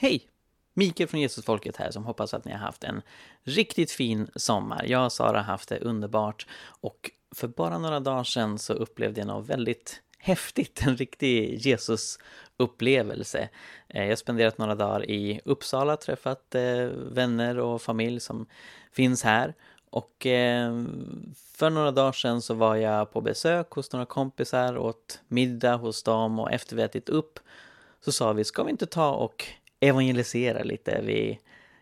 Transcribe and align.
Hej! 0.00 0.28
Mikael 0.74 1.08
från 1.08 1.20
Jesusfolket 1.20 1.76
här 1.76 1.90
som 1.90 2.04
hoppas 2.04 2.34
att 2.34 2.44
ni 2.44 2.52
har 2.52 2.58
haft 2.58 2.84
en 2.84 3.02
riktigt 3.42 3.90
fin 3.90 4.30
sommar. 4.36 4.84
Jag 4.86 5.04
och 5.04 5.12
Sara 5.12 5.36
har 5.36 5.44
haft 5.44 5.68
det 5.68 5.80
underbart 5.80 6.46
och 6.80 7.10
för 7.34 7.48
bara 7.48 7.78
några 7.78 8.00
dagar 8.00 8.24
sedan 8.24 8.58
så 8.58 8.72
upplevde 8.72 9.20
jag 9.20 9.26
något 9.26 9.48
väldigt 9.48 10.02
häftigt, 10.18 10.82
en 10.86 10.96
riktig 10.96 11.58
Jesus-upplevelse. 11.58 13.48
Eh, 13.88 14.02
jag 14.02 14.08
har 14.10 14.16
spenderat 14.16 14.58
några 14.58 14.74
dagar 14.74 15.10
i 15.10 15.40
Uppsala, 15.44 15.96
träffat 15.96 16.54
eh, 16.54 16.84
vänner 17.10 17.58
och 17.58 17.82
familj 17.82 18.20
som 18.20 18.46
finns 18.92 19.22
här. 19.24 19.54
Och 19.90 20.26
eh, 20.26 20.84
för 21.56 21.70
några 21.70 21.90
dagar 21.90 22.12
sedan 22.12 22.42
så 22.42 22.54
var 22.54 22.76
jag 22.76 23.12
på 23.12 23.20
besök 23.20 23.70
hos 23.70 23.92
några 23.92 24.06
kompisar, 24.06 24.78
åt 24.78 25.20
middag 25.28 25.76
hos 25.76 26.02
dem 26.02 26.38
och 26.38 26.52
efter 26.52 26.76
vi 26.76 26.82
ätit 26.82 27.08
upp 27.08 27.38
så 28.00 28.12
sa 28.12 28.32
vi, 28.32 28.44
ska 28.44 28.62
vi 28.62 28.70
inte 28.70 28.86
ta 28.86 29.10
och 29.10 29.46
evangelisera 29.80 30.62
lite 30.62 31.00
vid 31.02 31.36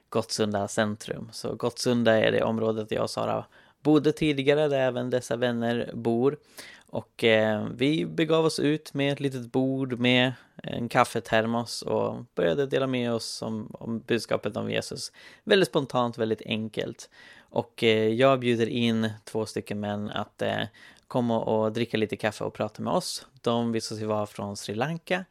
Gottsunda 0.09 0.69
centrum. 0.69 1.29
Så 1.33 1.55
Gottsunda 1.55 2.19
är 2.27 2.33
det 2.33 2.43
området 2.43 2.91
jag 2.91 3.03
och 3.03 3.11
Sara 3.11 3.45
bodde 3.83 4.13
tidigare, 4.13 4.69
där 4.69 4.81
även 4.81 5.11
dessa 5.11 5.37
vänner 5.37 5.91
bor. 5.95 6.39
Och 6.87 7.25
eh, 7.25 7.69
vi 7.77 8.07
begav 8.07 8.45
oss 8.45 8.61
ut 8.61 8.95
med 8.95 9.13
ett 9.13 9.21
litet 9.21 9.53
bord 9.53 9.99
med 9.99 10.33
en 10.63 10.89
kaffetermos 10.89 11.83
och 11.83 12.25
började 12.35 12.67
dela 12.67 12.87
med 12.87 13.13
oss 13.13 13.43
om, 13.43 13.71
om 13.79 14.01
budskapet 14.01 14.57
om 14.57 14.71
Jesus. 14.71 15.13
Väldigt 15.45 15.69
spontant, 15.69 16.19
väldigt 16.19 16.43
enkelt. 16.47 17.11
Och 17.39 17.85
eh, 17.85 18.09
jag 18.09 18.41
bjuder 18.41 18.67
in 18.67 19.11
två 19.25 19.47
stycken 19.47 19.81
män 19.81 20.11
att 20.11 20.43
eh, 20.43 20.63
komma 21.09 21.41
och 21.41 21.73
dricka 21.73 21.97
lite 21.97 22.17
kaffe 22.17 22.45
och 22.45 22.55
prata 22.55 22.83
med 22.83 22.93
oss. 22.93 23.27
De 23.41 23.73
visade 23.73 23.99
sig 23.99 24.07
vara 24.07 24.27
från 24.27 24.57
Sri 24.57 24.75
Lanka. 24.75 25.25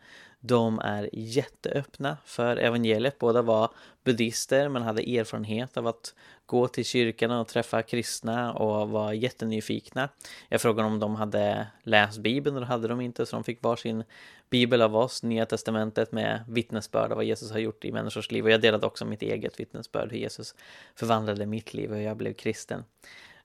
De 0.47 0.79
är 0.79 1.09
jätteöppna 1.13 2.17
för 2.25 2.57
evangeliet. 2.57 3.19
Båda 3.19 3.41
var 3.41 3.69
buddister 4.03 4.69
men 4.69 4.81
hade 4.81 5.17
erfarenhet 5.17 5.77
av 5.77 5.87
att 5.87 6.13
gå 6.45 6.67
till 6.67 6.85
kyrkan 6.85 7.31
och 7.31 7.47
träffa 7.47 7.81
kristna 7.81 8.53
och 8.53 8.89
var 8.89 9.13
jättenyfikna. 9.13 10.09
Jag 10.49 10.61
frågade 10.61 10.87
om 10.87 10.99
de 10.99 11.15
hade 11.15 11.67
läst 11.83 12.17
Bibeln 12.17 12.55
och 12.55 12.61
det 12.61 12.67
hade 12.67 12.87
de 12.87 13.01
inte 13.01 13.25
så 13.25 13.35
de 13.35 13.43
fick 13.43 13.63
varsin 13.63 14.03
bibel 14.49 14.81
av 14.81 14.95
oss, 14.95 15.23
Nya 15.23 15.45
Testamentet 15.45 16.11
med 16.11 16.43
vittnesbörd 16.47 17.11
av 17.11 17.17
vad 17.17 17.25
Jesus 17.25 17.51
har 17.51 17.59
gjort 17.59 17.85
i 17.85 17.91
människors 17.91 18.31
liv. 18.31 18.43
Och 18.43 18.51
jag 18.51 18.61
delade 18.61 18.87
också 18.87 19.05
mitt 19.05 19.21
eget 19.21 19.59
vittnesbörd 19.59 20.11
hur 20.11 20.17
Jesus 20.17 20.55
förvandlade 20.95 21.45
mitt 21.45 21.73
liv 21.73 21.91
och 21.91 21.97
hur 21.97 22.03
jag 22.03 22.17
blev 22.17 22.33
kristen. 22.33 22.83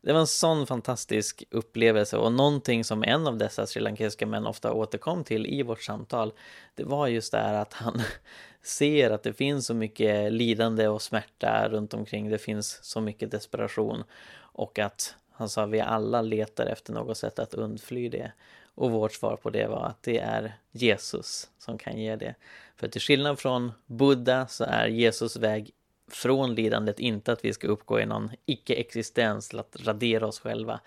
Det 0.03 0.12
var 0.12 0.20
en 0.20 0.27
sån 0.27 0.67
fantastisk 0.67 1.45
upplevelse 1.51 2.17
och 2.17 2.33
någonting 2.33 2.84
som 2.84 3.05
en 3.05 3.27
av 3.27 3.37
dessa 3.37 3.67
srilankiska 3.67 4.27
män 4.27 4.47
ofta 4.47 4.73
återkom 4.73 5.25
till 5.25 5.47
i 5.47 5.62
vårt 5.62 5.83
samtal 5.83 6.33
det 6.75 6.84
var 6.84 7.06
just 7.06 7.33
det 7.33 7.39
här 7.39 7.55
att 7.55 7.73
han 7.73 8.03
ser 8.62 9.11
att 9.11 9.23
det 9.23 9.33
finns 9.33 9.67
så 9.67 9.75
mycket 9.75 10.33
lidande 10.33 10.89
och 10.89 11.03
smärta 11.03 11.69
runt 11.69 11.95
omkring. 11.95 12.31
Det 12.31 12.39
finns 12.39 12.84
så 12.84 13.01
mycket 13.01 13.31
desperation 13.31 14.05
och 14.39 14.78
att 14.78 15.15
han 15.33 15.48
sa 15.48 15.67
vi 15.67 15.81
alla 15.81 16.23
letar 16.23 16.67
efter 16.67 16.93
något 16.93 17.17
sätt 17.17 17.39
att 17.39 17.55
undfly 17.55 18.09
det. 18.09 18.33
Och 18.75 18.91
vårt 18.91 19.12
svar 19.12 19.37
på 19.37 19.51
det 19.51 19.67
var 19.67 19.87
att 19.87 20.03
det 20.03 20.19
är 20.19 20.56
Jesus 20.73 21.51
som 21.59 21.78
kan 21.78 21.98
ge 21.98 22.17
det. 22.17 22.34
För 22.77 22.89
till 22.89 23.01
skillnad 23.01 23.39
från 23.39 23.73
Buddha 23.87 24.47
så 24.47 24.65
är 24.65 24.87
Jesus 24.87 25.37
väg 25.37 25.71
från 26.11 26.55
lidandet 26.55 27.00
inte 27.00 27.33
att 27.33 27.44
vi 27.44 27.53
ska 27.53 27.66
uppgå 27.66 28.00
i 28.00 28.06
någon 28.06 28.30
icke-existens, 28.47 29.55
att 29.55 29.77
radera 29.84 30.27
oss 30.27 30.41
själva, 30.41 30.80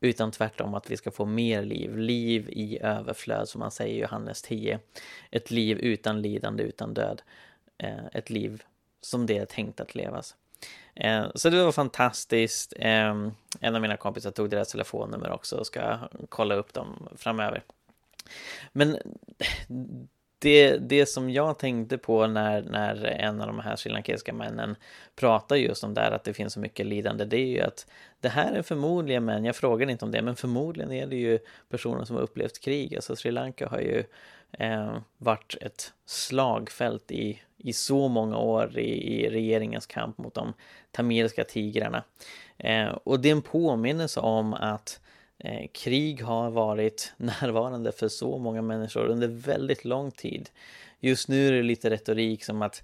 utan 0.00 0.30
tvärtom 0.30 0.74
att 0.74 0.90
vi 0.90 0.96
ska 0.96 1.10
få 1.10 1.24
mer 1.24 1.62
liv, 1.62 1.98
liv 1.98 2.48
i 2.48 2.78
överflöd 2.82 3.48
som 3.48 3.58
man 3.58 3.70
säger 3.70 3.94
i 3.94 4.00
Johannes 4.00 4.42
10. 4.42 4.78
Ett 5.30 5.50
liv 5.50 5.78
utan 5.78 6.22
lidande, 6.22 6.62
utan 6.62 6.94
död. 6.94 7.22
Eh, 7.78 8.06
ett 8.12 8.30
liv 8.30 8.62
som 9.00 9.26
det 9.26 9.38
är 9.38 9.46
tänkt 9.46 9.80
att 9.80 9.94
levas. 9.94 10.36
Eh, 10.94 11.26
så 11.34 11.50
det 11.50 11.64
var 11.64 11.72
fantastiskt. 11.72 12.72
Ehm, 12.76 13.32
en 13.60 13.74
av 13.74 13.80
mina 13.82 13.96
kompisar 13.96 14.30
tog 14.30 14.50
deras 14.50 14.68
telefonnummer 14.68 15.30
också 15.30 15.56
och 15.56 15.66
ska 15.66 15.98
kolla 16.28 16.54
upp 16.54 16.72
dem 16.72 17.08
framöver. 17.16 17.62
Men 18.72 18.98
det, 20.44 20.76
det 20.76 21.06
som 21.06 21.30
jag 21.30 21.58
tänkte 21.58 21.98
på 21.98 22.26
när, 22.26 22.62
när 22.62 23.04
en 23.04 23.40
av 23.40 23.46
de 23.46 23.60
här 23.60 23.76
srilankesiska 23.76 24.32
männen 24.32 24.76
pratar 25.16 25.56
just 25.56 25.84
om 25.84 25.94
det 25.94 26.00
här, 26.00 26.10
att 26.10 26.24
det 26.24 26.34
finns 26.34 26.52
så 26.52 26.60
mycket 26.60 26.86
lidande, 26.86 27.24
det 27.24 27.36
är 27.36 27.46
ju 27.46 27.60
att 27.60 27.86
det 28.20 28.28
här 28.28 28.52
är 28.52 28.62
förmodligen 28.62 29.24
män, 29.24 29.44
jag 29.44 29.56
frågar 29.56 29.90
inte 29.90 30.04
om 30.04 30.10
det, 30.10 30.22
men 30.22 30.36
förmodligen 30.36 30.92
är 30.92 31.06
det 31.06 31.16
ju 31.16 31.38
personer 31.68 32.04
som 32.04 32.16
har 32.16 32.22
upplevt 32.22 32.60
krig. 32.60 32.94
Alltså 32.94 33.16
Sri 33.16 33.30
Lanka 33.30 33.68
har 33.68 33.80
ju 33.80 34.04
eh, 34.52 34.96
varit 35.18 35.56
ett 35.60 35.92
slagfält 36.06 37.10
i, 37.10 37.40
i 37.56 37.72
så 37.72 38.08
många 38.08 38.38
år 38.38 38.78
i, 38.78 39.24
i 39.24 39.30
regeringens 39.30 39.86
kamp 39.86 40.18
mot 40.18 40.34
de 40.34 40.52
tamilska 40.90 41.44
tigrarna. 41.44 42.04
Eh, 42.58 42.88
och 43.04 43.20
det 43.20 43.28
är 43.28 43.32
en 43.32 43.42
påminnelse 43.42 44.20
om 44.20 44.54
att 44.54 45.00
Eh, 45.44 45.66
krig 45.72 46.22
har 46.22 46.50
varit 46.50 47.12
närvarande 47.16 47.92
för 47.92 48.08
så 48.08 48.38
många 48.38 48.62
människor 48.62 49.06
under 49.06 49.28
väldigt 49.28 49.84
lång 49.84 50.10
tid. 50.10 50.50
Just 51.00 51.28
nu 51.28 51.48
är 51.48 51.52
det 51.52 51.62
lite 51.62 51.90
retorik 51.90 52.44
som 52.44 52.62
att 52.62 52.82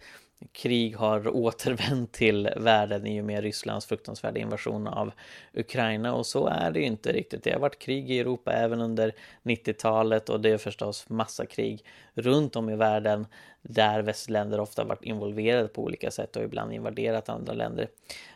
krig 0.52 0.96
har 0.96 1.28
återvänt 1.36 2.12
till 2.12 2.50
världen 2.56 3.06
i 3.06 3.20
och 3.20 3.24
med 3.24 3.42
Rysslands 3.42 3.86
fruktansvärda 3.86 4.40
invasion 4.40 4.86
av 4.86 5.12
Ukraina 5.54 6.14
och 6.14 6.26
så 6.26 6.46
är 6.46 6.70
det 6.70 6.80
ju 6.80 6.86
inte 6.86 7.12
riktigt. 7.12 7.44
Det 7.44 7.52
har 7.52 7.60
varit 7.60 7.78
krig 7.78 8.10
i 8.10 8.18
Europa 8.18 8.52
även 8.52 8.80
under 8.80 9.12
90-talet 9.42 10.28
och 10.28 10.40
det 10.40 10.50
är 10.50 10.58
förstås 10.58 11.08
massa 11.08 11.46
krig 11.46 11.84
runt 12.14 12.56
om 12.56 12.70
i 12.70 12.76
världen 12.76 13.26
där 13.62 14.02
västländer 14.02 14.60
ofta 14.60 14.84
varit 14.84 15.04
involverade 15.04 15.68
på 15.68 15.82
olika 15.82 16.10
sätt 16.10 16.36
och 16.36 16.42
ibland 16.42 16.72
invaderat 16.72 17.28
andra 17.28 17.52
länder. 17.52 17.88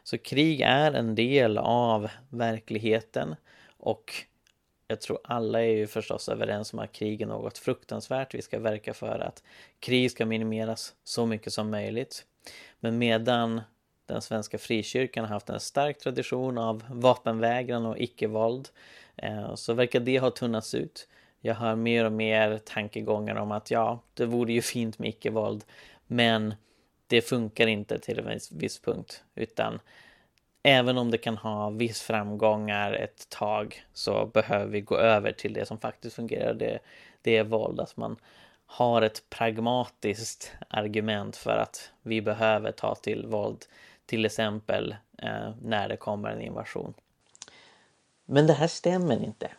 Så 0.05 0.19
krig 0.19 0.61
är 0.61 0.93
en 0.93 1.15
del 1.15 1.59
av 1.59 2.09
verkligheten 2.29 3.35
och 3.85 4.13
jag 4.89 5.01
tror 5.01 5.19
alla 5.25 5.63
är 5.63 5.77
ju 5.77 5.87
förstås 5.87 6.29
överens 6.29 6.73
om 6.73 6.79
att 6.79 6.93
krig 6.93 7.23
är 7.23 7.27
något 7.27 7.59
fruktansvärt. 7.59 8.35
Vi 8.35 8.43
ska 8.43 8.59
verka 8.59 8.95
för 8.95 9.19
att 9.19 9.43
krig 9.81 10.11
ska 10.11 10.27
minimeras 10.27 10.95
så 11.05 11.27
mycket 11.27 11.53
som 11.53 11.71
möjligt. 11.71 12.25
Men 12.81 12.99
medan 12.99 13.61
den 14.07 14.23
svenska 14.23 14.59
frikyrkan 14.59 15.25
har 15.25 15.33
haft 15.33 15.49
en 15.49 15.61
stark 15.61 15.99
tradition 15.99 16.59
av 16.59 16.85
vapenvägran 16.91 17.87
och 17.87 17.99
icke-våld 17.99 18.69
eh, 19.17 19.55
så 19.55 19.73
verkar 19.73 20.01
det 20.01 20.19
ha 20.19 20.31
tunnats 20.31 20.75
ut. 20.75 21.09
Jag 21.41 21.55
hör 21.55 21.75
mer 21.75 22.05
och 22.05 22.13
mer 22.13 22.59
tankegångar 22.59 23.37
om 23.37 23.53
att 23.53 23.71
ja, 23.71 24.03
det 24.15 24.27
vore 24.27 24.53
ju 24.53 24.63
fint 24.63 24.99
med 24.99 25.09
icke-våld 25.09 25.65
men 26.07 26.55
det 27.07 27.23
funkar 27.23 27.67
inte 27.67 27.99
till 27.99 28.19
en 28.19 28.39
viss 28.51 28.79
punkt 28.79 29.25
utan 29.35 29.81
även 30.67 30.99
om 30.99 31.11
det 31.11 31.19
kan 31.19 31.37
ha 31.37 31.71
viss 31.71 32.03
framgångar 32.03 32.93
ett 32.93 33.29
tag 33.29 33.85
så 33.93 34.27
behöver 34.27 34.67
vi 34.67 34.81
gå 34.81 34.97
över 34.97 35.33
till 35.33 35.53
det 35.53 35.67
som 35.67 35.79
faktiskt 35.79 36.17
fungerar. 36.17 36.55
Det, 36.55 36.79
det 37.23 37.37
är 37.37 37.45
våld, 37.45 37.81
att 37.81 37.97
man 37.97 38.17
har 38.67 39.03
ett 39.03 39.23
pragmatiskt 39.31 40.53
argument 40.69 41.37
för 41.37 41.57
att 41.57 41.91
vi 42.03 42.23
behöver 42.23 42.73
ta 42.73 42.95
till 42.95 43.27
våld, 43.27 43.65
till 44.07 44.25
exempel 44.25 44.97
eh, 45.19 45.51
när 45.63 45.89
det 45.89 45.97
kommer 45.97 46.31
en 46.31 46.41
invasion. 46.41 46.95
Men 48.25 48.47
det 48.47 48.53
här 48.53 48.69
stämmer 48.69 49.25
inte. 49.25 49.51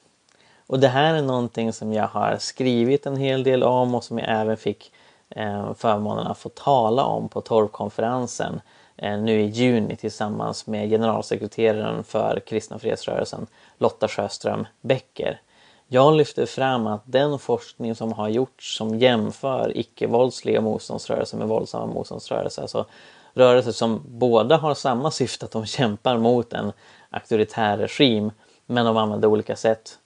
Och 0.68 0.80
det 0.80 0.88
här 0.88 1.14
är 1.14 1.22
någonting 1.22 1.74
som 1.74 1.94
jag 1.94 2.08
har 2.08 2.38
skrivit 2.38 3.06
en 3.06 3.18
hel 3.18 3.44
del 3.44 3.64
om 3.64 3.96
och 3.96 4.04
som 4.04 4.20
jag 4.20 4.30
även 4.30 4.58
fick 4.58 4.94
eh, 5.30 5.74
förmånen 5.74 6.28
att 6.28 6.38
få 6.38 6.50
tala 6.50 7.04
om 7.04 7.30
på 7.30 7.42
torvkonferensen 7.42 8.62
Eh, 8.98 9.18
nu 9.18 9.42
i 9.42 9.46
juni 9.46 9.96
tillsammans 9.96 10.68
med 10.68 10.90
generalsekreteraren 10.90 12.04
för 12.04 12.40
Kristna 12.40 12.80
Fredsrörelsen 12.80 13.48
Lotta 13.78 14.08
Sjöström 14.08 14.68
Becker. 14.82 15.42
Jag 15.88 16.16
lyfter 16.16 16.46
fram 16.46 16.88
att 16.88 17.02
den 17.06 17.40
forskning 17.40 17.96
som 17.96 18.14
har 18.14 18.30
gjorts 18.30 18.78
som 18.78 19.00
jämför 19.00 19.78
icke-våldsliga 19.78 20.62
motståndsrörelser 20.62 21.38
med 21.38 21.48
våldsamma 21.48 21.86
motståndsrörelser, 21.86 22.62
alltså 22.62 22.86
rörelser 23.34 23.72
som 23.72 24.02
båda 24.08 24.58
har 24.58 24.74
samma 24.74 25.12
syfte 25.12 25.46
att 25.46 25.52
de 25.52 25.66
kämpar 25.66 26.18
mot 26.18 26.54
en 26.54 26.72
auktoritär 27.10 27.78
regim 27.78 28.32
men 28.66 28.86
de 28.86 28.98
använder 28.98 29.28
olika 29.28 29.56
sätt. 29.56 29.98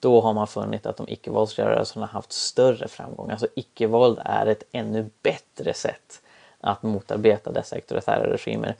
Då 0.00 0.20
har 0.20 0.32
man 0.32 0.46
funnit 0.46 0.86
att 0.86 0.96
de 0.96 1.08
icke-våldsliga 1.08 1.68
rörelserna 1.68 2.06
haft 2.06 2.32
större 2.32 2.88
framgång. 2.88 3.30
Alltså 3.30 3.46
icke-våld 3.56 4.18
är 4.24 4.46
ett 4.46 4.62
ännu 4.72 5.10
bättre 5.22 5.74
sätt 5.74 6.21
att 6.62 6.82
motarbeta 6.82 7.52
dessa 7.52 7.76
auktoritära 7.76 8.32
regimer. 8.32 8.76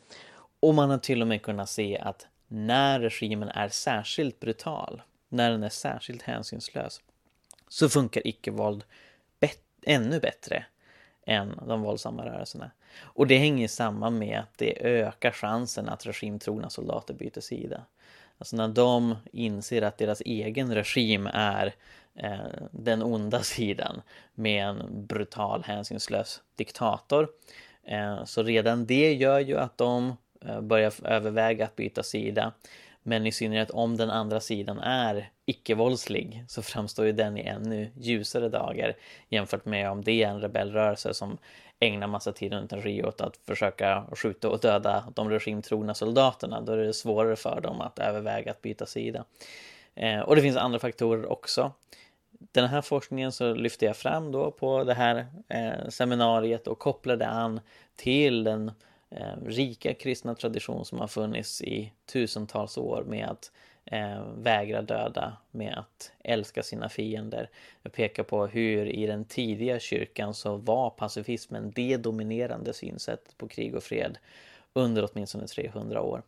Och 0.61 0.75
man 0.75 0.91
har 0.91 0.99
till 0.99 1.23
och 1.23 1.29
med 1.29 1.43
kunnat 1.43 1.69
se 1.69 1.99
att 1.99 2.27
när 2.49 3.01
regimen 3.01 3.49
är 3.49 3.69
särskilt 3.69 4.41
brutal, 4.41 5.03
när 5.29 5.51
den 5.51 5.63
är 5.63 5.69
särskilt 5.69 6.23
hänsynslös, 6.23 7.01
så 7.69 7.89
funkar 7.89 8.27
icke-våld 8.27 8.85
bet 9.41 9.61
ännu 9.83 10.21
bättre 10.21 10.67
än 11.27 11.61
de 11.67 11.83
våldsamma 11.83 12.27
rörelserna. 12.27 12.71
Och 13.01 13.27
det 13.27 13.39
hänger 13.39 13.69
samman 13.69 14.19
med 14.19 14.39
att 14.39 14.59
det 14.59 14.85
ökar 14.87 15.31
chansen 15.31 15.89
att 15.89 16.07
regimtrogna 16.07 16.71
soldater 16.71 17.15
byter 17.15 17.41
sida. 17.41 17.85
Alltså 18.39 18.57
när 18.57 18.69
de 18.69 19.17
inser 19.33 19.83
att 19.83 19.99
deras 19.99 20.21
egen 20.21 20.75
regim 20.75 21.29
är 21.33 21.75
eh, 22.15 22.39
den 22.71 23.03
onda 23.03 23.43
sidan 23.43 24.03
med 24.35 24.65
en 24.65 25.07
brutal 25.07 25.63
hänsynslös 25.65 26.43
diktator 26.57 27.29
Eh, 27.29 27.72
Eh, 27.87 28.25
så 28.25 28.43
redan 28.43 28.87
det 28.87 29.13
gör 29.13 29.41
ju 29.41 29.59
att 29.59 29.79
de 29.79 30.17
eh, 30.47 30.61
börjar 30.61 30.93
överväga 31.05 31.65
att 31.65 31.77
byta 31.77 32.03
sida. 32.03 32.53
Men 33.03 33.27
i 33.27 33.33
synnerhet 33.33 33.71
om 33.71 33.97
den 33.97 34.11
andra 34.11 34.41
sidan 34.41 34.79
är 34.79 35.31
icke-våldslig 35.47 36.45
så 36.49 36.63
framstår 36.63 37.07
ju 37.07 37.13
den 37.13 37.39
i 37.39 37.41
ännu 37.41 37.91
ljusare 37.95 38.49
dagar 38.49 38.97
jämfört 39.29 39.65
med 39.65 39.91
om 39.91 40.05
det 40.05 40.23
är 40.23 40.29
en 40.29 40.41
rebellrörelse 40.41 41.15
som 41.15 41.39
ägnar 41.81 42.07
massa 42.07 42.33
tid 42.33 42.55
under 42.55 42.77
Rio 42.77 43.07
åt 43.07 43.21
att 43.21 43.37
försöka 43.37 44.05
skjuta 44.13 44.49
och 44.49 44.61
döda 44.61 45.05
de 45.15 45.31
regimtrogna 45.31 45.95
soldaterna. 45.95 46.61
Då 46.61 46.73
är 46.73 46.77
det 46.77 46.93
svårare 46.93 47.37
för 47.37 47.61
dem 47.61 47.81
att 47.81 47.99
överväga 47.99 48.51
att 48.51 48.63
byta 48.63 48.87
sida. 48.87 49.25
Eh, 49.95 50.21
och 50.21 50.37
det 50.37 50.43
finns 50.43 50.57
andra 50.57 50.79
faktorer 50.79 51.33
också. 51.33 51.73
Den 52.53 52.69
här 52.69 52.83
forskningen 52.83 53.33
så 53.33 53.55
lyfte 53.55 53.85
jag 53.85 53.97
fram 53.97 54.33
då 54.33 54.51
på 54.51 54.85
det 54.85 54.95
här 54.95 55.27
eh, 55.49 55.89
seminariet 55.89 56.67
och 56.67 56.79
kopplade 56.79 57.27
an 57.27 57.61
till 57.97 58.45
den 58.45 58.73
eh, 59.11 59.37
rika 59.47 59.95
kristna 59.95 60.35
tradition 60.35 60.85
som 60.85 60.99
har 60.99 61.07
funnits 61.07 61.63
i 61.63 61.93
tusentals 62.13 62.79
år 62.79 63.05
med 63.07 63.29
att 63.29 63.53
eh, 63.85 64.23
vägra 64.37 64.83
döda, 64.83 65.37
med 65.51 65.75
att 65.79 66.13
älska 66.25 66.63
sina 66.63 66.89
fiender. 66.89 67.51
Jag 67.83 67.93
pekar 67.93 68.23
på 68.23 68.47
hur 68.47 68.87
i 68.87 69.07
den 69.07 69.25
tidiga 69.25 69.79
kyrkan 69.79 70.35
så 70.35 70.57
var 70.57 70.91
pacifismen 70.91 71.73
det 71.75 71.97
dominerande 71.97 72.73
synsättet 72.73 73.39
på 73.39 73.49
krig 73.49 73.75
och 73.75 73.83
fred 73.83 74.19
under 74.73 75.09
åtminstone 75.13 75.47
300 75.47 76.03
år. 76.03 76.23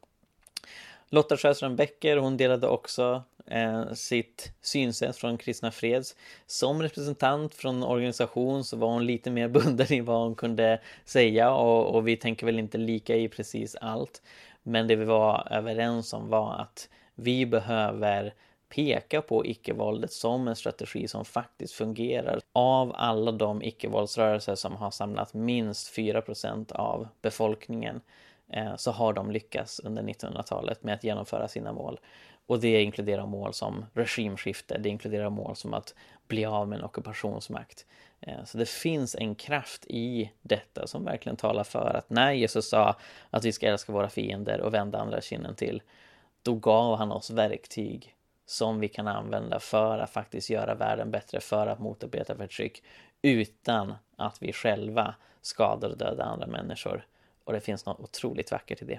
Lotta 1.08 1.36
Sjöström 1.36 1.76
Becker, 1.76 2.16
hon 2.16 2.36
delade 2.36 2.68
också 2.68 3.22
Eh, 3.46 3.92
sitt 3.92 4.52
synsätt 4.60 5.16
från 5.16 5.38
Kristna 5.38 5.70
Freds. 5.70 6.16
Som 6.46 6.82
representant 6.82 7.54
från 7.54 7.82
organisation 7.82 8.64
så 8.64 8.76
var 8.76 8.88
hon 8.88 9.06
lite 9.06 9.30
mer 9.30 9.48
bunden 9.64 9.92
i 9.92 10.00
vad 10.00 10.20
hon 10.20 10.34
kunde 10.34 10.80
säga 11.04 11.54
och, 11.54 11.94
och 11.94 12.08
vi 12.08 12.16
tänker 12.16 12.46
väl 12.46 12.58
inte 12.58 12.78
lika 12.78 13.16
i 13.16 13.28
precis 13.28 13.76
allt. 13.80 14.22
Men 14.62 14.86
det 14.86 14.96
vi 14.96 15.04
var 15.04 15.48
överens 15.50 16.12
om 16.12 16.28
var 16.28 16.54
att 16.54 16.88
vi 17.14 17.46
behöver 17.46 18.34
peka 18.68 19.22
på 19.22 19.46
icke-våldet 19.46 20.12
som 20.12 20.48
en 20.48 20.56
strategi 20.56 21.08
som 21.08 21.24
faktiskt 21.24 21.74
fungerar. 21.74 22.40
Av 22.52 22.92
alla 22.96 23.32
de 23.32 23.62
icke-våldsrörelser 23.62 24.54
som 24.54 24.76
har 24.76 24.90
samlat 24.90 25.34
minst 25.34 25.96
4% 25.96 26.72
av 26.72 27.08
befolkningen 27.22 28.00
eh, 28.48 28.76
så 28.76 28.90
har 28.90 29.12
de 29.12 29.30
lyckats 29.30 29.80
under 29.80 30.02
1900-talet 30.02 30.82
med 30.82 30.94
att 30.94 31.04
genomföra 31.04 31.48
sina 31.48 31.72
mål. 31.72 31.98
Och 32.46 32.60
det 32.60 32.82
inkluderar 32.82 33.26
mål 33.26 33.54
som 33.54 33.86
regimskifte, 33.94 34.78
det 34.78 34.88
inkluderar 34.88 35.30
mål 35.30 35.56
som 35.56 35.74
att 35.74 35.94
bli 36.28 36.44
av 36.44 36.68
med 36.68 36.78
en 36.78 36.84
ockupationsmakt. 36.84 37.86
Eh, 38.20 38.44
så 38.44 38.58
det 38.58 38.68
finns 38.68 39.14
en 39.14 39.34
kraft 39.34 39.86
i 39.86 40.30
detta 40.42 40.86
som 40.86 41.04
verkligen 41.04 41.36
talar 41.36 41.64
för 41.64 41.94
att 41.94 42.10
när 42.10 42.32
Jesus 42.32 42.68
sa 42.68 42.96
att 43.30 43.44
vi 43.44 43.52
ska 43.52 43.66
älska 43.66 43.92
våra 43.92 44.08
fiender 44.08 44.60
och 44.60 44.74
vända 44.74 44.98
andra 44.98 45.20
kinden 45.20 45.54
till, 45.54 45.82
då 46.42 46.54
gav 46.54 46.98
han 46.98 47.12
oss 47.12 47.30
verktyg 47.30 48.14
som 48.46 48.80
vi 48.80 48.88
kan 48.88 49.08
använda 49.08 49.60
för 49.60 49.98
att 49.98 50.10
faktiskt 50.10 50.50
göra 50.50 50.74
världen 50.74 51.10
bättre, 51.10 51.40
för 51.40 51.66
att 51.66 51.78
motarbeta 51.78 52.36
förtryck 52.36 52.82
utan 53.22 53.94
att 54.16 54.42
vi 54.42 54.52
själva 54.52 55.14
skadar 55.42 55.90
och 55.90 55.98
dödar 55.98 56.24
andra 56.24 56.46
människor. 56.46 57.06
Och 57.44 57.52
det 57.52 57.60
finns 57.60 57.86
något 57.86 58.00
otroligt 58.00 58.50
vackert 58.50 58.82
i 58.82 58.84
det. 58.84 58.98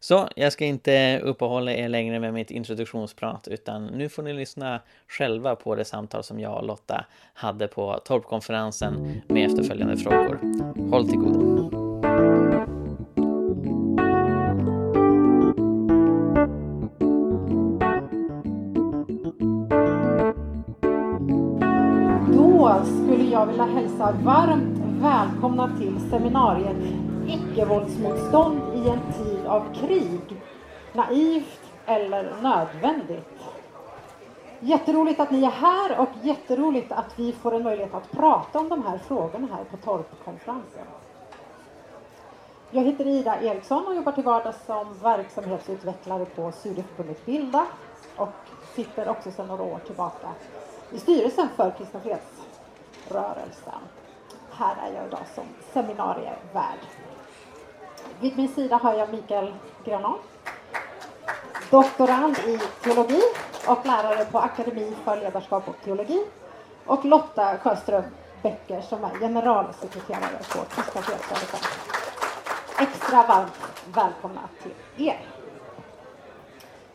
Så 0.00 0.28
jag 0.36 0.52
ska 0.52 0.64
inte 0.64 1.20
uppehålla 1.24 1.72
er 1.72 1.88
längre 1.88 2.20
med 2.20 2.34
mitt 2.34 2.50
introduktionsprat 2.50 3.48
utan 3.48 3.86
nu 3.86 4.08
får 4.08 4.22
ni 4.22 4.32
lyssna 4.32 4.80
själva 5.08 5.56
på 5.56 5.74
det 5.74 5.84
samtal 5.84 6.24
som 6.24 6.40
jag 6.40 6.58
och 6.58 6.66
Lotta 6.66 7.04
hade 7.34 7.68
på 7.68 8.00
Torpkonferensen 8.04 9.22
med 9.28 9.46
efterföljande 9.46 9.96
frågor. 9.96 10.38
Håll 10.90 11.08
till 11.08 11.18
godo! 11.18 11.70
Då 22.32 22.82
skulle 22.84 23.30
jag 23.30 23.46
vilja 23.46 23.64
hälsa 23.64 24.14
varmt 24.24 24.78
välkomna 25.02 25.70
till 25.78 26.10
seminariet 26.10 26.76
icke-våldsmotstånd 27.28 28.60
i 28.74 28.88
en 28.88 29.12
tid 29.12 29.31
av 29.52 29.74
krig. 29.74 30.40
Naivt 30.92 31.60
eller 31.86 32.36
nödvändigt. 32.42 33.40
Jätteroligt 34.60 35.20
att 35.20 35.30
ni 35.30 35.44
är 35.44 35.50
här 35.50 36.00
och 36.00 36.08
jätteroligt 36.22 36.92
att 36.92 37.18
vi 37.18 37.32
får 37.32 37.54
en 37.54 37.62
möjlighet 37.62 37.94
att 37.94 38.10
prata 38.10 38.58
om 38.58 38.68
de 38.68 38.82
här 38.82 38.98
frågorna 38.98 39.48
här 39.56 39.64
på 39.64 39.76
Torpkonferensen. 39.76 40.86
Jag 42.70 42.82
heter 42.82 43.06
Ida 43.06 43.40
Eriksson 43.42 43.86
och 43.86 43.94
jobbar 43.94 44.12
till 44.12 44.24
vardags 44.24 44.66
som 44.66 44.98
verksamhetsutvecklare 45.02 46.24
på 46.24 46.52
Studieförbundet 46.52 47.26
Bilda 47.26 47.66
och 48.16 48.34
sitter 48.74 49.08
också 49.08 49.30
sedan 49.30 49.46
några 49.46 49.62
år 49.62 49.78
tillbaka 49.86 50.28
i 50.92 50.98
styrelsen 50.98 51.48
för 51.56 51.70
Kristna 51.70 52.00
Fredsrörelsen. 52.00 53.80
Här 54.50 54.76
är 54.88 54.94
jag 54.96 55.06
idag 55.06 55.26
som 55.34 55.44
seminarievärd. 55.72 57.01
Vid 58.22 58.36
min 58.36 58.48
sida 58.48 58.76
har 58.76 58.94
jag 58.94 59.10
Mikael 59.10 59.52
Granat, 59.84 60.20
doktorand 61.70 62.38
i 62.38 62.58
teologi 62.82 63.20
och 63.68 63.86
lärare 63.86 64.24
på 64.24 64.38
Akademi 64.38 64.94
för 65.04 65.20
ledarskap 65.20 65.68
och 65.68 65.76
teologi. 65.84 66.24
Och 66.86 67.04
Lotta 67.04 67.58
Sjöström 67.58 68.02
Becker 68.42 68.80
som 68.80 69.04
är 69.04 69.18
generalsekreterare 69.18 70.38
på 70.38 70.58
Kristna 70.74 71.02
Fredsrörelsen. 71.02 71.60
Extra 72.78 73.22
varmt 73.26 73.60
välkomna 73.94 74.40
till 74.62 75.06
er. 75.06 75.20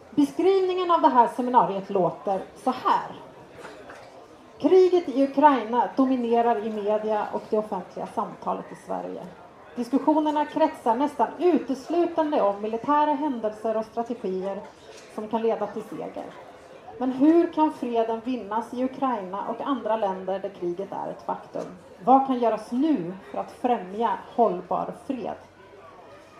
Beskrivningen 0.09 0.91
av 0.91 1.01
det 1.01 1.09
här 1.09 1.27
seminariet 1.27 1.89
låter 1.89 2.41
så 2.63 2.71
här. 2.71 3.11
Kriget 4.59 5.09
i 5.09 5.23
Ukraina 5.23 5.89
dominerar 5.95 6.65
i 6.65 6.69
media 6.69 7.27
och 7.31 7.43
det 7.49 7.57
offentliga 7.57 8.07
samtalet 8.07 8.65
i 8.71 8.75
Sverige. 8.87 9.21
Diskussionerna 9.77 10.45
kretsar 10.45 10.95
nästan 10.95 11.27
uteslutande 11.39 12.41
om 12.41 12.61
militära 12.61 13.13
händelser 13.13 13.77
och 13.77 13.85
strategier 13.85 14.61
som 15.15 15.27
kan 15.27 15.41
leda 15.41 15.67
till 15.67 15.83
seger. 15.83 16.25
Men 16.97 17.11
hur 17.11 17.53
kan 17.53 17.73
freden 17.73 18.21
vinnas 18.25 18.73
i 18.73 18.83
Ukraina 18.83 19.47
och 19.47 19.61
andra 19.61 19.97
länder 19.97 20.39
där 20.39 20.49
kriget 20.49 20.91
är 20.91 21.11
ett 21.11 21.21
faktum? 21.25 21.65
Vad 22.03 22.27
kan 22.27 22.39
göras 22.39 22.71
nu 22.71 23.13
för 23.31 23.37
att 23.37 23.51
främja 23.51 24.17
hållbar 24.35 24.93
fred? 25.07 25.37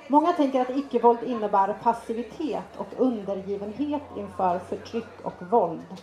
Många 0.08 0.34
tänker 0.34 0.62
att 0.62 0.78
icke-våld 0.78 1.24
innebär 1.24 1.74
passivitet 1.84 2.78
och 2.78 2.88
undergivenhet 2.98 4.04
inför 4.16 4.60
förtryck 4.60 5.22
och 5.24 5.42
våld. 5.50 6.02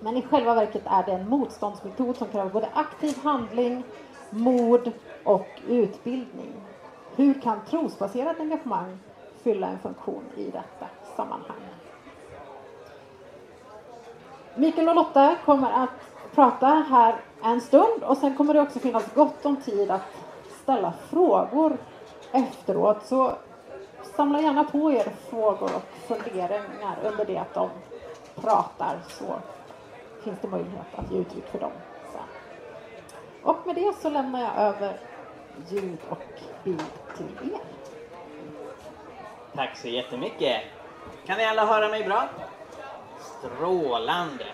Men 0.00 0.16
i 0.16 0.22
själva 0.22 0.54
verket 0.54 0.82
är 0.84 1.02
det 1.06 1.12
en 1.12 1.28
motståndsmetod 1.28 2.16
som 2.16 2.28
kräver 2.28 2.50
både 2.50 2.68
aktiv 2.74 3.18
handling, 3.22 3.82
mod 4.30 4.92
och 5.24 5.48
utbildning. 5.68 6.52
Hur 7.16 7.40
kan 7.40 7.60
trosbaserat 7.70 8.40
engagemang 8.40 8.98
fylla 9.42 9.66
en 9.66 9.78
funktion 9.78 10.24
i 10.36 10.44
detta 10.44 10.86
sammanhang? 11.16 11.56
Mikael 14.54 14.88
och 14.88 14.94
Lotta 14.94 15.36
kommer 15.44 15.70
att 15.70 15.90
prata 16.34 16.66
här 16.66 17.16
en 17.42 17.60
stund 17.60 18.02
och 18.02 18.16
sen 18.16 18.36
kommer 18.36 18.54
det 18.54 18.60
också 18.60 18.78
finnas 18.78 19.14
gott 19.14 19.46
om 19.46 19.56
tid 19.56 19.90
att 19.90 20.02
ställa 20.62 20.92
frågor 21.10 21.76
efteråt. 22.32 23.06
Så 23.06 23.32
samla 24.16 24.40
gärna 24.40 24.64
på 24.64 24.92
er 24.92 25.12
frågor 25.30 25.70
och 25.76 25.82
funderingar 26.06 26.98
under 27.04 27.24
det 27.24 27.38
att 27.38 27.54
de 27.54 27.70
pratar 28.34 28.98
så 29.08 29.24
finns 30.24 30.38
det 30.40 30.48
möjlighet 30.48 30.86
att 30.94 31.12
ge 31.12 31.18
uttryck 31.18 31.46
för 31.46 31.58
dem. 31.58 31.70
Och 33.42 33.66
med 33.66 33.74
det 33.74 33.94
så 34.02 34.10
lämnar 34.10 34.40
jag 34.40 34.56
över 34.56 35.00
ljud 35.68 35.98
och 36.08 36.22
bild 36.64 36.84
till 37.16 37.52
er. 37.52 37.60
Tack 39.54 39.76
så 39.76 39.88
jättemycket. 39.88 40.62
Kan 41.26 41.38
ni 41.38 41.44
alla 41.44 41.66
höra 41.66 41.88
mig 41.88 42.04
bra? 42.04 42.28
Strålande. 43.20 44.46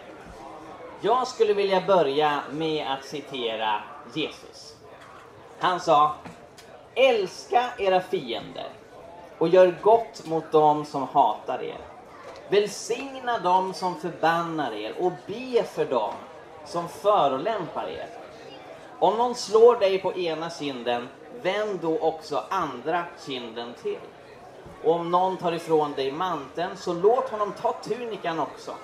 Jag 1.01 1.29
skulle 1.29 1.55
vilja 1.55 1.81
börja 1.81 2.41
med 2.51 2.87
att 2.87 3.05
citera 3.05 3.81
Jesus. 4.15 4.77
Han 5.59 5.81
sa 5.81 6.15
Älska 6.95 7.65
era 7.79 8.01
fiender 8.01 8.69
och 9.39 9.49
gör 9.49 9.75
gott 9.83 10.27
mot 10.27 10.53
dem 10.53 10.85
som 10.85 11.09
hatar 11.09 11.63
er. 11.63 11.79
Välsigna 12.49 13.39
dem 13.39 13.75
som 13.75 13.95
förbannar 13.95 14.73
er 14.73 14.95
och 15.01 15.13
be 15.27 15.63
för 15.63 15.85
dem 15.85 16.13
som 16.65 16.89
förolämpar 16.89 17.89
er. 17.89 18.24
Om 18.99 19.17
någon 19.17 19.35
slår 19.35 19.77
dig 19.77 19.99
på 19.99 20.15
ena 20.15 20.51
kinden, 20.51 21.09
vänd 21.43 21.79
då 21.83 21.99
också 21.99 22.43
andra 22.51 23.05
kinden 23.27 23.75
till. 23.83 23.99
Och 24.85 24.93
om 24.93 25.11
någon 25.11 25.37
tar 25.37 25.53
ifrån 25.53 25.93
dig 25.93 26.13
manteln, 26.13 26.77
så 26.77 26.93
låt 26.93 27.29
honom 27.29 27.53
ta 27.53 27.73
tunikan 27.83 28.41
också. 28.41 28.75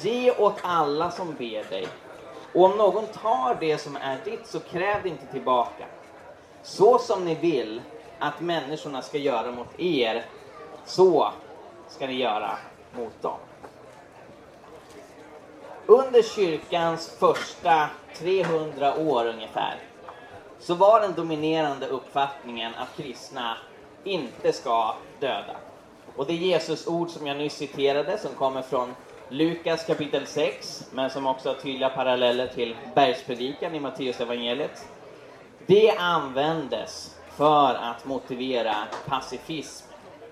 Ge 0.00 0.32
åt 0.32 0.58
alla 0.62 1.10
som 1.10 1.34
ber 1.34 1.70
dig. 1.70 1.88
Och 2.54 2.64
om 2.64 2.78
någon 2.78 3.06
tar 3.06 3.56
det 3.60 3.78
som 3.78 3.96
är 3.96 4.18
ditt, 4.24 4.46
så 4.46 4.60
kräv 4.60 5.02
det 5.02 5.08
inte 5.08 5.26
tillbaka. 5.26 5.84
så 6.62 6.98
som 6.98 7.24
ni 7.24 7.34
vill 7.34 7.82
att 8.18 8.40
människorna 8.40 9.02
ska 9.02 9.18
göra 9.18 9.50
mot 9.50 9.80
er, 9.80 10.24
så 10.84 11.32
ska 11.88 12.06
ni 12.06 12.14
göra 12.14 12.50
mot 12.96 13.22
dem. 13.22 13.38
Under 15.90 16.22
kyrkans 16.22 17.16
första 17.18 17.90
300 18.16 18.94
år 18.98 19.26
ungefär 19.26 19.74
så 20.58 20.74
var 20.74 21.00
den 21.00 21.14
dominerande 21.14 21.86
uppfattningen 21.86 22.74
att 22.74 22.96
kristna 22.96 23.56
inte 24.04 24.52
ska 24.52 24.94
döda. 25.20 25.56
Och 26.16 26.26
det 26.26 26.32
är 26.32 26.36
Jesus 26.36 26.86
ord 26.86 27.10
som 27.10 27.26
jag 27.26 27.36
nyss 27.36 27.56
citerade 27.56 28.18
som 28.18 28.34
kommer 28.34 28.62
från 28.62 28.94
Lukas 29.28 29.84
kapitel 29.84 30.26
6 30.26 30.88
men 30.92 31.10
som 31.10 31.26
också 31.26 31.48
har 31.48 31.54
tydliga 31.54 31.88
paralleller 31.88 32.46
till 32.46 32.76
bergspredikan 32.94 33.74
i 33.74 33.80
Matteus 33.80 34.20
evangeliet. 34.20 34.88
Det 35.66 35.90
användes 35.90 37.16
för 37.36 37.74
att 37.74 38.04
motivera 38.04 38.74
pacifism 39.06 39.86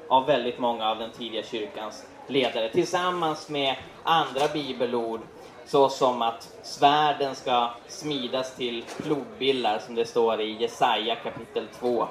av 0.09 0.27
väldigt 0.27 0.59
många 0.59 0.91
av 0.91 0.99
den 0.99 1.11
tidiga 1.11 1.43
kyrkans 1.43 2.05
ledare 2.27 2.69
tillsammans 2.69 3.49
med 3.49 3.77
andra 4.03 4.49
bibelord 4.53 5.21
såsom 5.67 6.23
att 6.23 6.49
svärden 6.63 7.35
ska 7.35 7.71
smidas 7.89 8.57
till 8.57 8.85
plogbillar 9.03 9.79
som 9.79 9.95
det 9.95 10.07
står 10.07 10.41
i 10.41 10.57
Jesaja 10.61 11.17
kapitel 11.17 11.67
2. 11.81 12.09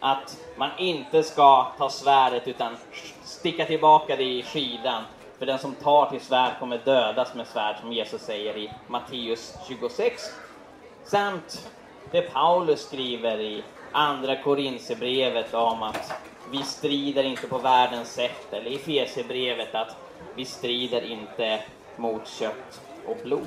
Att 0.00 0.36
man 0.56 0.70
inte 0.78 1.22
ska 1.22 1.72
ta 1.78 1.90
svärdet 1.90 2.48
utan 2.48 2.76
sticka 3.24 3.64
tillbaka 3.64 4.16
det 4.16 4.24
i 4.24 4.42
skidan. 4.42 5.02
För 5.38 5.46
den 5.46 5.58
som 5.58 5.74
tar 5.74 6.10
till 6.10 6.20
svärd 6.20 6.58
kommer 6.60 6.78
dödas 6.84 7.34
med 7.34 7.46
svärd 7.46 7.76
som 7.80 7.92
Jesus 7.92 8.22
säger 8.22 8.56
i 8.56 8.70
Matteus 8.88 9.54
26. 9.68 10.22
Samt 11.04 11.70
det 12.10 12.22
Paulus 12.22 12.86
skriver 12.86 13.40
i 13.40 13.62
andra 13.92 14.36
Korinthierbrevet 14.36 15.54
om 15.54 15.82
att 15.82 16.12
vi 16.50 16.62
strider 16.62 17.24
inte 17.24 17.46
på 17.46 17.58
världens 17.58 18.14
sätt, 18.14 18.52
eller 18.52 18.70
i 18.70 18.74
Efesierbrevet 18.74 19.74
att 19.74 19.96
vi 20.34 20.44
strider 20.44 21.02
inte 21.02 21.60
mot 21.96 22.28
kött 22.28 22.80
och 23.06 23.16
blod. 23.24 23.46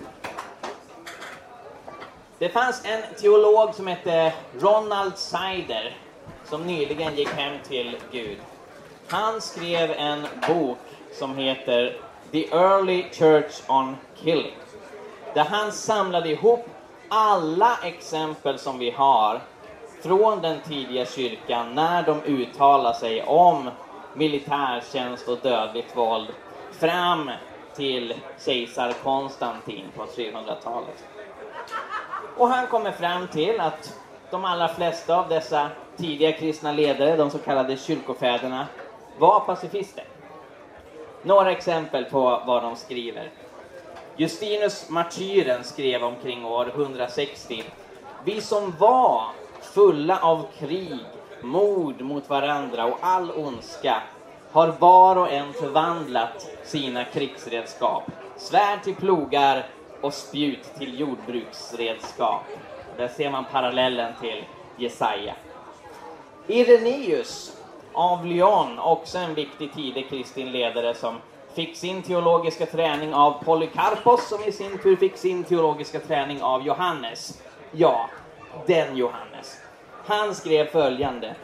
Det 2.40 2.50
fanns 2.50 2.86
en 2.86 3.16
teolog 3.22 3.76
som 3.76 3.88
hette 3.88 4.34
Ronald 4.60 5.18
Sider 5.18 5.98
som 6.46 6.68
nyligen 6.68 7.16
gick 7.16 7.30
hem 7.30 7.60
till 7.68 7.98
Gud. 8.12 8.38
Han 9.08 9.42
skrev 9.42 9.92
en 9.92 10.28
bok 10.48 10.78
som 11.14 11.38
heter 11.38 11.98
The 12.32 12.48
Early 12.52 13.04
Church 13.12 13.62
on 13.68 13.96
Killing. 14.16 14.58
Där 15.34 15.44
han 15.44 15.72
samlade 15.72 16.30
ihop 16.30 16.66
alla 17.10 17.78
exempel 17.84 18.60
som 18.60 18.80
vi 18.80 18.92
har 18.92 19.42
från 20.02 20.42
den 20.42 20.60
tidiga 20.68 21.06
kyrkan 21.06 21.76
när 21.76 22.04
de 22.04 22.24
uttalar 22.24 22.94
sig 22.94 23.24
om 23.24 23.70
militärtjänst 24.14 25.28
och 25.28 25.38
dödligt 25.38 25.98
våld 25.98 26.28
fram 26.72 27.32
till 27.78 28.14
kejsar 28.46 28.94
Konstantin 29.04 29.86
på 29.96 30.04
300-talet. 30.04 31.06
Och 32.38 32.48
han 32.48 32.68
kommer 32.68 32.92
fram 32.92 33.28
till 33.28 33.60
att 33.60 34.00
de 34.32 34.46
allra 34.46 34.68
flesta 34.68 35.20
av 35.20 35.30
dessa 35.30 35.70
tidiga 35.98 36.32
kristna 36.32 36.72
ledare, 36.72 37.16
de 37.16 37.30
så 37.30 37.38
kallade 37.38 37.78
kyrkofäderna, 37.78 38.68
var 39.18 39.40
pacifister. 39.40 40.04
Några 41.24 41.52
exempel 41.52 42.06
på 42.06 42.42
vad 42.46 42.64
de 42.64 42.76
skriver. 42.76 43.30
Justinus 44.18 44.90
martyren 44.90 45.64
skrev 45.64 46.04
omkring 46.04 46.46
år 46.46 46.72
160. 46.76 47.64
Vi 48.24 48.42
som 48.42 48.74
var 48.80 49.24
fulla 49.62 50.20
av 50.20 50.46
krig, 50.60 51.00
mord 51.42 52.02
mot 52.02 52.30
varandra 52.30 52.86
och 52.86 52.98
all 53.02 53.32
ondska 53.32 54.02
har 54.52 54.68
var 54.80 55.16
och 55.16 55.32
en 55.32 55.54
förvandlat 55.54 56.50
sina 56.64 57.04
krigsredskap. 57.04 58.04
Svärd 58.38 58.84
till 58.84 58.96
plogar 58.96 59.66
och 60.02 60.14
spjut 60.14 60.64
till 60.78 61.00
jordbruksredskap. 61.00 62.44
Där 62.98 63.08
ser 63.08 63.32
man 63.32 63.46
parallellen 63.52 64.14
till 64.22 64.44
Jesaja. 64.78 65.36
Ireneus 66.48 67.58
av 67.94 68.26
Lyon, 68.26 68.80
också 68.80 69.18
en 69.18 69.34
viktig 69.34 69.74
tidig 69.74 70.10
kristen 70.10 70.52
ledare 70.52 70.94
som 70.94 71.16
fick 71.54 71.78
sin 71.78 72.04
teologiska 72.04 72.66
träning 72.66 73.14
av 73.14 73.44
Polycarpos 73.44 74.30
som 74.30 74.44
i 74.44 74.52
sin 74.52 74.78
tur 74.78 74.96
fick 74.96 75.18
sin 75.18 75.44
teologiska 75.44 76.00
träning 76.00 76.42
av 76.42 76.66
Johannes. 76.66 77.42
Ja, 77.72 78.10
den 78.66 78.98
Johannes. 78.98 79.60
Han 80.06 80.36
skrev 80.36 80.66
följande. 80.66 81.36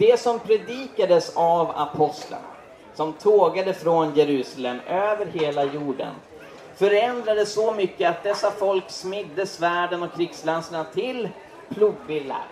Det 0.00 0.20
som 0.20 0.38
predikades 0.38 1.36
av 1.36 1.70
apostlarna, 1.76 2.44
som 2.94 3.12
tågade 3.12 3.74
från 3.74 4.14
Jerusalem 4.14 4.80
över 4.80 5.26
hela 5.26 5.64
jorden, 5.64 6.14
förändrade 6.76 7.46
så 7.46 7.72
mycket 7.72 8.10
att 8.10 8.24
dessa 8.24 8.50
folk 8.50 8.90
smidde 8.90 9.46
svärden 9.46 10.02
och 10.02 10.14
krigslanserna 10.16 10.84
till 10.84 11.28
plogbillar 11.68 12.44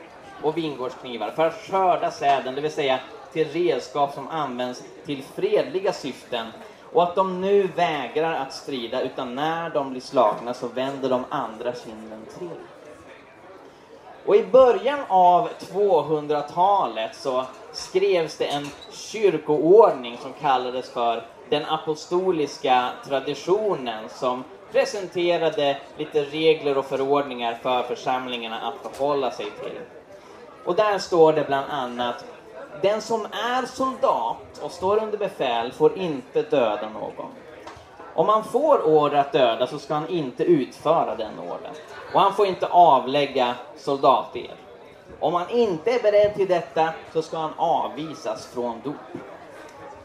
och 0.42 0.58
vingårdsknivar 0.58 1.30
för 1.30 1.46
att 1.46 1.60
skörda 1.70 2.10
säden, 2.10 2.54
det 2.54 2.60
vill 2.60 2.72
säga 2.72 3.00
till 3.32 3.48
redskap 3.48 4.14
som 4.14 4.28
används 4.28 4.82
till 5.06 5.22
fredliga 5.22 5.92
syften 5.92 6.46
och 6.92 7.02
att 7.02 7.16
de 7.16 7.40
nu 7.40 7.66
vägrar 7.66 8.34
att 8.34 8.54
strida 8.54 9.02
utan 9.02 9.34
när 9.34 9.70
de 9.70 9.90
blir 9.90 10.00
slagna 10.00 10.54
så 10.54 10.68
vänder 10.68 11.10
de 11.10 11.24
andra 11.30 11.74
kinden 11.74 12.26
till. 12.38 12.77
Och 14.26 14.36
i 14.36 14.46
början 14.46 15.00
av 15.08 15.48
200-talet 15.58 17.16
så 17.16 17.44
skrevs 17.72 18.36
det 18.36 18.44
en 18.44 18.68
kyrkoordning 18.90 20.18
som 20.22 20.32
kallades 20.40 20.90
för 20.90 21.22
den 21.50 21.64
apostoliska 21.64 22.88
traditionen 23.08 24.08
som 24.08 24.44
presenterade 24.72 25.76
lite 25.96 26.24
regler 26.24 26.78
och 26.78 26.86
förordningar 26.86 27.58
för 27.62 27.82
församlingarna 27.82 28.60
att 28.60 28.96
förhålla 28.96 29.30
sig 29.30 29.46
till. 29.62 29.80
Och 30.64 30.74
där 30.74 30.98
står 30.98 31.32
det 31.32 31.44
bland 31.44 31.70
annat 31.70 32.24
den 32.82 33.02
som 33.02 33.24
är 33.24 33.66
soldat 33.66 34.60
och 34.62 34.70
står 34.70 35.02
under 35.02 35.18
befäl 35.18 35.72
får 35.72 35.98
inte 35.98 36.42
döda 36.42 36.88
någon. 36.88 37.30
Om 38.18 38.28
han 38.28 38.44
får 38.44 38.86
order 38.86 39.18
att 39.18 39.32
döda 39.32 39.66
så 39.66 39.78
ska 39.78 39.94
han 39.94 40.08
inte 40.08 40.44
utföra 40.44 41.16
den 41.16 41.38
ordern. 41.38 41.74
Och 42.14 42.20
han 42.20 42.34
får 42.34 42.46
inte 42.46 42.66
avlägga 42.66 43.54
soldated. 43.76 44.50
Om 45.20 45.34
han 45.34 45.50
inte 45.50 45.90
är 45.90 46.02
beredd 46.02 46.34
till 46.34 46.48
detta 46.48 46.92
så 47.12 47.22
ska 47.22 47.38
han 47.38 47.52
avvisas 47.56 48.46
från 48.46 48.80
dop. 48.84 49.22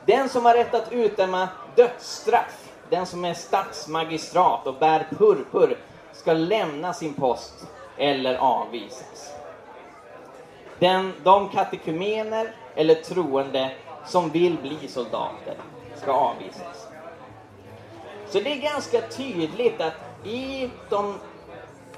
Den 0.06 0.30
som 0.30 0.46
har 0.46 0.54
rätt 0.54 0.74
att 0.74 0.92
utdöma 0.92 1.48
dödsstraff, 1.76 2.72
den 2.90 3.06
som 3.06 3.26
är 3.26 3.34
statsmagistrat 3.34 4.68
och 4.68 4.76
bär 4.76 5.08
purpur, 5.10 5.78
ska 6.12 6.34
lämna 6.34 6.94
sin 6.94 7.14
post 7.14 7.68
eller 7.98 8.36
avvisas. 8.36 9.34
Den, 10.80 11.14
de 11.24 11.50
katekumener 11.50 12.56
eller 12.76 12.96
troende 12.96 13.72
som 14.06 14.30
vill 14.30 14.58
bli 14.62 14.88
soldater 14.88 15.56
ska 15.96 16.12
avvisas. 16.12 16.73
Så 18.34 18.40
det 18.40 18.52
är 18.52 18.62
ganska 18.62 19.02
tydligt 19.02 19.82
att 19.82 20.28
i 20.28 20.70
de 20.90 21.16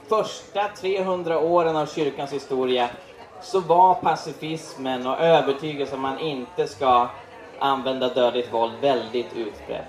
första 0.10 0.68
300 0.68 1.39
åren 1.39 1.75
av 1.75 1.86
kyrkans 1.86 2.34
historia 2.34 2.89
så 3.42 3.60
var 3.60 3.96
pacifismen 3.96 5.08
och 5.08 5.20
övertygelsen 5.20 5.96
att 5.96 6.01
man 6.01 6.20
inte 6.20 6.68
ska 6.68 7.08
använda 7.60 8.13
dödligt 8.13 8.54
våld 8.54 8.74
väldigt 8.82 9.34
utbrett. 9.34 9.86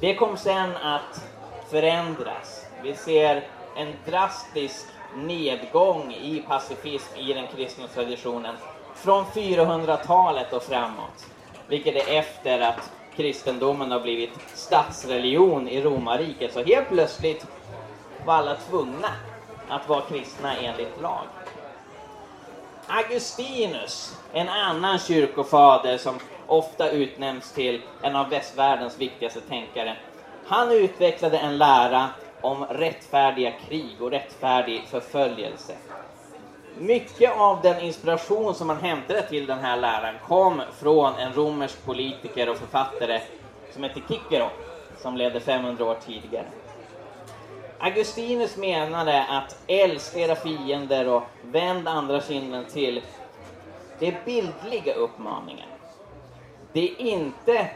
Det 0.00 0.14
kom 0.14 0.36
sen 0.36 0.76
att 0.76 1.24
förändras. 1.70 2.66
Vi 2.82 2.94
ser 2.94 3.46
en 3.76 3.94
drastisk 4.06 4.86
nedgång 5.16 6.12
i 6.12 6.44
pacifism 6.48 7.16
i 7.16 7.32
den 7.32 7.46
kristna 7.56 7.86
traditionen 7.86 8.54
från 8.94 9.24
400-talet 9.24 10.52
och 10.52 10.62
framåt. 10.62 11.26
Vilket 11.68 12.08
är 12.08 12.18
efter 12.18 12.60
att 12.60 12.90
kristendomen 13.16 13.90
har 13.90 14.00
blivit 14.00 14.30
statsreligion 14.54 15.68
i 15.68 15.82
romarriket. 15.82 16.52
Så 16.52 16.64
helt 16.64 16.88
plötsligt 16.88 17.46
var 18.26 18.34
alla 18.34 18.56
tvungna 18.56 19.08
att 19.68 19.88
vara 19.88 20.00
kristna 20.00 20.56
enligt 20.56 21.00
lag. 21.02 21.26
Augustinus, 22.86 24.18
en 24.32 24.48
annan 24.48 24.98
kyrkofader 24.98 25.98
som 25.98 26.14
ofta 26.46 26.90
utnämns 26.90 27.52
till 27.52 27.82
en 28.02 28.16
av 28.16 28.28
västvärldens 28.28 28.98
viktigaste 28.98 29.40
tänkare. 29.40 29.96
Han 30.46 30.70
utvecklade 30.72 31.38
en 31.38 31.58
lära 31.58 32.08
om 32.40 32.64
rättfärdiga 32.64 33.52
krig 33.68 33.96
och 34.00 34.10
rättfärdig 34.10 34.82
förföljelse. 34.90 35.72
Mycket 36.78 37.36
av 37.38 37.62
den 37.62 37.80
inspiration 37.80 38.54
som 38.54 38.66
man 38.66 38.76
hämtade 38.76 39.22
till 39.22 39.46
den 39.46 39.58
här 39.58 39.80
läran 39.80 40.14
kom 40.28 40.62
från 40.80 41.14
en 41.14 41.34
romersk 41.34 41.84
politiker 41.84 42.50
och 42.50 42.56
författare 42.56 43.20
som 43.72 43.82
hette 43.82 44.00
Cicero, 44.08 44.48
som 45.02 45.16
levde 45.16 45.40
500 45.40 45.84
år 45.84 45.96
tidigare. 46.06 46.46
Augustinus 47.78 48.56
menade 48.56 49.24
att 49.24 49.56
älska 49.66 50.18
era 50.18 50.34
fiender 50.34 51.08
och 51.08 51.22
vänd 51.42 51.88
andra 51.88 52.20
kinden 52.20 52.64
till. 52.64 53.02
Det 53.98 54.08
är 54.08 54.16
bildliga 54.24 54.94
uppmaningar. 54.94 55.66
Det 56.72 56.90
är 56.90 57.00
inte 57.00 57.68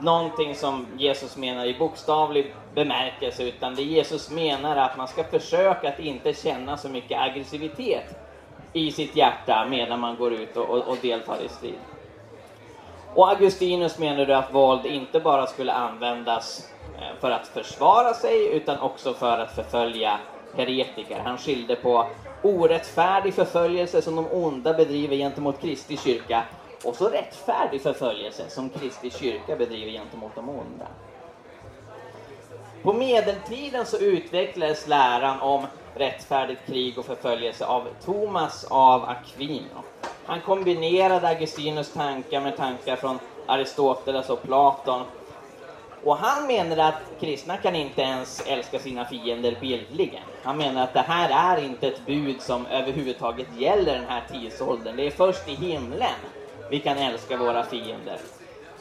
någonting 0.00 0.54
som 0.54 0.86
Jesus 0.96 1.36
menar 1.36 1.66
i 1.66 1.78
bokstavlig 1.78 2.54
bemärkelse, 2.74 3.42
utan 3.42 3.74
det 3.74 3.82
Jesus 3.82 4.30
menar 4.30 4.76
är 4.76 4.80
att 4.80 4.96
man 4.96 5.08
ska 5.08 5.24
försöka 5.24 5.88
att 5.88 6.00
inte 6.00 6.34
känna 6.34 6.76
så 6.76 6.88
mycket 6.88 7.20
aggressivitet 7.20 8.04
i 8.72 8.92
sitt 8.92 9.16
hjärta 9.16 9.66
medan 9.70 10.00
man 10.00 10.16
går 10.16 10.32
ut 10.32 10.56
och, 10.56 10.68
och, 10.68 10.88
och 10.88 10.96
deltar 11.02 11.42
i 11.44 11.48
strid. 11.48 11.78
Och 13.14 13.28
Augustinus 13.28 13.98
menade 13.98 14.38
att 14.38 14.54
våld 14.54 14.86
inte 14.86 15.20
bara 15.20 15.46
skulle 15.46 15.72
användas 15.72 16.68
eh, 16.98 17.20
för 17.20 17.30
att 17.30 17.48
försvara 17.48 18.14
sig 18.14 18.56
utan 18.56 18.78
också 18.78 19.14
för 19.14 19.38
att 19.38 19.54
förfölja 19.54 20.18
heretiker. 20.56 21.18
Han 21.24 21.38
skilde 21.38 21.76
på 21.76 22.06
orättfärdig 22.42 23.34
förföljelse 23.34 24.02
som 24.02 24.16
de 24.16 24.26
onda 24.26 24.74
bedriver 24.74 25.16
gentemot 25.16 25.60
Kristi 25.60 25.96
kyrka 25.96 26.42
och 26.84 26.94
så 26.94 27.08
rättfärdig 27.08 27.82
förföljelse 27.82 28.42
som 28.48 28.68
Kristi 28.68 29.10
kyrka 29.10 29.56
bedriver 29.56 29.92
gentemot 29.92 30.34
de 30.34 30.48
onda. 30.48 30.86
På 32.82 32.92
medeltiden 32.92 33.86
så 33.86 33.98
utvecklades 33.98 34.88
läran 34.88 35.40
om 35.40 35.66
rättfärdigt 35.94 36.66
krig 36.66 36.98
och 36.98 37.04
förföljelse 37.04 37.66
av 37.66 37.88
Thomas 38.04 38.64
av 38.64 39.04
Aquino. 39.04 39.82
Han 40.24 40.40
kombinerade 40.40 41.28
Augustinus 41.28 41.92
tankar 41.92 42.40
med 42.40 42.56
tankar 42.56 42.96
från 42.96 43.18
Aristoteles 43.46 44.30
och 44.30 44.42
Platon. 44.42 45.02
Och 46.04 46.16
han 46.16 46.46
menade 46.46 46.86
att 46.86 47.02
kristna 47.20 47.56
kan 47.56 47.76
inte 47.76 48.02
ens 48.02 48.42
älska 48.46 48.78
sina 48.78 49.04
fiender 49.04 49.56
bildligen. 49.60 50.22
Han 50.42 50.56
menar 50.56 50.84
att 50.84 50.94
det 50.94 51.00
här 51.00 51.56
är 51.56 51.64
inte 51.64 51.88
ett 51.88 52.06
bud 52.06 52.40
som 52.40 52.66
överhuvudtaget 52.66 53.46
gäller 53.58 53.94
den 53.94 54.08
här 54.08 54.22
tidsåldern. 54.32 54.96
Det 54.96 55.06
är 55.06 55.10
först 55.10 55.48
i 55.48 55.54
himlen 55.54 56.18
vi 56.70 56.78
kan 56.78 56.98
älska 56.98 57.36
våra 57.36 57.62
fiender. 57.62 58.18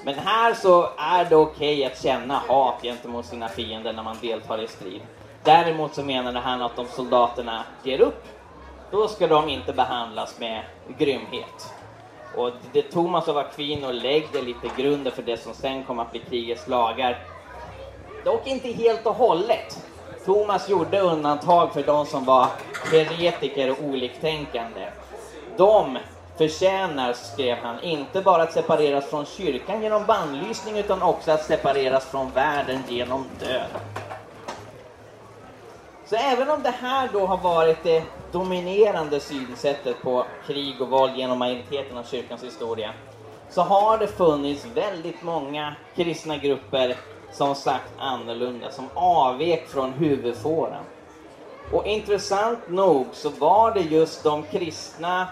Men 0.05 0.13
här 0.15 0.53
så 0.53 0.89
är 0.97 1.25
det 1.25 1.35
okej 1.35 1.77
okay 1.77 1.85
att 1.85 2.03
känna 2.03 2.37
hat 2.47 2.81
gentemot 2.81 3.25
sina 3.25 3.47
fiender 3.47 3.93
när 3.93 4.03
man 4.03 4.17
deltar 4.21 4.63
i 4.63 4.67
strid. 4.67 5.01
Däremot 5.43 5.95
så 5.95 6.03
menade 6.03 6.39
han 6.39 6.61
att 6.61 6.79
om 6.79 6.87
soldaterna 6.87 7.63
ger 7.83 8.01
upp, 8.01 8.23
då 8.91 9.07
ska 9.07 9.27
de 9.27 9.49
inte 9.49 9.73
behandlas 9.73 10.39
med 10.39 10.63
grymhet. 10.87 11.73
Och 12.33 12.51
det 12.71 12.81
Thomas 12.81 13.27
av 13.27 13.37
Aquino 13.37 13.91
lägger 13.91 14.41
lite 14.41 14.69
grunden 14.77 15.13
för 15.13 15.21
det 15.21 15.37
som 15.37 15.53
sen 15.53 15.83
kom 15.83 15.99
att 15.99 16.11
bli 16.11 16.19
krigets 16.19 16.67
lagar. 16.67 17.19
Dock 18.23 18.47
inte 18.47 18.67
helt 18.67 19.05
och 19.05 19.15
hållet. 19.15 19.77
Thomas 20.25 20.69
gjorde 20.69 20.99
undantag 20.99 21.73
för 21.73 21.83
de 21.83 22.05
som 22.05 22.25
var 22.25 22.47
heretiker 22.91 23.71
och 23.71 23.83
oliktänkande. 23.83 24.87
De 25.57 25.97
förtjänar, 26.37 27.13
skrev 27.13 27.57
han, 27.57 27.83
inte 27.83 28.21
bara 28.21 28.43
att 28.43 28.53
separeras 28.53 29.09
från 29.09 29.25
kyrkan 29.25 29.81
genom 29.83 30.05
bannlysning 30.05 30.77
utan 30.77 31.01
också 31.01 31.31
att 31.31 31.43
separeras 31.43 32.05
från 32.05 32.31
världen 32.31 32.83
genom 32.89 33.25
död. 33.39 33.69
Så 36.11 36.17
även 36.17 36.49
om 36.49 36.63
det 36.63 36.69
här 36.69 37.09
då 37.13 37.25
har 37.25 37.37
varit 37.37 37.83
det 37.83 38.03
dominerande 38.31 39.19
synsättet 39.19 40.01
på 40.01 40.25
krig 40.47 40.81
och 40.81 40.89
våld 40.89 41.17
genom 41.17 41.39
majoriteten 41.39 41.97
av 41.97 42.03
kyrkans 42.03 42.43
historia 42.43 42.93
så 43.49 43.61
har 43.61 43.97
det 43.97 44.07
funnits 44.07 44.65
väldigt 44.65 45.23
många 45.23 45.75
kristna 45.95 46.37
grupper 46.37 46.95
som 47.31 47.55
sagt 47.55 47.91
annorlunda, 47.97 48.71
som 48.71 48.87
avvek 48.93 49.67
från 49.67 49.93
huvudfåran. 49.93 50.83
Och 51.71 51.85
intressant 51.85 52.59
nog 52.69 53.07
så 53.13 53.29
var 53.29 53.73
det 53.73 53.81
just 53.81 54.23
de 54.23 54.43
kristna 54.43 55.27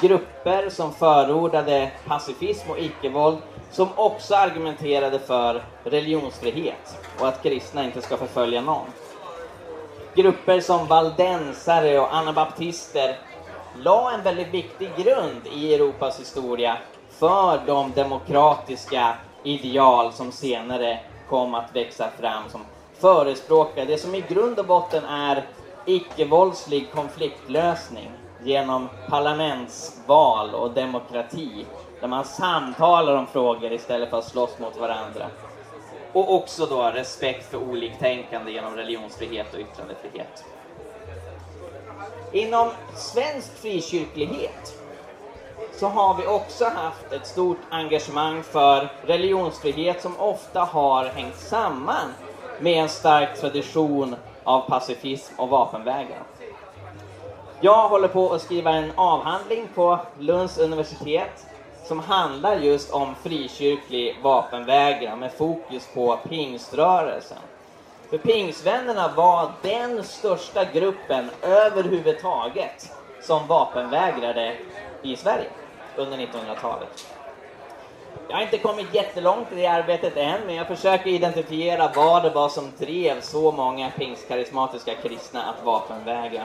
grupper 0.00 0.70
som 0.70 0.92
förordade 0.92 1.92
pacifism 2.06 2.70
och 2.70 2.78
icke-våld 2.78 3.38
som 3.70 3.88
också 3.96 4.34
argumenterade 4.34 5.18
för 5.18 5.62
religionsfrihet 5.84 6.98
och 7.18 7.28
att 7.28 7.42
kristna 7.42 7.84
inte 7.84 8.02
ska 8.02 8.16
förfölja 8.16 8.60
någon. 8.60 8.86
Grupper 10.14 10.60
som 10.60 10.86
valdensare 10.86 12.00
och 12.00 12.14
anabaptister 12.14 13.16
la 13.84 14.12
en 14.12 14.22
väldigt 14.22 14.48
viktig 14.54 14.96
grund 14.96 15.46
i 15.46 15.74
Europas 15.74 16.20
historia 16.20 16.78
för 17.10 17.66
de 17.66 17.92
demokratiska 17.96 19.14
ideal 19.42 20.12
som 20.12 20.32
senare 20.32 21.00
kom 21.28 21.54
att 21.54 21.76
växa 21.76 22.10
fram 22.20 22.42
som 22.50 22.60
förespråkar 23.00 23.86
det 23.86 23.98
som 23.98 24.14
i 24.14 24.20
grund 24.20 24.58
och 24.58 24.66
botten 24.66 25.04
är 25.04 25.44
icke-våldslig 25.84 26.92
konfliktlösning 26.92 28.10
genom 28.44 28.88
parlamentsval 29.06 30.54
och 30.54 30.70
demokrati 30.70 31.66
där 32.00 32.08
man 32.08 32.24
samtalar 32.24 33.16
om 33.16 33.26
frågor 33.26 33.72
istället 33.72 34.10
för 34.10 34.18
att 34.18 34.24
slåss 34.24 34.58
mot 34.58 34.76
varandra. 34.76 35.26
Och 36.12 36.34
också 36.34 36.66
då 36.66 36.82
respekt 36.82 37.50
för 37.50 37.58
oliktänkande 37.58 38.52
genom 38.52 38.76
religionsfrihet 38.76 39.54
och 39.54 39.60
yttrandefrihet. 39.60 40.44
Inom 42.32 42.70
svensk 42.96 43.56
frikyrklighet 43.56 44.78
så 45.72 45.86
har 45.86 46.16
vi 46.16 46.26
också 46.26 46.64
haft 46.64 47.12
ett 47.12 47.26
stort 47.26 47.58
engagemang 47.70 48.42
för 48.42 48.88
religionsfrihet 49.02 50.02
som 50.02 50.20
ofta 50.20 50.60
har 50.60 51.04
hängt 51.04 51.38
samman 51.38 52.14
med 52.60 52.82
en 52.82 52.88
stark 52.88 53.40
tradition 53.40 54.16
av 54.44 54.60
pacifism 54.68 55.34
och 55.40 55.48
vapenvägran. 55.48 56.24
Jag 57.60 57.88
håller 57.88 58.08
på 58.08 58.32
att 58.32 58.42
skriva 58.42 58.70
en 58.70 58.92
avhandling 58.96 59.68
på 59.74 59.98
Lunds 60.18 60.58
universitet 60.58 61.46
som 61.84 62.00
handlar 62.00 62.56
just 62.56 62.92
om 62.92 63.14
frikyrklig 63.22 64.16
vapenvägran 64.22 65.18
med 65.18 65.32
fokus 65.32 65.86
på 65.94 66.16
pingströrelsen. 66.28 67.38
För 68.10 68.18
pingsvännerna 68.18 69.08
var 69.16 69.50
den 69.62 70.04
största 70.04 70.64
gruppen 70.64 71.30
överhuvudtaget 71.42 72.92
som 73.20 73.46
vapenvägrade 73.46 74.56
i 75.02 75.16
Sverige 75.16 75.50
under 75.96 76.18
1900-talet. 76.18 77.06
Jag 78.28 78.36
har 78.36 78.42
inte 78.42 78.58
kommit 78.58 78.94
jättelångt 78.94 79.52
i 79.52 79.54
det 79.54 79.66
arbetet 79.66 80.16
än, 80.16 80.40
men 80.46 80.54
jag 80.54 80.66
försöker 80.66 81.10
identifiera 81.10 81.92
vad 81.96 82.22
det 82.22 82.30
var 82.30 82.48
som 82.48 82.72
drev 82.78 83.20
så 83.20 83.52
många 83.52 83.90
pingstkarismatiska 83.90 84.94
kristna 84.94 85.42
att 85.42 85.64
vapenvägra. 85.64 86.42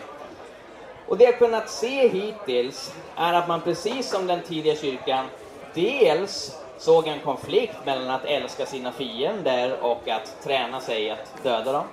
Och 1.07 1.17
det 1.17 1.23
jag 1.23 1.39
kunnat 1.39 1.69
se 1.69 2.07
hittills 2.07 2.93
är 3.15 3.33
att 3.33 3.47
man 3.47 3.61
precis 3.61 4.09
som 4.09 4.27
den 4.27 4.41
tidiga 4.41 4.75
kyrkan 4.75 5.25
dels 5.73 6.57
såg 6.77 7.07
en 7.07 7.19
konflikt 7.19 7.85
mellan 7.85 8.09
att 8.09 8.25
älska 8.25 8.65
sina 8.65 8.91
fiender 8.91 9.79
och 9.81 10.07
att 10.07 10.43
träna 10.43 10.79
sig 10.79 11.09
att 11.09 11.43
döda 11.43 11.71
dem. 11.71 11.85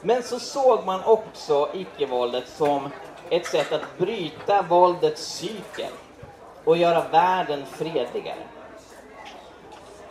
Men 0.00 0.22
så 0.22 0.38
såg 0.38 0.86
man 0.86 1.04
också 1.04 1.68
icke-våldet 1.74 2.48
som 2.48 2.88
ett 3.30 3.46
sätt 3.46 3.72
att 3.72 3.98
bryta 3.98 4.62
våldets 4.62 5.22
cykel 5.22 5.92
och 6.64 6.76
göra 6.76 7.08
världen 7.08 7.64
fredligare. 7.72 8.42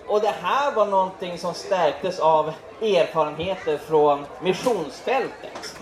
Och 0.07 0.21
det 0.21 0.35
här 0.41 0.71
var 0.71 0.85
någonting 0.85 1.37
som 1.37 1.53
stärktes 1.53 2.19
av 2.19 2.51
erfarenheter 2.81 3.77
från 3.77 4.25
missionsfältet. 4.41 5.80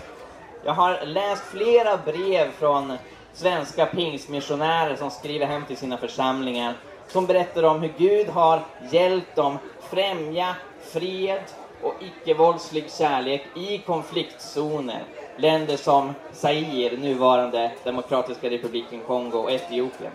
Jag 0.64 0.72
har 0.72 1.06
läst 1.06 1.42
flera 1.44 1.96
brev 1.96 2.50
från 2.52 2.96
svenska 3.32 3.86
pingstmissionärer 3.86 4.96
som 4.96 5.10
skriver 5.10 5.46
hem 5.46 5.64
till 5.64 5.76
sina 5.76 5.96
församlingar 5.96 6.74
som 7.08 7.26
berättar 7.26 7.62
om 7.62 7.80
hur 7.80 7.92
Gud 7.98 8.28
har 8.28 8.62
hjälpt 8.90 9.36
dem 9.36 9.58
främja 9.80 10.56
fred 10.80 11.42
och 11.82 11.94
icke-våldslig 12.00 12.92
kärlek 12.92 13.46
i 13.54 13.78
konfliktzoner. 13.78 15.02
Länder 15.36 15.76
som 15.76 16.14
Zaire, 16.32 16.96
nuvarande 16.96 17.72
Demokratiska 17.84 18.50
republiken 18.50 19.00
Kongo 19.00 19.38
och 19.38 19.52
Etiopien. 19.52 20.12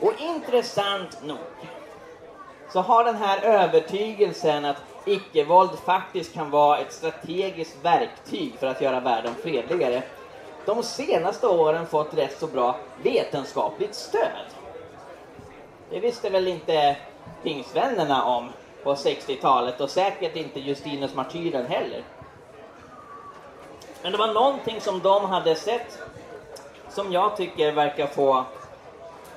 Och 0.00 0.12
intressant 0.20 1.22
nog 1.24 1.38
så 2.72 2.80
har 2.80 3.04
den 3.04 3.16
här 3.16 3.42
övertygelsen 3.42 4.64
att 4.64 4.82
icke-våld 5.06 5.78
faktiskt 5.84 6.34
kan 6.34 6.50
vara 6.50 6.78
ett 6.78 6.92
strategiskt 6.92 7.76
verktyg 7.82 8.54
för 8.58 8.66
att 8.66 8.80
göra 8.80 9.00
världen 9.00 9.34
fredligare 9.42 10.02
de 10.66 10.82
senaste 10.82 11.46
åren 11.46 11.86
fått 11.86 12.14
rätt 12.14 12.38
så 12.38 12.46
bra 12.46 12.76
vetenskapligt 13.02 13.94
stöd. 13.94 14.46
Det 15.90 16.00
visste 16.00 16.30
väl 16.30 16.48
inte 16.48 16.96
pingsvännerna 17.42 18.24
om 18.24 18.48
på 18.82 18.94
60-talet 18.94 19.80
och 19.80 19.90
säkert 19.90 20.36
inte 20.36 20.60
Justinus 20.60 21.14
martyren 21.14 21.66
heller. 21.66 22.02
Men 24.02 24.12
det 24.12 24.18
var 24.18 24.34
någonting 24.34 24.80
som 24.80 25.00
de 25.00 25.24
hade 25.24 25.54
sett 25.54 26.02
som 26.88 27.12
jag 27.12 27.36
tycker 27.36 27.72
verkar 27.72 28.06
få 28.06 28.44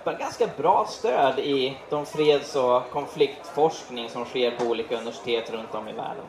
ganska 0.05 0.47
bra 0.57 0.87
stöd 0.89 1.39
i 1.39 1.77
de 1.89 2.05
freds 2.05 2.55
och 2.55 2.89
konfliktforskning 2.91 4.09
som 4.09 4.25
sker 4.25 4.51
på 4.51 4.63
olika 4.63 4.97
universitet 4.97 5.51
runt 5.51 5.75
om 5.75 5.87
i 5.87 5.93
världen. 5.93 6.25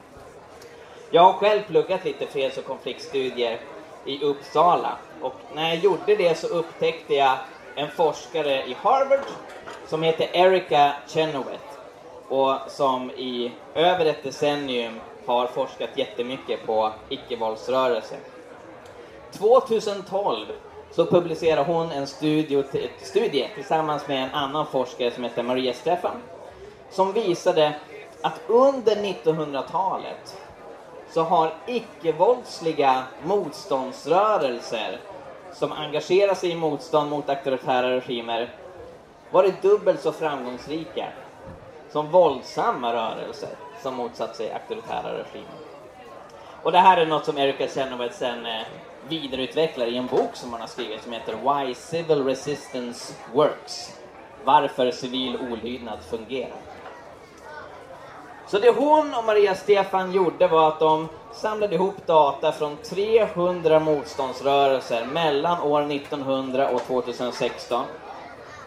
Jag 1.10 1.22
har 1.22 1.32
själv 1.32 1.62
pluggat 1.62 2.04
lite 2.04 2.26
freds 2.26 2.58
och 2.58 2.64
konfliktstudier 2.64 3.60
i 4.04 4.24
Uppsala 4.24 4.98
och 5.22 5.34
när 5.54 5.68
jag 5.68 5.78
gjorde 5.78 6.16
det 6.16 6.38
så 6.38 6.46
upptäckte 6.46 7.14
jag 7.14 7.38
en 7.76 7.90
forskare 7.90 8.66
i 8.66 8.76
Harvard 8.82 9.24
som 9.86 10.02
heter 10.02 10.28
Erica 10.32 10.92
Chenoweth 11.08 11.64
och 12.28 12.56
som 12.68 13.10
i 13.10 13.52
över 13.74 14.06
ett 14.06 14.22
decennium 14.22 15.00
har 15.26 15.46
forskat 15.46 15.90
jättemycket 15.98 16.66
på 16.66 16.92
icke-våldsrörelser. 17.08 18.18
2012 19.32 20.46
så 20.92 21.06
publicerade 21.06 21.72
hon 21.72 21.92
en 21.92 22.06
studie, 22.06 22.64
studie 23.02 23.48
tillsammans 23.54 24.08
med 24.08 24.24
en 24.24 24.30
annan 24.30 24.66
forskare 24.66 25.10
som 25.10 25.24
heter 25.24 25.42
Maria 25.42 25.72
Stefan 25.72 26.22
som 26.90 27.12
visade 27.12 27.74
att 28.20 28.40
under 28.46 28.96
1900-talet 28.96 30.36
så 31.10 31.22
har 31.22 31.54
icke-våldsliga 31.66 33.02
motståndsrörelser 33.24 35.00
som 35.52 35.72
engagerar 35.72 36.34
sig 36.34 36.50
i 36.50 36.54
motstånd 36.54 37.10
mot 37.10 37.28
auktoritära 37.28 37.90
regimer 37.90 38.50
varit 39.30 39.62
dubbelt 39.62 40.00
så 40.00 40.12
framgångsrika 40.12 41.06
som 41.90 42.10
våldsamma 42.10 42.92
rörelser 42.92 43.48
som 43.82 43.94
motsatt 43.94 44.36
sig 44.36 44.52
auktoritära 44.52 45.18
regimer. 45.18 45.58
Och 46.62 46.72
det 46.72 46.78
här 46.78 46.96
är 46.96 47.06
något 47.06 47.24
som 47.24 47.38
Erika 47.38 47.68
Chenoweth 47.68 48.14
sen 48.14 48.46
eh, 48.46 48.62
vidareutvecklar 49.08 49.86
i 49.86 49.96
en 49.96 50.06
bok 50.06 50.30
som 50.36 50.52
han 50.52 50.60
har 50.60 50.68
skrivit 50.68 51.02
som 51.02 51.12
heter 51.12 51.34
Why 51.34 51.74
Civil 51.74 52.24
Resistance 52.24 53.14
Works. 53.34 53.98
Varför 54.44 54.90
civil 54.90 55.38
olydnad 55.52 55.98
fungerar. 56.10 56.56
Så 58.46 58.58
det 58.58 58.70
hon 58.70 59.14
och 59.14 59.24
Maria 59.24 59.54
Stefan 59.54 60.12
gjorde 60.12 60.48
var 60.48 60.68
att 60.68 60.80
de 60.80 61.08
samlade 61.32 61.74
ihop 61.74 62.06
data 62.06 62.52
från 62.52 62.76
300 62.76 63.80
motståndsrörelser 63.80 65.06
mellan 65.06 65.62
år 65.62 65.92
1900 65.92 66.68
och 66.70 66.82
2016. 66.82 67.84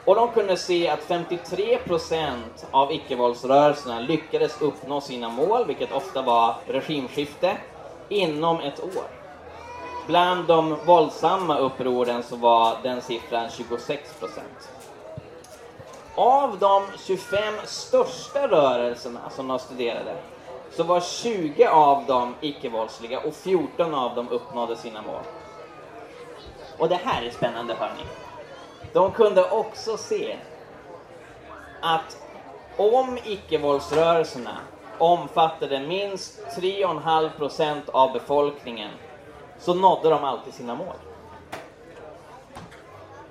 Och 0.06 0.16
de 0.16 0.32
kunde 0.32 0.58
se 0.58 0.90
att 0.90 1.08
53% 1.08 2.34
av 2.72 2.92
icke-våldsrörelserna 2.92 4.00
lyckades 4.00 4.62
uppnå 4.62 5.02
sina 5.02 5.30
mål, 5.30 5.66
vilket 5.68 5.92
ofta 5.92 6.22
var 6.22 6.56
regimskifte, 6.68 7.58
inom 8.10 8.60
ett 8.60 8.84
år. 8.84 9.23
Bland 10.08 10.48
de 10.48 10.78
våldsamma 10.86 11.58
upproren 11.58 12.24
så 12.24 12.36
var 12.36 12.78
den 12.84 13.02
siffran 13.02 13.50
26 13.50 14.20
procent. 14.20 14.72
Av 16.16 16.60
de 16.60 16.84
25 16.98 17.54
största 17.66 18.48
rörelserna 18.48 19.30
som 19.30 19.48
de 19.48 19.60
studerade 19.60 20.16
så 20.72 20.84
var 20.84 21.02
20 21.02 21.68
av 21.68 22.06
dem 22.06 22.36
icke-våldsliga 22.42 23.20
och 23.20 23.34
14 23.36 23.94
av 23.94 24.16
dem 24.16 24.30
uppnådde 24.30 24.76
sina 24.76 25.02
mål. 25.02 25.22
Och 26.78 26.90
det 26.90 27.00
här 27.04 27.24
är 27.24 27.30
spännande 27.30 27.74
hörni. 27.74 28.04
De 28.94 29.12
kunde 29.12 29.50
också 29.50 29.98
se 29.98 30.38
att 31.82 32.18
om 32.78 33.18
icke-våldsrörelserna 33.26 34.58
omfattade 34.98 35.80
minst 35.80 36.42
3,5 36.58 37.30
procent 37.38 37.90
av 37.90 38.14
befolkningen 38.14 38.90
så 39.64 39.74
nådde 39.74 40.10
de 40.10 40.24
alltid 40.24 40.54
sina 40.54 40.76
mål. 40.76 40.96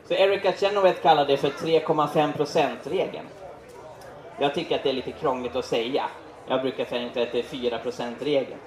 Så 0.09 0.15
Erika 0.15 0.53
Chenoweth 0.53 1.03
kallar 1.03 1.27
det 1.27 1.37
för 1.37 1.49
3,5 1.49 2.33
procent-regeln. 2.33 3.27
Jag 4.39 4.55
tycker 4.55 4.77
att 4.77 4.83
det 4.83 4.89
är 4.89 4.95
lite 4.95 5.13
krångligt 5.13 5.57
att 5.57 5.65
säga. 5.65 6.05
Jag 6.47 6.63
brukar 6.63 6.85
tänka 6.85 7.23
att 7.23 7.33
det 7.33 7.39
är 7.39 7.43
4 7.43 7.79
procent-regeln. 7.79 8.59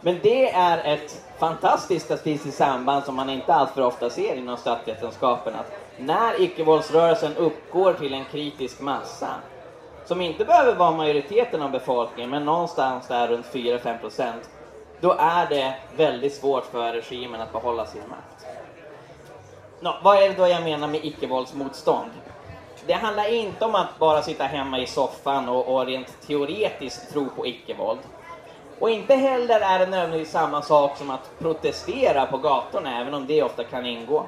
Men 0.00 0.18
det 0.22 0.50
är 0.50 0.94
ett 0.94 1.24
fantastiskt 1.38 2.04
statistiskt 2.04 2.58
samband 2.58 3.04
som 3.04 3.16
man 3.16 3.30
inte 3.30 3.54
alltför 3.54 3.82
ofta 3.82 4.10
ser 4.10 4.34
inom 4.36 4.56
statsvetenskapen. 4.56 5.54
Att 5.54 5.72
när 5.98 6.40
icke-våldsrörelsen 6.42 7.36
uppgår 7.36 7.92
till 7.92 8.14
en 8.14 8.24
kritisk 8.24 8.80
massa, 8.80 9.28
som 10.04 10.20
inte 10.20 10.44
behöver 10.44 10.74
vara 10.74 10.90
majoriteten 10.90 11.62
av 11.62 11.70
befolkningen, 11.70 12.30
men 12.30 12.44
någonstans 12.44 13.08
där 13.08 13.28
runt 13.28 13.46
4-5 13.46 13.98
procent, 13.98 14.50
då 15.00 15.16
är 15.18 15.46
det 15.46 15.74
väldigt 15.96 16.34
svårt 16.34 16.64
för 16.64 16.92
regimen 16.92 17.40
att 17.40 17.52
behålla 17.52 17.86
sin 17.86 18.02
makt. 18.08 18.46
Nå, 19.80 19.94
vad 20.02 20.16
är 20.16 20.28
det 20.28 20.34
då 20.34 20.48
jag 20.48 20.62
menar 20.62 20.88
med 20.88 21.04
icke-våldsmotstånd? 21.04 22.10
Det 22.86 22.92
handlar 22.92 23.32
inte 23.32 23.64
om 23.64 23.74
att 23.74 23.98
bara 23.98 24.22
sitta 24.22 24.44
hemma 24.44 24.78
i 24.78 24.86
soffan 24.86 25.48
och, 25.48 25.74
och 25.74 25.86
rent 25.86 26.26
teoretiskt 26.26 27.12
tro 27.12 27.28
på 27.36 27.46
icke-våld. 27.46 28.00
Och 28.78 28.90
inte 28.90 29.14
heller 29.14 29.60
är 29.60 29.78
det 29.78 29.86
nödvändigtvis 29.86 30.32
samma 30.32 30.62
sak 30.62 30.96
som 30.96 31.10
att 31.10 31.38
protestera 31.38 32.26
på 32.26 32.38
gatorna, 32.38 33.00
även 33.00 33.14
om 33.14 33.26
det 33.26 33.42
ofta 33.42 33.64
kan 33.64 33.86
ingå. 33.86 34.26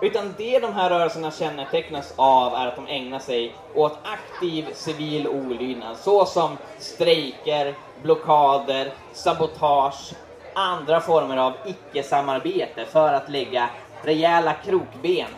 Utan 0.00 0.34
det 0.38 0.58
de 0.58 0.72
här 0.72 0.90
rörelserna 0.90 1.30
kännetecknas 1.30 2.14
av 2.16 2.54
är 2.54 2.66
att 2.66 2.76
de 2.76 2.86
ägnar 2.86 3.18
sig 3.18 3.54
åt 3.74 3.98
aktiv 4.02 4.68
civil 4.72 5.28
olydnad, 5.28 5.96
såsom 5.96 6.56
strejker, 6.78 7.74
blockader, 8.06 8.92
sabotage, 9.12 10.14
andra 10.54 11.00
former 11.00 11.36
av 11.36 11.52
icke-samarbete 11.66 12.84
för 12.84 13.12
att 13.12 13.28
lägga 13.28 13.68
rejäla 14.02 14.52
krokben 14.52 15.28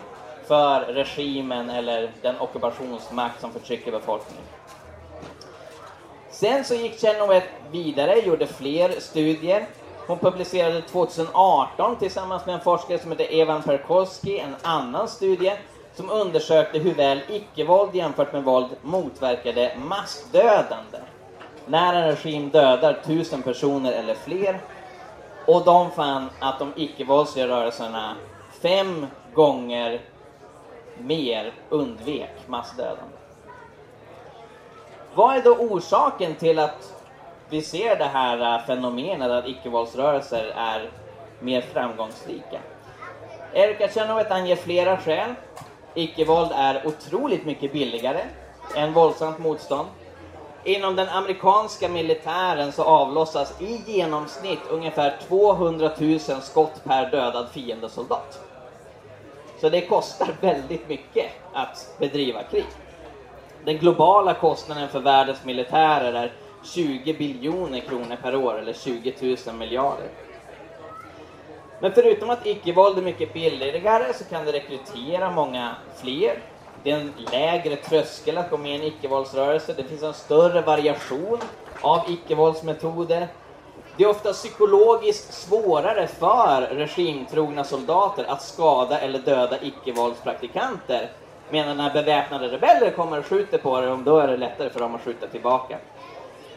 för 0.47 0.81
regimen 0.81 1.69
eller 1.69 2.11
den 2.21 2.39
ockupationsmakt 2.39 3.41
som 3.41 3.51
förtrycker 3.51 3.91
befolkningen. 3.91 4.43
Sen 6.31 6.63
så 6.63 6.75
gick 6.75 7.01
Chenoweth 7.01 7.47
vidare, 7.71 8.19
gjorde 8.19 8.47
fler 8.47 8.89
studier. 8.99 9.65
Hon 10.07 10.17
publicerade 10.17 10.81
2018 10.81 11.95
tillsammans 11.95 12.45
med 12.45 12.55
en 12.55 12.61
forskare 12.61 12.99
som 12.99 13.11
heter 13.11 13.41
Evan 13.41 13.63
Perkowski 13.63 14.39
en 14.39 14.55
annan 14.61 15.07
studie 15.07 15.53
som 15.95 16.09
undersökte 16.09 16.79
hur 16.79 16.93
väl 16.93 17.21
icke-våld 17.29 17.95
jämfört 17.95 18.33
med 18.33 18.43
våld 18.43 18.69
motverkade 18.81 19.77
massdödande. 19.77 20.97
När 21.69 21.93
en 21.93 22.07
regim 22.07 22.49
dödar 22.49 22.93
tusen 23.05 23.41
personer 23.41 23.91
eller 23.91 24.13
fler. 24.13 24.61
Och 25.45 25.65
de 25.65 25.91
fann 25.91 26.29
att 26.39 26.59
de 26.59 26.73
icke-våldsliga 26.75 27.47
rörelserna 27.47 28.15
fem 28.61 29.07
gånger 29.33 30.01
mer 30.97 31.53
undvek 31.69 32.31
massdödande. 32.47 33.17
Vad 35.13 35.35
är 35.35 35.41
då 35.43 35.55
orsaken 35.55 36.35
till 36.35 36.59
att 36.59 36.93
vi 37.49 37.61
ser 37.61 37.95
det 37.95 38.05
här 38.05 38.55
äh, 38.55 38.65
fenomenet 38.65 39.31
att 39.31 39.47
icke-våldsrörelser 39.47 40.53
är 40.55 40.89
mer 41.39 41.61
framgångsrika? 41.61 42.59
Erika 43.53 43.87
Tjernovet 43.87 44.31
anger 44.31 44.55
flera 44.55 44.97
skäl. 44.97 45.33
Icke-våld 45.93 46.51
är 46.55 46.87
otroligt 46.87 47.45
mycket 47.45 47.73
billigare 47.73 48.21
än 48.75 48.93
våldsamt 48.93 49.39
motstånd. 49.39 49.87
Inom 50.63 50.95
den 50.95 51.09
amerikanska 51.09 51.89
militären 51.89 52.71
så 52.71 52.83
avlossas 52.83 53.61
i 53.61 53.81
genomsnitt 53.85 54.59
ungefär 54.69 55.17
200 55.27 55.91
000 55.97 56.19
skott 56.19 56.83
per 56.83 57.11
dödad 57.11 57.49
fiendesoldat. 57.51 58.39
Så 59.61 59.69
det 59.69 59.81
kostar 59.81 60.27
väldigt 60.41 60.89
mycket 60.89 61.31
att 61.53 61.95
bedriva 61.99 62.43
krig. 62.43 62.65
Den 63.65 63.77
globala 63.77 64.33
kostnaden 64.33 64.89
för 64.89 64.99
världens 64.99 65.45
militärer 65.45 66.13
är 66.13 66.31
20 66.63 67.13
biljoner 67.13 67.79
kronor 67.79 68.17
per 68.21 68.35
år, 68.35 68.59
eller 68.59 68.73
20 68.73 69.37
000 69.47 69.55
miljarder. 69.55 70.07
Men 71.81 71.91
förutom 71.91 72.29
att 72.29 72.45
icke-våld 72.45 72.97
är 72.97 73.01
mycket 73.01 73.33
billigare 73.33 74.13
så 74.13 74.23
kan 74.23 74.45
det 74.45 74.51
rekrytera 74.51 75.31
många 75.31 75.75
fler. 75.95 76.39
Det 76.83 76.91
är 76.91 76.95
en 76.95 77.13
lägre 77.31 77.75
tröskel 77.75 78.37
att 78.37 78.49
gå 78.49 78.57
med 78.57 78.71
i 78.71 78.75
en 78.75 78.83
icke-våldsrörelse. 78.83 79.73
Det 79.77 79.83
finns 79.83 80.03
en 80.03 80.13
större 80.13 80.61
variation 80.61 81.39
av 81.81 81.99
icke-våldsmetoder. 82.09 83.27
Det 83.97 84.03
är 84.03 84.09
ofta 84.09 84.33
psykologiskt 84.33 85.33
svårare 85.33 86.07
för 86.07 86.61
regimtrogna 86.61 87.63
soldater 87.63 88.23
att 88.23 88.41
skada 88.41 88.99
eller 88.99 89.19
döda 89.19 89.61
icke-våldspraktikanter. 89.61 91.09
Medan 91.49 91.77
när 91.77 91.93
beväpnade 91.93 92.47
rebeller 92.47 92.91
kommer 92.91 93.19
och 93.19 93.25
skjuter 93.25 93.57
på 93.57 93.81
dem, 93.81 94.03
då 94.03 94.17
är 94.19 94.27
det 94.27 94.37
lättare 94.37 94.69
för 94.69 94.79
dem 94.79 94.95
att 94.95 95.01
skjuta 95.01 95.27
tillbaka. 95.27 95.77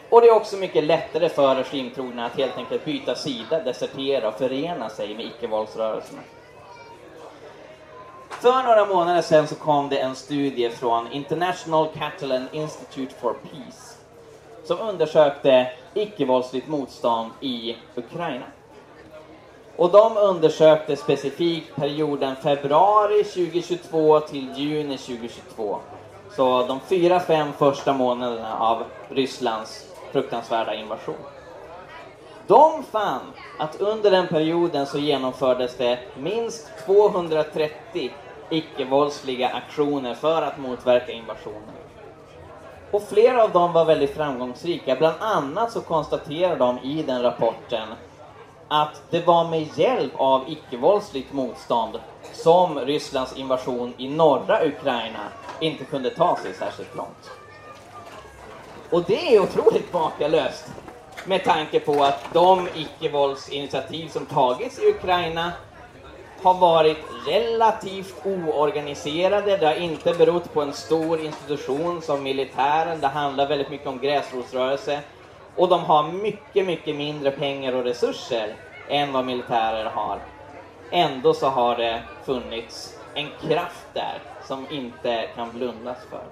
Och 0.09 0.21
det 0.21 0.27
är 0.27 0.35
också 0.35 0.57
mycket 0.57 0.85
lättare 0.85 1.29
för 1.29 1.55
regimtrogna 1.55 2.27
att 2.27 2.39
helt 2.39 2.59
enkelt 2.59 2.85
byta 2.85 3.15
sida, 3.15 3.61
desertera 3.61 4.29
och 4.29 4.35
förena 4.35 4.89
sig 4.89 5.15
med 5.15 5.27
icke-våldsrörelserna. 5.27 6.21
För 8.43 8.63
några 8.63 8.87
månader 8.87 9.23
sedan 9.23 9.49
så 9.49 9.55
kom 9.55 9.89
det 9.89 9.99
en 9.99 10.15
studie 10.15 10.71
från 10.71 11.13
International 11.13 11.89
Catalan 11.99 12.49
Institute 12.53 13.15
for 13.21 13.33
Peace 13.33 13.97
som 14.65 14.79
undersökte 14.79 15.71
icke-våldsligt 15.95 16.69
motstånd 16.69 17.31
i 17.41 17.77
Ukraina. 17.97 18.45
Och 19.77 19.91
de 19.91 20.17
undersökte 20.17 20.97
specifikt 20.97 21.77
perioden 21.77 22.37
februari 22.37 23.25
2022 23.25 24.21
till 24.21 24.49
juni 24.57 24.99
2022. 24.99 25.79
Så 26.37 26.67
de 26.67 26.81
fyra, 26.81 27.21
fem 27.21 27.53
första 27.59 27.93
månaderna 27.93 28.59
av 28.59 28.85
Rysslands 29.09 29.87
fruktansvärda 30.13 30.75
invasion. 30.75 31.15
De 32.47 32.83
fann 32.83 33.33
att 33.59 33.81
under 33.81 34.11
den 34.11 34.29
perioden 34.29 34.87
så 34.87 34.99
genomfördes 34.99 35.77
det 35.77 35.99
minst 36.17 36.71
230 36.87 38.11
icke-våldsliga 38.51 39.49
aktioner 39.49 40.15
för 40.15 40.43
att 40.43 40.59
motverka 40.59 41.13
invasionen. 41.13 41.75
Och 42.91 43.03
flera 43.09 43.45
av 43.45 43.53
dem 43.53 43.73
var 43.73 43.85
väldigt 43.85 44.15
framgångsrika. 44.15 44.97
Bland 44.97 45.17
annat 45.21 45.73
så 45.73 45.81
konstaterar 45.81 46.57
de 46.57 46.79
i 46.79 47.03
den 47.03 47.23
rapporten 47.23 47.89
att 48.69 49.03
det 49.11 49.27
var 49.27 49.49
med 49.49 49.79
hjälp 49.79 50.13
av 50.17 50.45
icke-våldsligt 50.49 51.33
motstånd 51.33 51.99
som 52.33 52.81
Rysslands 52.81 53.37
invasion 53.37 53.95
i 53.97 54.09
norra 54.09 54.67
Ukraina 54.67 55.29
inte 55.61 55.85
kunde 55.85 56.11
ta 56.11 56.37
sig 56.37 56.55
särskilt 56.55 56.97
långt. 56.97 57.31
Och 58.91 59.03
det 59.03 59.37
är 59.37 59.41
otroligt 59.41 59.93
makalöst 59.93 60.73
med 61.27 61.45
tanke 61.45 61.81
på 61.81 62.05
att 62.05 62.25
de 62.33 62.69
icke-våldsinitiativ 62.75 64.09
som 64.09 64.27
tagits 64.27 64.79
i 64.79 64.89
Ukraina 64.89 65.53
har 66.43 66.55
varit 66.55 66.99
relativt 67.27 68.15
oorganiserade. 68.25 69.57
Det 69.57 69.67
har 69.67 69.75
inte 69.75 70.15
berott 70.15 70.53
på 70.53 70.63
en 70.63 70.73
stor 70.73 71.21
institution 71.21 72.03
som 72.03 72.23
militären. 72.23 73.01
Det 73.01 73.07
handlar 73.07 73.49
väldigt 73.49 73.71
mycket 73.71 73.87
om 73.87 73.99
gräsrotsrörelse. 73.99 75.01
Och 75.57 75.69
de 75.69 75.81
har 75.81 76.13
mycket, 76.13 76.67
mycket 76.67 76.97
mindre 76.97 77.31
pengar 77.31 77.73
och 77.73 77.85
resurser 77.85 78.55
än 78.89 79.13
vad 79.13 79.25
militärer 79.25 79.85
har. 79.85 80.19
Ändå 80.91 81.35
så 81.35 81.47
har 81.47 81.77
det 81.77 82.03
funnits 82.25 82.99
en 83.15 83.29
kraft 83.41 83.87
där 83.93 84.19
som 84.47 84.67
inte 84.71 85.29
kan 85.37 85.53
blundas 85.53 85.99
för. 86.11 86.25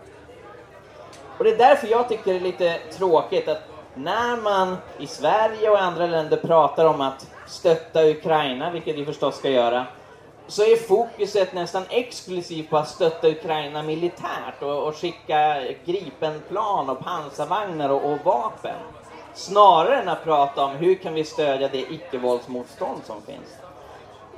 Och 1.39 1.45
det 1.45 1.51
är 1.51 1.59
därför 1.59 1.89
jag 1.89 2.09
tycker 2.09 2.33
det 2.33 2.39
är 2.39 2.41
lite 2.41 2.79
tråkigt 2.99 3.49
att 3.49 3.63
när 3.95 4.37
man 4.37 4.77
i 4.99 5.07
Sverige 5.07 5.71
och 5.71 5.83
andra 5.83 6.07
länder 6.07 6.37
pratar 6.37 6.85
om 6.85 7.01
att 7.01 7.27
stötta 7.47 8.05
Ukraina, 8.05 8.71
vilket 8.71 8.97
vi 8.97 9.05
förstås 9.05 9.37
ska 9.37 9.51
göra, 9.51 9.87
så 10.51 10.63
är 10.63 10.77
fokuset 10.77 11.53
nästan 11.53 11.83
exklusivt 11.91 12.71
på 12.71 12.77
att 12.77 12.89
stötta 12.89 13.29
Ukraina 13.29 13.83
militärt 13.83 14.63
och, 14.63 14.89
och 14.89 14.97
skicka 14.97 15.63
Gripenplan 15.85 16.91
och 16.91 17.01
pansarvagnar 17.01 17.89
och, 17.89 18.13
och, 18.13 18.19
vapen. 18.25 18.77
Snarare 19.35 20.01
än 20.01 20.09
att 20.09 20.25
prata 20.25 20.65
om 20.65 20.71
hur 20.71 20.95
kan 20.95 21.15
vi 21.15 21.25
stödja 21.25 21.69
det 21.69 21.93
icke-våldsmotstånd 21.93 23.01
som 23.05 23.23
finns. 23.23 23.57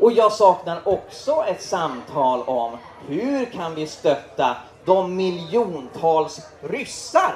Och 0.01 0.13
jag 0.13 0.33
saknar 0.33 0.89
också 0.89 1.45
ett 1.47 1.63
samtal 1.63 2.43
om 2.43 2.77
hur 3.09 3.45
kan 3.45 3.75
vi 3.75 3.87
stötta 3.87 4.57
de 4.85 5.17
miljontals 5.17 6.41
ryssar 6.61 7.35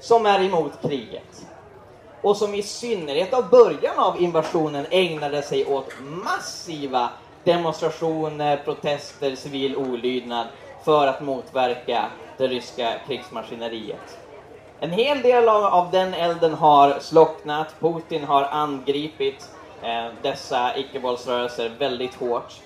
som 0.00 0.26
är 0.26 0.42
emot 0.42 0.72
kriget 0.82 1.46
och 2.22 2.36
som 2.36 2.54
i 2.54 2.62
synnerhet 2.62 3.34
av 3.34 3.48
början 3.48 3.98
av 3.98 4.22
invasionen 4.22 4.86
ägnade 4.90 5.42
sig 5.42 5.66
åt 5.66 5.92
massiva 6.00 7.10
demonstrationer, 7.44 8.56
protester, 8.56 9.34
civil 9.34 9.76
olydnad 9.76 10.46
för 10.84 11.06
att 11.06 11.20
motverka 11.20 12.04
det 12.38 12.48
ryska 12.48 12.94
krigsmaskineriet. 13.06 14.18
En 14.80 14.90
hel 14.90 15.22
del 15.22 15.48
av, 15.48 15.90
den 15.90 16.14
elden 16.14 16.54
har 16.54 16.98
slocknat. 17.00 17.74
Putin 17.80 18.24
har 18.24 18.42
angripit 18.44 19.50
eh, 19.82 20.06
dessa 20.22 20.76
icke-våldsrörelser 20.76 21.68
väldigt 21.78 22.14
hårt. 22.14 22.60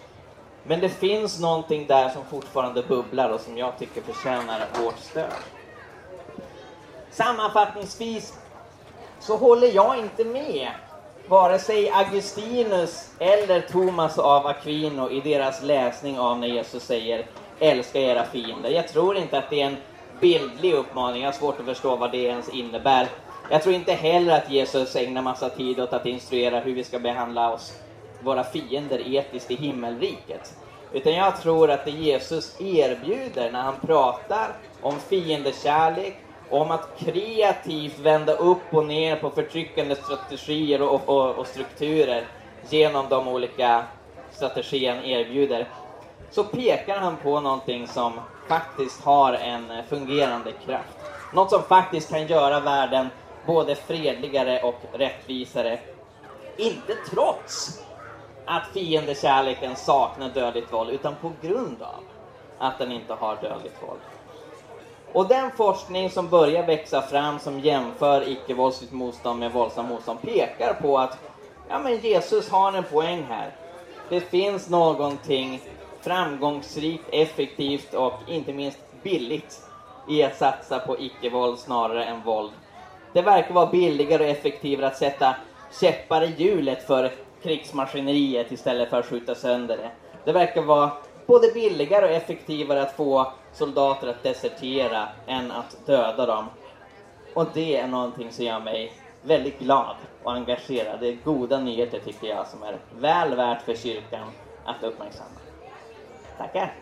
Men 0.62 0.80
det 0.80 0.88
finns 0.88 1.40
någonting 1.40 1.86
där 1.86 2.08
som 2.08 2.24
fortfarande 2.24 2.82
bubblar 2.82 3.30
och 3.30 3.40
som 3.40 3.58
jag 3.58 3.78
tycker 3.78 4.02
förtjänar 4.02 4.66
vårt 4.82 4.98
stöd. 4.98 5.32
Sammanfattningsvis 7.10 8.38
så 9.20 9.36
håller 9.36 9.74
jag 9.74 9.98
inte 9.98 10.24
med 10.24 10.68
vare 11.28 11.58
sig 11.58 11.90
Augustinus 11.90 13.10
eller 13.18 13.60
Thomas 13.60 14.18
av 14.18 14.46
Aquino 14.46 15.10
i 15.10 15.20
deras 15.20 15.62
läsning 15.62 16.18
av 16.18 16.38
när 16.38 16.46
Jesus 16.46 16.82
säger 16.82 17.26
älska 17.60 18.00
era 18.00 18.24
fiender. 18.24 18.70
Jag 18.70 18.88
tror 18.88 19.16
inte 19.16 19.38
att 19.38 19.50
det 19.50 19.62
är 19.62 19.66
en 19.66 19.76
bildlig 20.20 20.74
uppmaning, 20.74 21.22
jag 21.22 21.28
har 21.28 21.38
svårt 21.38 21.60
att 21.60 21.66
förstå 21.66 21.96
vad 21.96 22.12
det 22.12 22.18
ens 22.18 22.48
innebär. 22.48 23.08
Jag 23.50 23.62
tror 23.62 23.74
inte 23.74 23.92
heller 23.92 24.36
att 24.36 24.50
Jesus 24.50 24.96
ägnar 24.96 25.22
massa 25.22 25.48
tid 25.48 25.80
åt 25.80 25.92
att 25.92 26.06
instruera 26.06 26.60
hur 26.60 26.74
vi 26.74 26.84
ska 26.84 26.98
behandla 26.98 27.52
oss, 27.52 27.72
våra 28.20 28.44
fiender 28.44 29.14
etiskt 29.14 29.50
i 29.50 29.54
himmelriket. 29.54 30.54
Utan 30.92 31.12
jag 31.12 31.42
tror 31.42 31.70
att 31.70 31.84
det 31.84 31.90
Jesus 31.90 32.60
erbjuder 32.60 33.52
när 33.52 33.62
han 33.62 33.80
pratar 33.80 34.56
om 34.80 34.94
fiendekärlek, 35.08 36.16
om 36.50 36.70
att 36.70 36.88
kreativt 36.98 37.98
vända 37.98 38.32
upp 38.32 38.74
och 38.74 38.86
ner 38.86 39.16
på 39.16 39.30
förtryckande 39.30 39.96
strategier 39.96 40.82
och, 40.82 41.08
och, 41.08 41.34
och 41.34 41.46
strukturer 41.46 42.24
genom 42.70 43.08
de 43.08 43.28
olika 43.28 43.84
strategier 44.32 44.94
han 44.94 45.04
erbjuder, 45.04 45.66
så 46.30 46.44
pekar 46.44 47.00
han 47.00 47.16
på 47.16 47.40
någonting 47.40 47.86
som 47.86 48.12
faktiskt 48.48 49.04
har 49.04 49.32
en 49.32 49.84
fungerande 49.84 50.52
kraft. 50.52 50.98
Något 51.34 51.50
som 51.50 51.62
faktiskt 51.62 52.10
kan 52.10 52.26
göra 52.26 52.60
världen 52.60 53.08
både 53.46 53.74
fredligare 53.74 54.62
och 54.62 54.80
rättvisare. 54.92 55.78
Inte 56.56 56.94
trots 56.94 57.82
att 58.44 58.66
fiendekärleken 58.66 59.76
saknar 59.76 60.28
dödligt 60.28 60.72
våld, 60.72 60.90
utan 60.90 61.14
på 61.16 61.32
grund 61.42 61.82
av 61.82 62.02
att 62.58 62.78
den 62.78 62.92
inte 62.92 63.14
har 63.14 63.36
dödligt 63.42 63.82
våld. 63.82 64.00
Och 65.12 65.28
den 65.28 65.50
forskning 65.50 66.10
som 66.10 66.28
börjar 66.28 66.66
växa 66.66 67.02
fram 67.02 67.38
som 67.38 67.60
jämför 67.60 68.28
icke-våldsligt 68.28 68.92
motstånd 68.92 69.40
med 69.40 69.52
våldsamt 69.52 69.88
motstånd 69.88 70.22
pekar 70.22 70.74
på 70.74 70.98
att 70.98 71.18
ja, 71.68 71.78
men 71.78 71.98
Jesus 71.98 72.50
har 72.50 72.72
en 72.72 72.84
poäng 72.84 73.26
här. 73.28 73.50
Det 74.08 74.20
finns 74.20 74.68
någonting 74.68 75.60
framgångsrikt, 76.00 77.04
effektivt 77.12 77.94
och 77.94 78.12
inte 78.26 78.52
minst 78.52 78.78
billigt 79.02 79.60
i 80.08 80.22
att 80.22 80.36
satsa 80.36 80.78
på 80.78 80.98
icke-våld 80.98 81.58
snarare 81.58 82.04
än 82.04 82.22
våld. 82.22 82.52
Det 83.12 83.22
verkar 83.22 83.54
vara 83.54 83.66
billigare 83.66 84.24
och 84.24 84.30
effektivare 84.30 84.86
att 84.86 84.96
sätta 84.96 85.36
käppar 85.80 86.22
i 86.22 86.34
hjulet 86.36 86.86
för 86.86 87.12
krigsmaskineriet 87.42 88.52
istället 88.52 88.90
för 88.90 88.98
att 88.98 89.06
skjuta 89.06 89.34
sönder 89.34 89.76
det. 89.76 89.90
Det 90.24 90.32
verkar 90.32 90.62
vara 90.62 90.90
både 91.26 91.52
billigare 91.52 92.04
och 92.04 92.10
effektivare 92.10 92.82
att 92.82 92.96
få 92.96 93.32
soldater 93.52 94.08
att 94.08 94.22
desertera 94.22 95.08
än 95.26 95.50
att 95.50 95.86
döda 95.86 96.26
dem. 96.26 96.46
Och 97.34 97.46
det 97.54 97.76
är 97.76 97.86
någonting 97.86 98.32
som 98.32 98.44
gör 98.44 98.60
mig 98.60 98.92
väldigt 99.22 99.58
glad 99.58 99.96
och 100.22 100.32
engagerad. 100.32 101.00
Det 101.00 101.08
är 101.08 101.18
goda 101.24 101.60
nyheter 101.60 101.98
tycker 101.98 102.26
jag 102.26 102.46
som 102.48 102.62
är 102.62 102.78
väl 102.98 103.34
värt 103.34 103.62
för 103.62 103.74
kyrkan 103.74 104.28
att 104.64 104.82
uppmärksamma. 104.82 105.30
Tackar! 106.38 106.74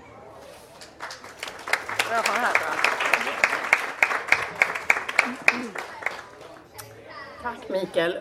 Tack 7.43 7.69
Mikael. 7.69 8.19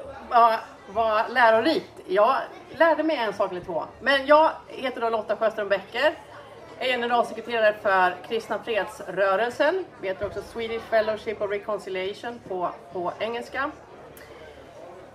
Vad, 0.87 1.31
lärorikt. 1.33 1.91
Jag 2.07 2.35
lärde 2.77 3.03
mig 3.03 3.15
en 3.17 3.33
sak 3.33 3.51
eller 3.51 3.61
två. 3.61 3.83
Men 4.01 4.25
jag 4.25 4.51
heter 4.67 5.01
då 5.01 5.09
Lotta 5.09 5.35
Sjöström 5.35 5.69
Becker 5.69 6.13
Jag 6.79 6.87
är 6.87 6.91
generalsekreterare 6.91 7.75
för 7.81 8.15
Kristna 8.27 8.59
Fredsrörelsen. 8.59 9.85
Vi 10.01 10.07
heter 10.07 10.25
också 10.25 10.41
Swedish 10.41 10.81
Fellowship 10.81 11.41
of 11.41 11.51
Reconciliation 11.51 12.39
på, 12.47 12.69
på 12.93 13.13
engelska. 13.19 13.71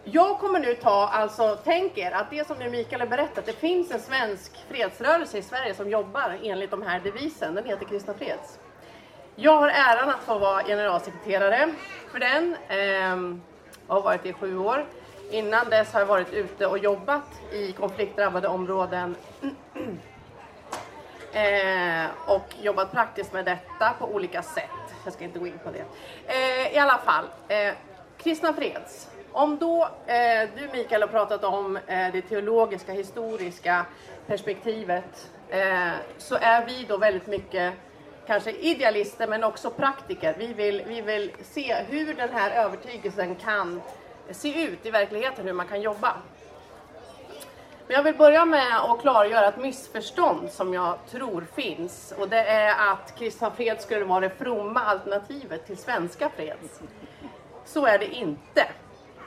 Jag 0.04 0.38
kommer 0.38 0.58
nu 0.58 0.74
ta, 0.74 1.08
alltså 1.08 1.58
tänk 1.64 1.98
er 1.98 2.10
att 2.10 2.30
det 2.30 2.46
som 2.46 2.58
nu 2.58 2.70
Mikael 2.70 3.00
har 3.00 3.08
berättat, 3.08 3.46
det 3.46 3.52
finns 3.52 3.90
en 3.90 4.00
svensk 4.00 4.52
fredsrörelse 4.68 5.38
i 5.38 5.42
Sverige 5.42 5.74
som 5.74 5.90
jobbar 5.90 6.38
enligt 6.42 6.70
de 6.70 6.82
här 6.82 7.00
devisen. 7.00 7.54
Den 7.54 7.64
heter 7.64 7.84
Kristna 7.84 8.14
Freds. 8.14 8.58
Jag 9.36 9.56
har 9.56 9.68
äran 9.68 10.08
att 10.08 10.20
få 10.20 10.38
vara 10.38 10.62
generalsekreterare 10.62 11.74
för 12.12 12.18
den. 12.18 12.56
Ehm, 12.68 13.42
jag 13.88 13.94
har 13.94 14.02
varit 14.02 14.22
det 14.22 14.28
i 14.28 14.32
sju 14.32 14.58
år. 14.58 14.86
Innan 15.30 15.70
dess 15.70 15.92
har 15.92 16.00
jag 16.00 16.06
varit 16.06 16.32
ute 16.32 16.66
och 16.66 16.78
jobbat 16.78 17.24
i 17.52 17.72
konfliktdrabbade 17.72 18.48
områden 18.48 19.16
Eh, 21.32 22.06
och 22.26 22.54
jobbat 22.62 22.92
praktiskt 22.92 23.32
med 23.32 23.44
detta 23.44 23.92
på 23.98 24.14
olika 24.14 24.42
sätt. 24.42 24.94
Jag 25.04 25.12
ska 25.12 25.24
inte 25.24 25.38
gå 25.38 25.46
in 25.46 25.58
på 25.64 25.70
det. 25.70 25.84
Eh, 26.26 26.74
I 26.74 26.78
alla 26.78 26.98
fall, 26.98 27.24
eh, 27.48 27.74
Kristna 28.18 28.52
Freds. 28.52 29.08
Om 29.32 29.58
då 29.58 29.88
eh, 30.06 30.48
du 30.56 30.68
Mikael 30.72 31.02
har 31.02 31.08
pratat 31.08 31.44
om 31.44 31.76
eh, 31.76 32.12
det 32.12 32.22
teologiska, 32.22 32.92
historiska 32.92 33.86
perspektivet 34.26 35.30
eh, 35.48 35.92
så 36.18 36.36
är 36.40 36.66
vi 36.66 36.84
då 36.88 36.96
väldigt 36.96 37.26
mycket 37.26 37.74
kanske 38.26 38.50
idealister 38.50 39.26
men 39.26 39.44
också 39.44 39.70
praktiker. 39.70 40.34
Vi 40.38 40.52
vill, 40.52 40.82
vi 40.86 41.00
vill 41.00 41.32
se 41.42 41.74
hur 41.88 42.14
den 42.14 42.30
här 42.32 42.64
övertygelsen 42.64 43.34
kan 43.34 43.80
se 44.30 44.64
ut 44.64 44.86
i 44.86 44.90
verkligheten, 44.90 45.46
hur 45.46 45.52
man 45.52 45.68
kan 45.68 45.80
jobba. 45.80 46.16
Men 47.86 47.96
jag 47.96 48.02
vill 48.02 48.14
börja 48.14 48.44
med 48.44 48.80
att 48.80 49.00
klargöra 49.00 49.48
ett 49.48 49.56
missförstånd 49.56 50.50
som 50.50 50.74
jag 50.74 50.98
tror 51.10 51.46
finns. 51.54 52.14
Och 52.18 52.28
det 52.28 52.44
är 52.44 52.92
att 52.92 53.18
kristna 53.18 53.50
fred 53.50 53.80
skulle 53.80 54.04
vara 54.04 54.20
det 54.20 54.30
fromma 54.30 54.80
alternativet 54.80 55.66
till 55.66 55.76
svenska 55.76 56.30
Freds. 56.36 56.80
Så 57.64 57.86
är 57.86 57.98
det 57.98 58.06
inte. 58.06 58.60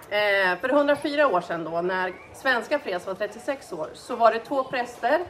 Eh, 0.09 0.59
för 0.59 0.69
104 0.69 1.27
år 1.27 1.41
sedan 1.41 1.63
då, 1.63 1.81
när 1.81 2.13
Svenska 2.33 2.79
Freds 2.79 3.07
var 3.07 3.13
36 3.13 3.73
år, 3.73 3.89
så 3.93 4.15
var 4.15 4.33
det 4.33 4.39
två 4.39 4.63
präster 4.63 5.21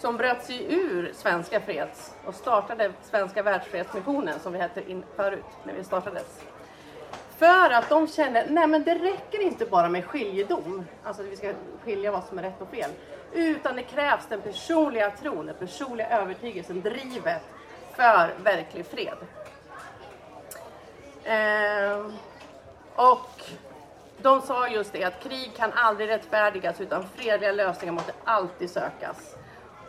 som 0.00 0.16
bröt 0.16 0.44
sig 0.44 0.74
ur 0.74 1.12
Svenska 1.14 1.60
Freds 1.60 2.14
och 2.24 2.34
startade 2.34 2.92
Svenska 3.02 3.42
Världsfredsmissionen, 3.42 4.40
som 4.40 4.52
vi 4.52 4.58
hette 4.58 4.90
in 4.90 5.04
förut, 5.16 5.44
när 5.64 5.74
vi 5.74 5.84
startades. 5.84 6.40
För 7.40 7.70
att 7.70 7.88
de 7.88 8.08
känner 8.08 8.46
nej 8.50 8.66
men 8.66 8.84
det 8.84 8.94
räcker 8.94 9.42
inte 9.42 9.66
bara 9.66 9.88
med 9.88 10.04
skiljedom, 10.04 10.86
alltså 11.04 11.22
att 11.22 11.28
vi 11.28 11.36
ska 11.36 11.52
skilja 11.84 12.12
vad 12.12 12.24
som 12.24 12.38
är 12.38 12.42
rätt 12.42 12.60
och 12.60 12.68
fel, 12.68 12.90
utan 13.32 13.76
det 13.76 13.82
krävs 13.82 14.26
den 14.28 14.40
personliga 14.40 15.10
tron, 15.10 15.46
den 15.46 15.54
personliga 15.54 16.08
övertygelsen, 16.08 16.80
drivet 16.80 17.42
för 17.96 18.34
verklig 18.42 18.86
fred. 18.86 19.16
Eh, 21.24 22.06
och 22.94 23.42
de 24.22 24.42
sa 24.42 24.68
just 24.68 24.92
det 24.92 25.04
att 25.04 25.22
krig 25.22 25.52
kan 25.56 25.72
aldrig 25.72 26.08
rättfärdigas 26.08 26.80
utan 26.80 27.04
fredliga 27.14 27.52
lösningar 27.52 27.92
måste 27.92 28.12
alltid 28.24 28.70
sökas. 28.70 29.36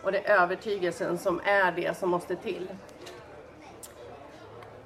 Och 0.04 0.12
det 0.12 0.28
är 0.28 0.42
övertygelsen 0.42 1.18
som 1.18 1.42
är 1.46 1.72
det 1.72 1.98
som 1.98 2.10
måste 2.10 2.36
till. 2.36 2.68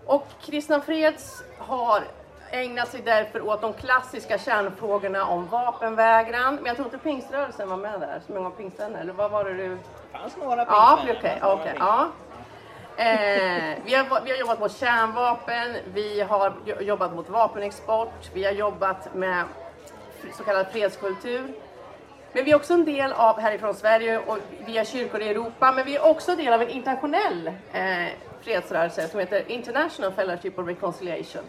Och 0.06 0.28
Kristna 0.42 0.82
Freds 0.82 1.44
har 1.58 2.04
ägnat 2.52 2.88
sig 2.88 3.02
därför 3.02 3.42
åt 3.48 3.62
de 3.62 3.74
klassiska 3.74 4.38
kärnfrågorna 4.38 5.26
om 5.26 5.48
vapenvägran. 5.48 6.56
Men 6.56 6.66
jag 6.66 6.76
tror 6.76 6.88
inte 6.88 6.98
pingströrelsen 6.98 7.70
var 7.70 7.78
med 7.78 8.00
där, 8.00 8.22
så 8.28 8.34
många 8.34 8.50
pingstvänner, 8.50 9.02
eller 9.02 9.14
vad 9.14 9.32
var 9.32 9.44
det 9.44 9.54
du... 9.54 9.70
Det 9.70 10.18
fanns 10.18 10.38
några 10.38 10.66
Ja, 10.66 11.00
pingstvänner. 11.06 11.40
okej, 11.42 11.62
okej, 11.62 11.76
ja. 11.80 12.08
Eh, 12.98 13.78
vi, 13.86 13.96
har, 13.96 14.22
vi 14.22 14.32
har 14.32 14.38
jobbat 14.38 14.60
mot 14.60 14.72
kärnvapen, 14.78 15.76
vi 15.94 16.22
har 16.22 16.54
jo- 16.66 16.82
jobbat 16.82 17.14
mot 17.16 17.30
vapenexport, 17.30 18.30
vi 18.34 18.44
har 18.46 18.52
jobbat 18.52 19.14
med 19.16 19.44
så 20.38 20.44
kallad 20.44 20.68
fredskultur. 20.72 21.54
Men 22.34 22.44
vi 22.46 22.52
är 22.52 22.56
också 22.56 22.74
en 22.74 22.86
del 22.86 23.12
av, 23.14 23.40
härifrån 23.40 23.74
Sverige 23.74 24.18
och 24.20 24.38
via 24.66 24.86
kyrkor 24.86 25.22
i 25.22 25.30
Europa, 25.30 25.72
men 25.72 25.86
vi 25.86 25.96
är 25.96 26.06
också 26.06 26.32
en 26.32 26.38
del 26.38 26.54
av 26.54 26.62
en 26.62 26.70
internationell 26.70 27.48
eh, 27.74 27.84
fredsrörelse 28.42 29.08
som 29.08 29.20
heter 29.20 29.52
International 29.52 30.12
Fellowship 30.12 30.60
of 30.60 30.68
Reconciliation. 30.68 31.42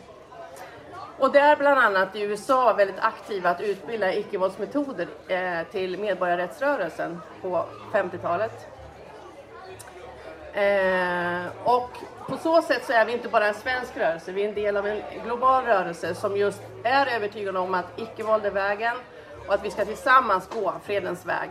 Och 1.18 1.33
där 1.33 1.57
bland 1.57 1.81
annat 1.81 2.16
i 2.16 2.22
USA 2.22 2.72
väldigt 2.72 2.98
aktiva 2.98 3.50
att 3.50 3.61
utbilda 3.61 4.14
icke-våldsmetoder 4.14 5.09
eh, 5.29 5.66
till 5.70 5.98
medborgarrättsrörelsen 5.98 7.20
på 7.42 7.64
50-talet. 7.92 8.66
Eh, 10.52 11.46
och 11.64 11.90
på 12.29 12.37
så 12.37 12.62
sätt 12.62 12.85
så 12.87 12.92
är 12.92 13.05
vi 13.05 13.12
inte 13.12 13.29
bara 13.29 13.46
en 13.46 13.55
svensk 13.55 13.96
rörelse, 13.96 14.33
vi 14.33 14.44
är 14.44 14.48
en 14.48 14.55
del 14.55 14.76
av 14.76 14.87
en 14.87 15.02
global 15.24 15.64
rörelse 15.64 16.14
som 16.14 16.37
just 16.37 16.62
är 16.85 17.07
övertygad 17.07 17.57
om 17.57 17.74
att 17.74 17.87
icke-våld 17.96 18.46
är 18.46 18.50
vägen 18.50 18.96
och 19.46 19.55
att 19.55 19.64
vi 19.64 19.70
ska 19.70 19.85
tillsammans 19.85 20.48
gå 20.48 20.74
fredens 20.85 21.26
väg. 21.26 21.50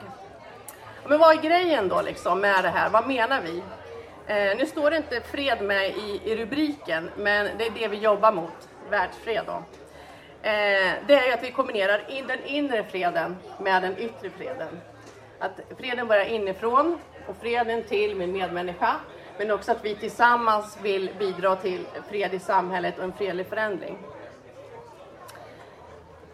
Men 1.08 1.20
vad 1.20 1.38
är 1.38 1.42
grejen 1.42 1.88
då 1.88 2.02
liksom 2.02 2.42
med 2.42 2.64
det 2.64 2.70
här? 2.70 2.90
Vad 2.90 3.08
menar 3.08 3.42
vi? 3.42 3.64
Eh, 4.28 4.58
nu 4.58 4.66
står 4.66 4.92
det 4.92 4.98
inte 4.98 5.22
fred 5.22 5.62
med 5.62 5.90
i, 5.90 6.22
i 6.24 6.36
rubriken, 6.36 7.10
men 7.18 7.50
det 7.58 7.66
är 7.66 7.72
det 7.72 7.88
vi 7.88 7.98
jobbar 7.98 8.32
mot, 8.32 8.70
världsfred 8.90 9.46
då. 9.46 9.64
Eh, 10.42 10.94
det 11.08 11.14
är 11.14 11.28
ju 11.28 11.34
att 11.34 11.44
vi 11.44 11.52
kombinerar 11.52 12.10
in 12.10 12.28
den 12.28 12.46
inre 12.46 12.84
freden 12.84 13.38
med 13.60 13.84
den 13.84 13.98
yttre 13.98 14.30
freden. 14.30 14.82
Att 15.40 15.60
freden 15.78 16.08
börjar 16.08 16.26
inifrån 16.26 17.00
och 17.28 17.36
freden 17.42 17.84
till 17.84 18.16
min 18.16 18.32
medmänniska. 18.32 18.96
Men 19.38 19.52
också 19.52 19.72
att 19.72 19.86
vi 19.86 19.96
tillsammans 19.96 20.78
vill 20.82 21.10
bidra 21.20 21.56
till 21.56 21.86
fred 22.10 22.34
i 22.34 22.40
samhället 22.40 22.98
och 22.98 23.04
en 23.04 23.14
fredlig 23.14 23.48
förändring. 23.48 23.98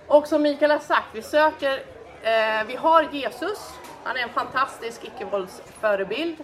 Och 0.08 0.28
som 0.28 0.42
Mikael 0.42 0.72
har 0.72 0.80
sagt, 0.80 1.08
vi 1.14 1.22
söker, 1.22 1.74
eh, 2.22 2.68
vi 2.68 2.76
har 2.76 3.08
Jesus. 3.12 3.74
Han 4.04 4.18
är 4.18 4.22
en 4.22 4.30
fantastisk 4.30 5.04
icke-våldsförebild. 5.04 6.44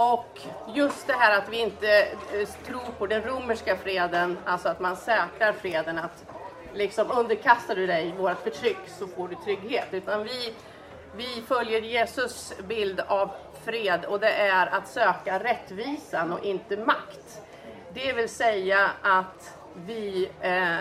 Och 0.00 0.40
just 0.74 1.06
det 1.06 1.12
här 1.12 1.38
att 1.38 1.48
vi 1.48 1.60
inte 1.60 2.02
eh, 2.02 2.48
tror 2.66 2.92
på 2.98 3.06
den 3.06 3.22
romerska 3.22 3.76
freden, 3.76 4.38
alltså 4.44 4.68
att 4.68 4.80
man 4.80 4.96
säkrar 4.96 5.52
freden, 5.52 5.98
att 5.98 6.24
liksom 6.74 7.10
underkastar 7.10 7.76
du 7.76 7.86
dig 7.86 8.14
vårt 8.18 8.42
förtryck 8.42 8.78
så 8.98 9.06
får 9.06 9.28
du 9.28 9.34
trygghet. 9.34 9.86
Utan 9.90 10.24
vi, 10.24 10.54
vi 11.16 11.42
följer 11.48 11.80
Jesus 11.80 12.52
bild 12.68 13.00
av 13.00 13.30
fred 13.64 14.04
och 14.04 14.20
det 14.20 14.32
är 14.32 14.66
att 14.66 14.88
söka 14.88 15.38
rättvisan 15.38 16.32
och 16.32 16.44
inte 16.44 16.76
makt. 16.76 17.42
Det 17.94 18.12
vill 18.12 18.28
säga 18.28 18.90
att 19.02 19.58
vi 19.74 20.30
eh, 20.40 20.76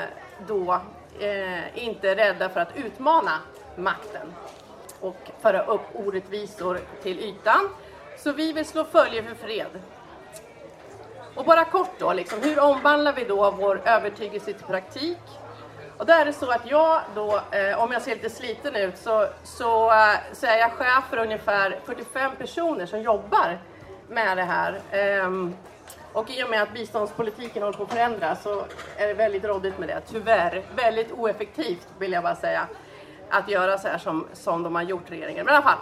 då 0.47 0.81
eh, 1.19 1.83
inte 1.85 2.09
är 2.09 2.15
rädda 2.15 2.49
för 2.49 2.59
att 2.59 2.77
utmana 2.77 3.39
makten 3.75 4.33
och 4.99 5.31
föra 5.41 5.65
upp 5.65 5.87
orättvisor 5.93 6.79
till 7.03 7.19
ytan. 7.19 7.69
Så 8.23 8.31
vi 8.31 8.53
vill 8.53 8.65
slå 8.65 8.85
följe 8.85 9.23
för 9.23 9.35
fred. 9.35 9.81
Och 11.35 11.45
bara 11.45 11.65
kort 11.65 11.99
då, 11.99 12.13
liksom, 12.13 12.41
hur 12.41 12.59
omvandlar 12.59 13.13
vi 13.13 13.23
då 13.23 13.51
vår 13.51 13.81
övertygelse 13.85 14.53
till 14.53 14.65
praktik? 14.65 15.17
Och 15.97 16.05
där 16.05 16.21
är 16.21 16.25
det 16.25 16.33
så 16.33 16.51
att 16.51 16.69
jag 16.69 17.01
då, 17.15 17.41
eh, 17.51 17.83
om 17.83 17.91
jag 17.91 18.01
ser 18.01 18.15
lite 18.15 18.29
sliten 18.29 18.75
ut, 18.75 18.97
så, 18.97 19.27
så, 19.43 19.91
eh, 19.91 20.15
så 20.33 20.45
är 20.45 20.57
jag 20.57 20.71
chef 20.71 21.03
för 21.09 21.17
ungefär 21.17 21.79
45 21.85 22.31
personer 22.35 22.85
som 22.85 23.01
jobbar 23.01 23.59
med 24.07 24.37
det 24.37 24.43
här. 24.43 24.81
Eh, 24.91 25.29
och 26.13 26.29
i 26.29 26.43
och 26.43 26.49
med 26.49 26.61
att 26.61 26.73
biståndspolitiken 26.73 27.63
håller 27.63 27.77
på 27.77 27.83
att 27.83 27.91
förändras 27.91 28.43
så 28.43 28.65
är 28.97 29.07
det 29.07 29.13
väldigt 29.13 29.43
råddigt 29.43 29.79
med 29.79 29.89
det, 29.89 30.01
tyvärr. 30.11 30.63
Väldigt 30.75 31.11
oeffektivt 31.11 31.87
vill 31.99 32.11
jag 32.11 32.23
bara 32.23 32.35
säga, 32.35 32.67
att 33.29 33.49
göra 33.49 33.77
så 33.77 33.87
här 33.87 33.97
som, 33.97 34.27
som 34.33 34.63
de 34.63 34.75
har 34.75 34.81
gjort 34.81 35.11
regeringen. 35.11 35.45
Men 35.45 35.53
i 35.53 35.57
alla 35.57 35.65
fall. 35.65 35.79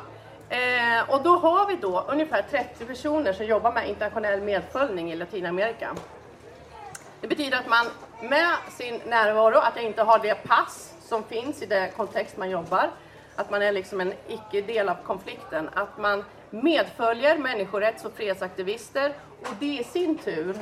Eh, 0.49 1.09
och 1.09 1.23
då 1.23 1.37
har 1.37 1.67
vi 1.67 1.75
då 1.75 2.05
ungefär 2.07 2.41
30 2.41 2.85
personer 2.85 3.33
som 3.33 3.45
jobbar 3.45 3.71
med 3.71 3.89
internationell 3.89 4.41
medföljning 4.41 5.11
i 5.11 5.15
Latinamerika. 5.15 5.95
Det 7.21 7.27
betyder 7.27 7.57
att 7.57 7.67
man 7.67 7.85
med 8.29 8.55
sin 8.69 9.01
närvaro, 9.05 9.57
att 9.57 9.75
jag 9.75 9.85
inte 9.85 10.03
har 10.03 10.19
det 10.19 10.43
pass 10.43 10.93
som 11.01 11.23
finns 11.23 11.61
i 11.61 11.65
den 11.65 11.91
kontext 11.91 12.37
man 12.37 12.49
jobbar, 12.49 12.89
att 13.35 13.51
man 13.51 13.61
är 13.61 13.71
liksom 13.71 14.01
en 14.01 14.13
icke-del 14.27 14.89
av 14.89 14.95
konflikten, 15.03 15.69
att 15.73 15.97
man 15.97 16.23
medföljer 16.49 17.37
människorätts 17.37 18.05
och 18.05 18.13
fredsaktivister 18.13 19.13
och 19.41 19.55
det 19.59 19.79
i 19.79 19.83
sin 19.83 20.17
tur 20.17 20.57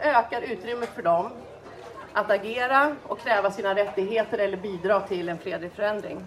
ökar 0.00 0.42
utrymmet 0.42 0.88
för 0.94 1.02
dem 1.02 1.30
att 2.12 2.30
agera 2.30 2.96
och 3.06 3.20
kräva 3.20 3.50
sina 3.50 3.74
rättigheter 3.74 4.38
eller 4.38 4.56
bidra 4.56 5.00
till 5.00 5.28
en 5.28 5.38
fredlig 5.38 5.72
förändring. 5.72 6.24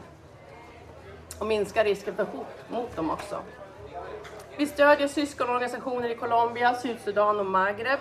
Och 1.42 1.48
minska 1.48 1.84
risken 1.84 2.16
för 2.16 2.24
hot 2.24 2.70
mot 2.70 2.96
dem 2.96 3.10
också. 3.10 3.40
Vi 4.58 4.68
stödjer 4.68 5.08
syskonorganisationer 5.08 6.10
i 6.10 6.16
Colombia, 6.16 6.76
Sydsudan 6.76 7.40
och 7.40 7.46
Maghreb. 7.46 8.00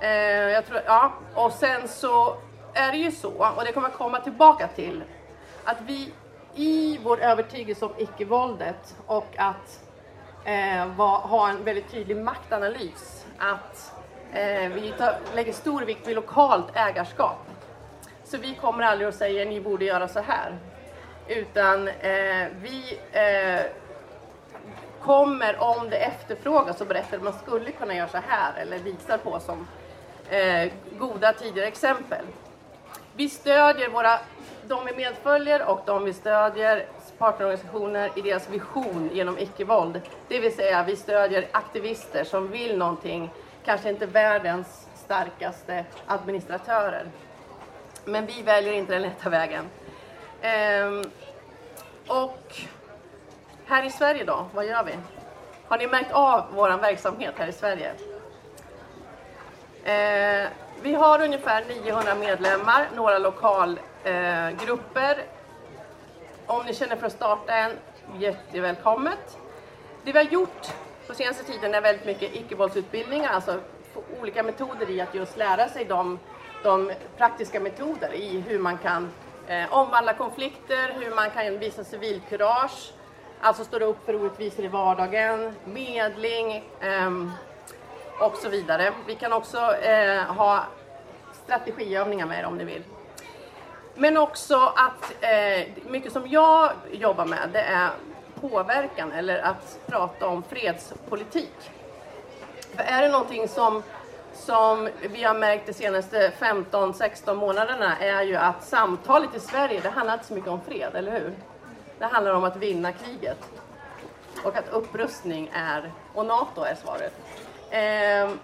Eh, 0.00 0.10
jag 0.28 0.66
tror, 0.66 0.80
ja. 0.86 1.12
Och 1.34 1.52
sen 1.52 1.88
så 1.88 2.36
är 2.74 2.92
det 2.92 2.98
ju 2.98 3.10
så, 3.10 3.30
och 3.56 3.64
det 3.64 3.72
kommer 3.72 3.88
jag 3.88 3.98
komma 3.98 4.20
tillbaka 4.20 4.68
till, 4.68 5.02
att 5.64 5.76
vi 5.86 6.12
i 6.54 7.00
vår 7.02 7.20
övertygelse 7.20 7.84
om 7.84 7.92
icke-våldet 7.98 8.96
och 9.06 9.34
att 9.36 9.80
eh, 10.44 10.86
va, 10.86 11.18
ha 11.18 11.48
en 11.48 11.64
väldigt 11.64 11.90
tydlig 11.90 12.16
maktanalys, 12.16 13.26
att 13.38 13.94
eh, 14.32 14.72
vi 14.72 14.94
tar, 14.98 15.14
lägger 15.34 15.52
stor 15.52 15.82
vikt 15.82 16.08
vid 16.08 16.16
lokalt 16.16 16.66
ägarskap. 16.74 17.46
Så 18.24 18.38
vi 18.38 18.54
kommer 18.54 18.84
aldrig 18.84 19.08
att 19.08 19.14
säga 19.14 19.44
ni 19.44 19.60
borde 19.60 19.84
göra 19.84 20.08
så 20.08 20.20
här. 20.20 20.58
Utan 21.28 21.88
eh, 21.88 22.46
vi 22.62 22.98
eh, 23.12 23.60
kommer 25.00 25.62
om 25.62 25.90
det 25.90 25.96
efterfrågas 25.96 26.80
och 26.80 26.86
berättar 26.86 27.16
att 27.16 27.22
man 27.22 27.32
skulle 27.32 27.70
kunna 27.70 27.94
göra 27.94 28.08
så 28.08 28.18
här 28.28 28.60
eller 28.60 28.78
visar 28.78 29.18
på 29.18 29.40
som 29.40 29.66
eh, 30.30 30.72
goda 30.98 31.32
tidigare 31.32 31.68
exempel. 31.68 32.24
Vi 33.16 33.28
stödjer 33.28 33.88
våra, 33.88 34.18
de 34.66 34.84
vi 34.86 34.96
medföljer 34.96 35.70
och 35.70 35.80
de 35.86 36.04
vi 36.04 36.12
stödjer 36.12 36.86
partnerorganisationer 37.18 38.10
i 38.16 38.20
deras 38.20 38.50
vision 38.50 39.10
genom 39.12 39.38
icke-våld. 39.38 40.00
Det 40.28 40.40
vill 40.40 40.54
säga 40.54 40.82
vi 40.82 40.96
stödjer 40.96 41.48
aktivister 41.52 42.24
som 42.24 42.50
vill 42.50 42.78
någonting, 42.78 43.30
kanske 43.64 43.88
inte 43.88 44.06
världens 44.06 44.88
starkaste 44.94 45.84
administratörer. 46.06 47.06
Men 48.04 48.26
vi 48.26 48.42
väljer 48.42 48.72
inte 48.72 48.92
den 48.92 49.02
lätta 49.02 49.30
vägen. 49.30 49.64
Ehm, 50.42 51.02
och 52.06 52.54
här 53.66 53.84
i 53.84 53.90
Sverige 53.90 54.24
då, 54.24 54.46
vad 54.54 54.66
gör 54.66 54.84
vi? 54.84 54.92
Har 55.68 55.78
ni 55.78 55.86
märkt 55.86 56.12
av 56.12 56.44
vår 56.54 56.70
verksamhet 56.70 57.34
här 57.36 57.46
i 57.46 57.52
Sverige? 57.52 57.92
Eh, 59.84 60.48
vi 60.82 60.94
har 60.94 61.22
ungefär 61.22 61.64
900 61.64 62.14
medlemmar, 62.14 62.88
några 62.96 63.18
lokalgrupper. 63.18 65.18
Eh. 65.18 65.24
Om 66.46 66.66
ni 66.66 66.74
känner 66.74 66.96
för 66.96 67.06
att 67.06 67.12
starta 67.12 67.54
en, 67.54 67.72
jättevälkommet. 68.18 69.38
Det 70.04 70.12
vi 70.12 70.18
har 70.18 70.26
gjort 70.26 70.66
på 71.06 71.14
senaste 71.14 71.44
tiden 71.44 71.74
är 71.74 71.80
väldigt 71.80 72.06
mycket 72.06 72.34
icke-våldsutbildningar, 72.34 73.32
alltså 73.32 73.60
olika 74.20 74.42
metoder 74.42 74.90
i 74.90 75.00
att 75.00 75.14
just 75.14 75.36
lära 75.36 75.68
sig 75.68 75.84
de, 75.84 76.18
de 76.62 76.92
praktiska 77.16 77.60
metoder 77.60 78.14
i 78.14 78.40
hur 78.40 78.58
man 78.58 78.78
kan 78.78 79.10
Eh, 79.46 79.74
omvandla 79.74 80.14
konflikter, 80.14 80.92
hur 80.98 81.14
man 81.14 81.30
kan 81.30 81.58
visa 81.58 81.84
civilkurage, 81.84 82.92
alltså 83.40 83.64
stå 83.64 83.78
upp 83.78 84.06
för 84.06 84.22
orättvisor 84.22 84.64
i 84.64 84.68
vardagen, 84.68 85.54
medling 85.64 86.64
eh, 86.80 87.10
och 88.18 88.36
så 88.36 88.48
vidare. 88.48 88.92
Vi 89.06 89.14
kan 89.14 89.32
också 89.32 89.76
eh, 89.76 90.22
ha 90.22 90.64
strategiövningar 91.44 92.26
med 92.26 92.40
er 92.40 92.44
om 92.44 92.58
ni 92.58 92.64
vill. 92.64 92.82
Men 93.94 94.16
också 94.16 94.72
att 94.76 95.14
eh, 95.20 95.66
mycket 95.86 96.12
som 96.12 96.28
jag 96.28 96.72
jobbar 96.92 97.24
med 97.24 97.50
det 97.52 97.62
är 97.62 97.90
påverkan 98.40 99.12
eller 99.12 99.38
att 99.38 99.78
prata 99.86 100.26
om 100.26 100.42
fredspolitik. 100.42 101.70
För 102.76 102.82
är 102.82 103.02
det 103.02 103.08
någonting 103.08 103.48
som, 103.48 103.82
som 104.46 104.88
vi 105.10 105.22
har 105.24 105.34
märkt 105.34 105.66
de 105.66 105.72
senaste 105.72 106.32
15-16 106.38 107.34
månaderna 107.34 107.98
är 107.98 108.22
ju 108.22 108.36
att 108.36 108.64
samtalet 108.64 109.34
i 109.34 109.40
Sverige, 109.40 109.80
det 109.80 109.88
handlar 109.88 110.14
inte 110.14 110.26
så 110.26 110.34
mycket 110.34 110.50
om 110.50 110.60
fred, 110.60 110.94
eller 110.94 111.12
hur? 111.12 111.32
Det 111.98 112.04
handlar 112.04 112.32
om 112.32 112.44
att 112.44 112.56
vinna 112.56 112.92
kriget. 112.92 113.38
Och 114.44 114.56
att 114.56 114.68
upprustning 114.72 115.50
är, 115.54 115.92
och 116.14 116.26
NATO 116.26 116.62
är 116.62 116.74
svaret. 116.74 117.14
Eh, 117.70 118.36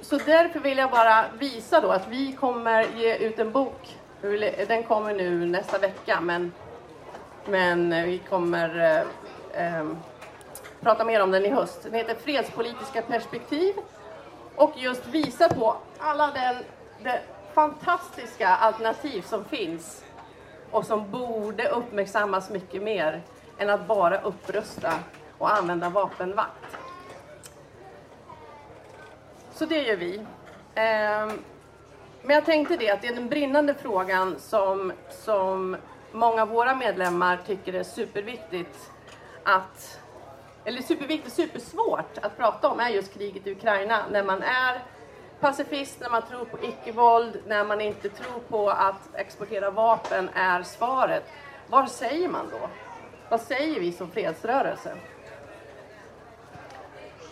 så 0.00 0.16
därför 0.16 0.60
vill 0.60 0.78
jag 0.78 0.90
bara 0.90 1.24
visa 1.38 1.80
då 1.80 1.88
att 1.88 2.08
vi 2.08 2.32
kommer 2.32 2.86
ge 2.96 3.16
ut 3.16 3.38
en 3.38 3.52
bok. 3.52 3.98
Den 4.68 4.82
kommer 4.82 5.14
nu 5.14 5.46
nästa 5.46 5.78
vecka, 5.78 6.20
men, 6.20 6.52
men 7.46 8.04
vi 8.04 8.18
kommer 8.18 8.80
eh, 9.54 9.78
eh, 9.78 9.86
prata 10.80 11.04
mer 11.04 11.22
om 11.22 11.30
den 11.30 11.46
i 11.46 11.50
höst. 11.50 11.82
Den 11.82 11.94
heter 11.94 12.14
Fredspolitiska 12.14 13.02
perspektiv 13.02 13.74
och 14.56 14.72
just 14.76 15.06
visa 15.06 15.48
på 15.48 15.76
alla 15.98 16.26
den, 16.26 16.56
den 17.02 17.18
fantastiska 17.54 18.48
alternativ 18.48 19.22
som 19.22 19.44
finns 19.44 20.04
och 20.70 20.84
som 20.86 21.10
borde 21.10 21.68
uppmärksammas 21.68 22.50
mycket 22.50 22.82
mer 22.82 23.22
än 23.58 23.70
att 23.70 23.86
bara 23.86 24.20
upprusta 24.20 24.92
och 25.38 25.54
använda 25.54 25.88
vapenvakt. 25.88 26.76
Så 29.54 29.66
det 29.66 29.82
gör 29.82 29.96
vi. 29.96 30.26
Ehm, 30.74 31.30
men 32.22 32.34
jag 32.34 32.44
tänkte 32.44 32.76
det 32.76 32.90
att 32.90 33.02
det 33.02 33.08
är 33.08 33.14
den 33.14 33.28
brinnande 33.28 33.74
frågan 33.74 34.36
som, 34.38 34.92
som 35.10 35.76
många 36.12 36.42
av 36.42 36.48
våra 36.48 36.74
medlemmar 36.74 37.38
tycker 37.46 37.72
är 37.72 37.82
superviktigt 37.82 38.90
att 39.44 40.01
eller 40.64 40.82
superviktigt, 40.82 41.34
supersvårt 41.34 42.18
att 42.22 42.36
prata 42.36 42.68
om 42.68 42.80
är 42.80 42.88
just 42.88 43.14
kriget 43.14 43.46
i 43.46 43.52
Ukraina 43.52 44.04
när 44.10 44.24
man 44.24 44.42
är 44.42 44.82
pacifist, 45.40 46.00
när 46.00 46.10
man 46.10 46.22
tror 46.22 46.44
på 46.44 46.64
icke-våld, 46.64 47.42
när 47.46 47.64
man 47.64 47.80
inte 47.80 48.08
tror 48.08 48.40
på 48.48 48.70
att 48.70 49.14
exportera 49.14 49.70
vapen 49.70 50.30
är 50.34 50.62
svaret. 50.62 51.24
Vad 51.68 51.90
säger 51.90 52.28
man 52.28 52.46
då? 52.50 52.68
Vad 53.28 53.40
säger 53.40 53.80
vi 53.80 53.92
som 53.92 54.10
fredsrörelse? 54.10 54.96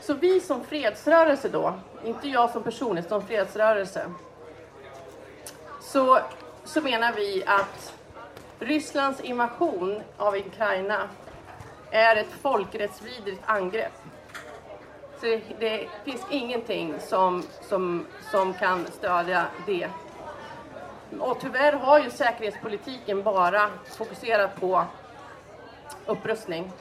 Så 0.00 0.14
vi 0.14 0.40
som 0.40 0.64
fredsrörelse 0.64 1.48
då, 1.48 1.74
inte 2.04 2.28
jag 2.28 2.50
som 2.50 2.62
person, 2.62 2.98
utan 2.98 3.20
som 3.20 3.28
fredsrörelse, 3.28 4.04
så, 5.80 6.18
så 6.64 6.80
menar 6.80 7.12
vi 7.12 7.44
att 7.46 7.94
Rysslands 8.58 9.20
invasion 9.20 10.02
av 10.16 10.36
Ukraina 10.36 11.08
är 11.90 12.16
ett 12.16 12.32
folkrättsvidrigt 12.42 13.42
angrepp. 13.46 13.92
Så 15.20 15.26
det, 15.26 15.42
det, 15.58 15.88
finns 16.04 16.26
ingenting 16.30 16.94
som, 17.00 17.42
som, 17.68 18.06
som 18.30 18.54
kan 18.54 18.86
stödja 18.86 19.46
det. 19.66 19.88
Och 21.18 21.40
tyvärr 21.40 21.72
har 21.72 22.00
ju 22.00 22.10
säkerhetspolitiken 22.10 23.22
bara 23.22 23.70
fokuserat 23.84 24.60
på 24.60 24.84
upprustning. 26.06 26.72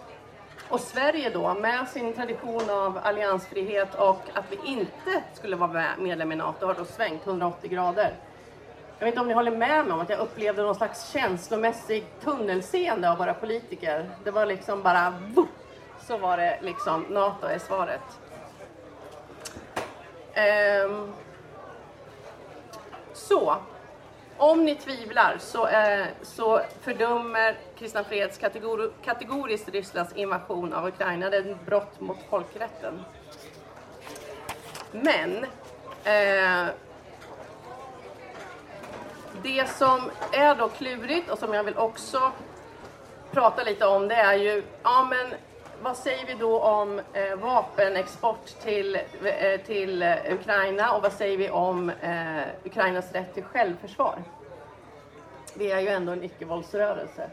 Och 0.70 0.80
Sverige 0.80 1.30
då, 1.30 1.54
med 1.54 1.88
sin 1.88 2.14
tradition 2.14 2.70
av 2.70 3.00
alliansfrihet 3.04 3.96
och 3.96 4.22
att 4.34 4.46
vi 4.50 4.60
inte 4.66 5.24
skulle 5.34 5.56
vara 5.56 5.86
medlem 5.98 6.32
i 6.32 6.36
NATO, 6.36 6.66
har 6.66 6.74
då 6.74 6.86
svängt 6.86 7.28
180 7.28 7.70
grader. 7.70 8.14
Jag 9.00 9.06
vet 9.06 9.14
inte 9.14 9.22
om 9.22 9.28
ni 9.28 9.34
håller 9.34 9.52
med 9.52 9.86
mig 9.86 9.94
om 9.94 10.00
att 10.00 10.10
jag 10.10 10.20
upplevde 10.20 10.62
någon 10.62 10.76
slags 10.76 11.12
känslomässig 11.12 12.06
tunnelseende 12.24 13.12
av 13.12 13.18
våra 13.18 13.34
politiker. 13.34 14.10
Det 14.24 14.32
var 14.32 14.46
liksom 14.46 14.84
bara 14.84 15.14
vup, 15.36 15.50
så 16.02 16.18
var 16.18 16.38
det 16.38 16.60
liksom 16.62 17.02
NATO 17.10 17.48
är 17.48 17.60
svaret. 17.60 18.02
Um, 20.86 21.14
så, 23.14 23.56
om 24.38 24.66
ni 24.66 24.76
tvivlar 24.76 25.38
så, 25.40 25.68
eh, 25.68 26.06
så 26.22 26.62
fördömer 26.82 27.58
Kristna 27.78 28.04
Freds 28.04 28.38
kategor 28.38 28.92
kategoriskt 29.04 29.70
Rysslands 29.70 30.14
invasion 30.16 30.74
av 30.74 30.88
Ukraina. 30.88 31.30
Det 31.30 31.38
är 31.38 31.52
ett 31.52 31.66
brott 31.66 32.00
mot 32.00 32.18
folkrätten. 32.30 33.02
Men 34.92 35.46
eh, 36.04 36.74
det 39.44 39.70
som 39.70 40.12
är 40.32 40.56
då 40.56 40.70
klurigt 40.70 41.30
och 41.30 41.40
som 41.40 41.54
jag 41.54 41.64
vill 41.64 41.78
också 41.78 42.32
prata 43.32 43.64
lite 43.64 43.86
om 43.86 44.08
det 44.08 44.16
är 44.16 44.34
ju, 44.34 44.64
ja 44.84 45.08
men 45.10 45.28
vad 45.82 45.98
säger 45.98 46.26
vi 46.26 46.34
då 46.34 46.60
om 46.60 47.02
eh, 47.14 47.36
vapenexport 47.36 48.46
till, 48.46 48.96
eh, 49.24 49.62
till 49.66 50.16
Ukraina 50.32 50.94
och 50.96 51.02
vad 51.02 51.14
säger 51.14 51.38
vi 51.38 51.50
om 51.50 51.90
eh, 51.90 52.42
Ukrainas 52.64 53.12
rätt 53.12 53.34
till 53.34 53.44
självförsvar? 53.44 54.24
Vi 55.54 55.72
är 55.72 55.80
ju 55.80 55.88
ändå 55.88 56.12
en 56.12 56.24
icke-våldsrörelse. 56.24 57.30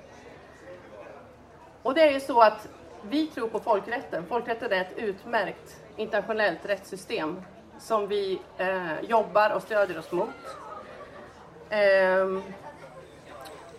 Och 1.83 1.95
det 1.95 2.03
är 2.03 2.13
ju 2.13 2.21
så 2.21 2.41
att 2.41 2.69
vi 3.03 3.27
tror 3.27 3.49
på 3.49 3.59
folkrätten. 3.59 4.27
Folkrätten 4.29 4.73
är 4.73 4.81
ett 4.81 4.97
utmärkt 4.97 5.77
internationellt 5.97 6.67
rättssystem 6.67 7.43
som 7.79 8.07
vi 8.07 8.41
eh, 8.59 9.01
jobbar 9.01 9.51
och 9.51 9.63
stödjer 9.63 9.99
oss 9.99 10.13
mot. 10.13 10.66
Ehm, 11.71 12.43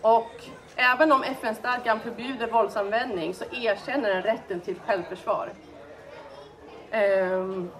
och 0.00 0.44
även 0.76 1.12
om 1.12 1.22
FN-stadgan 1.22 2.00
förbjuder 2.00 2.46
våldsanvändning 2.46 3.34
så 3.34 3.44
erkänner 3.52 4.14
den 4.14 4.22
rätten 4.22 4.60
till 4.60 4.80
självförsvar. 4.86 5.50
Ehm, 6.90 7.70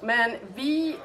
men 0.00 0.36
vi, 0.54 0.96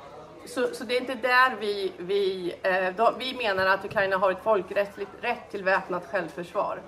så, 0.46 0.68
så, 0.74 0.84
det 0.84 0.98
är 0.98 1.02
inte 1.02 1.16
där 1.16 1.56
vi, 1.60 1.92
vi, 1.98 2.56
eh, 2.64 2.96
då, 2.96 3.14
vi 3.20 3.34
menar 3.34 3.66
att 3.66 3.86
Ukraina 3.86 4.18
har 4.18 4.32
ett 4.32 4.44
folkrättsligt 4.44 5.12
rätt 5.22 5.52
till 5.52 5.64
väpnat 5.64 6.06
självförsvar. 6.12 6.80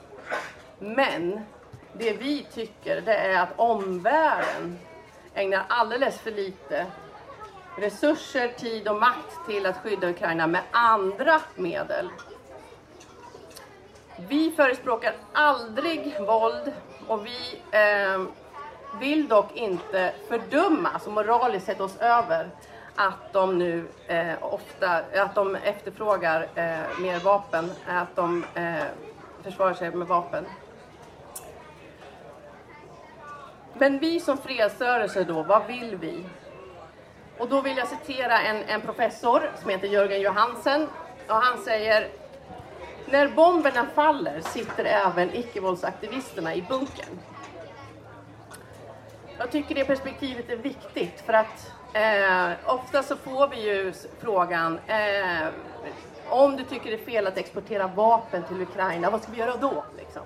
Men 0.80 1.42
det 1.94 2.14
vi 2.14 2.48
tycker 2.54 3.02
det 3.02 3.16
är 3.16 3.40
att 3.42 3.54
omvärlden 3.56 4.80
ägnar 5.34 5.64
alldeles 5.68 6.20
för 6.20 6.32
lite 6.32 6.86
resurser, 7.76 8.48
tid 8.48 8.88
och 8.88 9.00
makt 9.00 9.46
till 9.48 9.66
att 9.66 9.78
skydda 9.78 10.10
Ukraina 10.10 10.48
med 10.48 10.62
andra 10.72 11.42
medel. 11.56 12.10
Vi 14.30 14.52
förespråkar 14.52 15.14
aldrig 15.34 16.16
våld 16.28 16.74
och 17.08 17.26
vi 17.26 17.60
eh, 17.72 18.24
vill 19.00 19.28
dock 19.28 19.56
inte 19.56 20.14
fördöma, 20.28 20.90
alltså 20.90 21.10
moraliskt 21.10 21.66
sätta 21.66 21.84
oss 21.84 21.98
över 21.98 22.50
att 22.96 23.34
de 23.34 23.58
nu 23.58 23.88
eh, 24.08 24.34
ofta 24.42 25.04
att 25.16 25.36
de 25.36 25.56
efterfrågar 25.56 26.42
eh, 26.56 27.00
mer 27.02 27.20
vapen, 27.20 27.72
att 27.88 28.16
de 28.16 28.46
eh, 28.56 28.84
försvarar 29.44 29.74
sig 29.74 29.92
med 29.92 30.08
vapen. 30.08 30.46
Men 33.74 34.00
vi 34.00 34.20
som 34.20 34.38
fredsrörelse 34.38 35.24
då, 35.24 35.44
vad 35.44 35.68
vill 35.68 35.96
vi? 35.96 36.26
Och 37.38 37.50
då 37.50 37.62
vill 37.62 37.78
jag 37.78 37.88
citera 37.88 38.42
en, 38.42 38.64
en 38.64 38.82
professor 38.82 39.52
som 39.62 39.70
heter 39.70 39.88
Jörgen 39.88 40.22
Johansen. 40.22 40.88
Och 41.28 41.36
han 41.36 41.58
säger 41.58 42.08
När 43.06 43.28
bomberna 43.28 43.86
faller 43.96 44.42
sitter 44.42 44.86
även 44.86 45.36
icke-våldsaktivisterna 45.36 46.56
i 46.56 46.62
bunkern. 46.62 47.20
Jag 49.38 49.52
tycker 49.52 49.76
det 49.76 49.86
perspektivet 49.86 50.50
är 50.50 50.56
viktigt 50.56 51.22
för 51.26 51.34
att 51.34 51.72
eh, 51.94 52.52
ofta 52.66 53.04
så 53.04 53.16
får 53.16 53.48
vi 53.48 53.62
ju 53.62 53.94
frågan 54.20 54.80
eh, 54.88 55.48
om 56.30 56.56
du 56.56 56.64
tycker 56.64 56.92
det 56.92 57.02
är 57.02 57.06
fel 57.06 57.28
att 57.28 57.38
exportera 57.38 57.88
vapen 57.88 58.44
till 58.44 58.62
Ukraina, 58.62 59.10
vad 59.10 59.24
ska 59.24 59.32
vi 59.32 59.38
göra 59.38 59.56
då? 59.56 59.84
Liksom? 59.98 60.22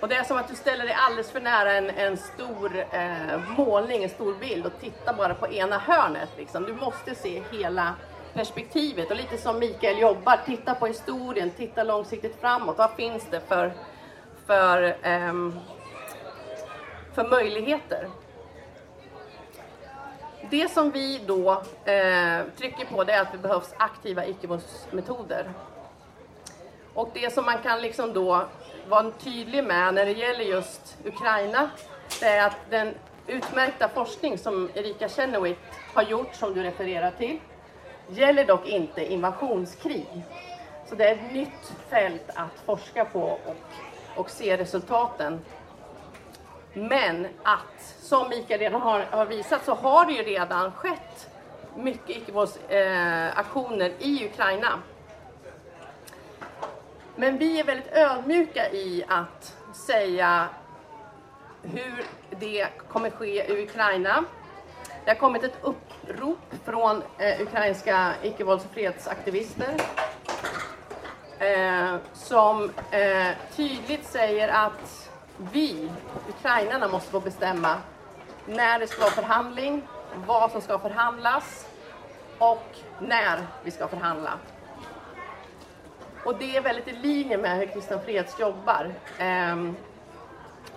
Och 0.00 0.08
det 0.08 0.14
är 0.14 0.24
som 0.24 0.36
att 0.36 0.48
du 0.48 0.54
ställer 0.54 0.84
dig 0.84 0.94
alldeles 0.98 1.30
för 1.30 1.40
nära 1.40 1.72
en, 1.72 1.90
en 1.90 2.16
stor 2.16 2.86
eh, 2.92 3.40
målning, 3.56 4.02
en 4.02 4.10
stor 4.10 4.34
bild 4.34 4.66
och 4.66 4.80
tittar 4.80 5.14
bara 5.14 5.34
på 5.34 5.48
ena 5.48 5.78
hörnet. 5.78 6.28
Liksom. 6.36 6.64
Du 6.64 6.74
måste 6.74 7.14
se 7.14 7.42
hela 7.52 7.94
perspektivet 8.34 9.10
och 9.10 9.16
lite 9.16 9.38
som 9.38 9.58
Mikael 9.58 9.98
jobbar, 9.98 10.40
titta 10.46 10.74
på 10.74 10.86
historien, 10.86 11.50
titta 11.50 11.82
långsiktigt 11.82 12.40
framåt. 12.40 12.78
Vad 12.78 12.90
finns 12.90 13.26
det 13.30 13.40
för, 13.40 13.72
för, 14.46 14.82
eh, 14.82 15.32
för 17.14 17.28
möjligheter? 17.30 18.08
Det 20.50 20.70
som 20.70 20.90
vi 20.90 21.20
då 21.26 21.50
eh, 21.84 22.40
trycker 22.56 22.86
på 22.90 23.04
det 23.04 23.12
är 23.12 23.20
att 23.20 23.32
det 23.32 23.38
behövs 23.38 23.74
aktiva 23.76 24.26
icke-våldsmetoder. 24.26 25.52
Och 26.94 27.10
det 27.14 27.32
som 27.32 27.44
man 27.44 27.58
kan 27.58 27.80
liksom 27.80 28.12
då 28.12 28.46
vara 28.88 29.10
tydlig 29.10 29.64
med 29.64 29.94
när 29.94 30.04
det 30.04 30.12
gäller 30.12 30.44
just 30.44 30.96
Ukraina, 31.04 31.70
det 32.20 32.26
är 32.26 32.46
att 32.46 32.56
den 32.70 32.94
utmärkta 33.26 33.88
forskning 33.88 34.38
som 34.38 34.70
Erika 34.74 35.08
Chenoweth 35.08 35.60
har 35.94 36.02
gjort, 36.02 36.34
som 36.34 36.54
du 36.54 36.62
refererar 36.62 37.10
till, 37.10 37.38
gäller 38.08 38.44
dock 38.44 38.66
inte 38.66 39.12
invasionskrig. 39.12 40.06
Så 40.88 40.94
det 40.94 41.08
är 41.08 41.14
ett 41.14 41.32
nytt 41.32 41.72
fält 41.90 42.30
att 42.34 42.60
forska 42.64 43.04
på 43.04 43.22
och, 43.22 43.56
och 44.16 44.30
se 44.30 44.56
resultaten. 44.56 45.40
Men 46.72 47.26
att, 47.42 47.96
som 48.00 48.28
Mikael 48.28 48.60
redan 48.60 48.80
har, 48.80 49.00
har 49.00 49.26
visat, 49.26 49.64
så 49.64 49.74
har 49.74 50.06
det 50.06 50.12
ju 50.12 50.22
redan 50.22 50.72
skett 50.72 51.30
mycket 51.76 52.16
icke-våldsaktioner 52.16 53.92
eh, 54.00 54.06
i 54.06 54.26
Ukraina. 54.32 54.68
Men 57.18 57.38
vi 57.38 57.60
är 57.60 57.64
väldigt 57.64 57.92
ödmjuka 57.92 58.70
i 58.70 59.04
att 59.08 59.56
säga 59.72 60.48
hur 61.62 62.04
det 62.30 62.68
kommer 62.88 63.10
ske 63.10 63.52
i 63.52 63.62
Ukraina. 63.62 64.24
Det 65.04 65.10
har 65.10 65.18
kommit 65.18 65.44
ett 65.44 65.58
upprop 65.62 66.38
från 66.64 67.02
eh, 67.18 67.40
ukrainska 67.40 68.12
icke-vålds 68.22 68.64
och 68.64 68.70
fredsaktivister 68.70 69.74
eh, 71.38 71.96
som 72.12 72.70
eh, 72.90 73.28
tydligt 73.56 74.04
säger 74.04 74.48
att 74.48 75.10
vi, 75.52 75.90
ukrainarna, 76.28 76.88
måste 76.88 77.10
få 77.10 77.20
bestämma 77.20 77.76
när 78.46 78.78
det 78.78 78.86
ska 78.86 79.00
vara 79.00 79.10
förhandling, 79.10 79.82
vad 80.26 80.50
som 80.50 80.60
ska 80.60 80.78
förhandlas 80.78 81.66
och 82.38 82.66
när 82.98 83.46
vi 83.64 83.70
ska 83.70 83.88
förhandla. 83.88 84.32
Och 86.26 86.34
det 86.38 86.56
är 86.56 86.60
väldigt 86.60 86.88
i 86.88 86.92
linje 86.92 87.38
med 87.38 87.58
hur 87.58 87.66
Kristna 87.66 87.98
Freds 87.98 88.40
jobbar. 88.40 88.94
Ehm, 89.18 89.76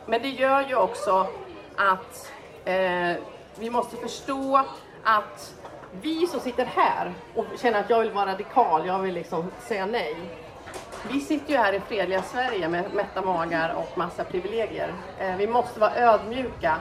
men 0.06 0.22
det 0.22 0.30
gör 0.30 0.68
ju 0.68 0.76
också 0.76 1.28
att 1.76 2.32
eh, 2.66 3.14
vi 3.60 3.70
måste 3.70 3.98
förstå 3.98 4.66
att 5.04 5.56
vi 6.02 6.28
som 6.28 6.40
sitter 6.40 6.66
här 6.66 7.14
och 7.36 7.46
känner 7.62 7.80
att 7.80 7.90
jag 7.90 8.00
vill 8.00 8.12
vara 8.12 8.32
radikal, 8.32 8.88
jag 8.88 9.00
vill 9.00 9.14
liksom 9.14 9.52
säga 9.60 9.86
nej. 9.86 10.16
Vi 11.12 11.20
sitter 11.20 11.52
ju 11.52 11.58
här 11.58 11.74
i 11.74 11.80
fredliga 11.80 12.22
Sverige 12.22 12.70
med 12.70 12.94
mätta 12.94 13.22
magar 13.22 13.76
och 13.76 13.98
massa 13.98 14.24
privilegier. 14.24 14.94
Eh, 15.20 15.36
vi 15.36 15.48
måste 15.48 15.80
vara 15.80 15.96
ödmjuka 15.96 16.76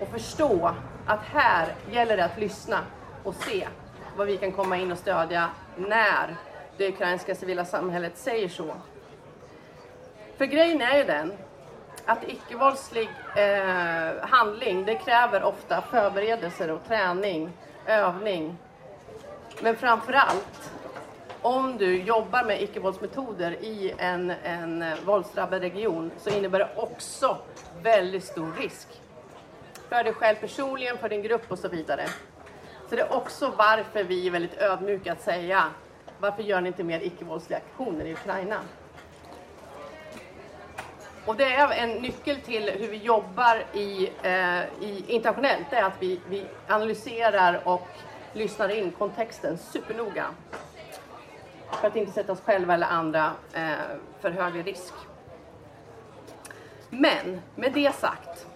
och 0.00 0.08
förstå 0.08 0.70
att 1.06 1.22
här 1.22 1.74
gäller 1.90 2.16
det 2.16 2.24
att 2.24 2.38
lyssna 2.38 2.78
och 3.24 3.34
se 3.34 3.68
vad 4.16 4.26
vi 4.26 4.36
kan 4.36 4.52
komma 4.52 4.76
in 4.76 4.92
och 4.92 4.98
stödja 4.98 5.48
när 5.76 6.36
det 6.76 6.88
ukrainska 6.88 7.34
civila 7.34 7.64
samhället 7.64 8.16
säger 8.16 8.48
så. 8.48 8.74
För 10.36 10.44
grejen 10.44 10.80
är 10.80 10.98
ju 10.98 11.04
den 11.04 11.32
att 12.06 12.28
icke-våldslig 12.28 13.08
eh, 13.36 14.26
handling, 14.28 14.84
det 14.84 14.94
kräver 14.94 15.42
ofta 15.42 15.82
förberedelser 15.82 16.70
och 16.70 16.84
träning, 16.88 17.52
övning. 17.86 18.56
Men 19.60 19.76
framför 19.76 20.12
allt, 20.12 20.72
om 21.42 21.76
du 21.78 22.02
jobbar 22.02 22.44
med 22.44 22.62
icke-våldsmetoder 22.62 23.52
i 23.52 23.94
en, 23.98 24.30
en 24.30 24.82
eh, 24.82 24.94
våldsdrabbad 25.04 25.60
region 25.60 26.10
så 26.18 26.30
innebär 26.30 26.58
det 26.58 26.68
också 26.76 27.38
väldigt 27.82 28.24
stor 28.24 28.52
risk. 28.58 28.88
För 29.88 30.04
dig 30.04 30.12
själv 30.12 30.36
personligen, 30.36 30.98
för 30.98 31.08
din 31.08 31.22
grupp 31.22 31.52
och 31.52 31.58
så 31.58 31.68
vidare. 31.68 32.06
Så 32.88 32.96
det 32.96 33.02
är 33.02 33.12
också 33.12 33.52
varför 33.56 34.04
vi 34.04 34.26
är 34.26 34.30
väldigt 34.30 34.58
ödmjuka 34.58 35.12
att 35.12 35.22
säga 35.22 35.64
varför 36.24 36.42
gör 36.42 36.60
ni 36.60 36.68
inte 36.68 36.84
mer 36.84 37.00
icke-våldsliga 37.00 37.58
aktioner 37.58 38.04
i 38.04 38.12
Ukraina? 38.12 38.60
Och 41.26 41.36
det 41.36 41.44
är 41.44 41.70
en 41.70 41.90
nyckel 41.90 42.40
till 42.40 42.70
hur 42.70 42.88
vi 42.88 42.96
jobbar 42.96 43.64
i, 43.72 44.10
eh, 44.22 44.60
i 44.80 45.04
internationellt, 45.08 45.66
det 45.70 45.76
är 45.76 45.84
att 45.84 46.02
vi, 46.02 46.20
vi 46.28 46.46
analyserar 46.68 47.60
och 47.64 47.88
lyssnar 48.32 48.68
in 48.68 48.90
kontexten 48.90 49.58
supernoga. 49.58 50.26
För 51.70 51.88
att 51.88 51.96
inte 51.96 52.12
sätta 52.12 52.32
oss 52.32 52.40
själva 52.40 52.74
eller 52.74 52.86
andra 52.86 53.32
eh, 53.52 53.72
för 54.20 54.30
högre 54.30 54.62
risk. 54.62 54.94
Men 56.90 57.40
med 57.54 57.72
det 57.72 57.94
sagt 57.94 58.46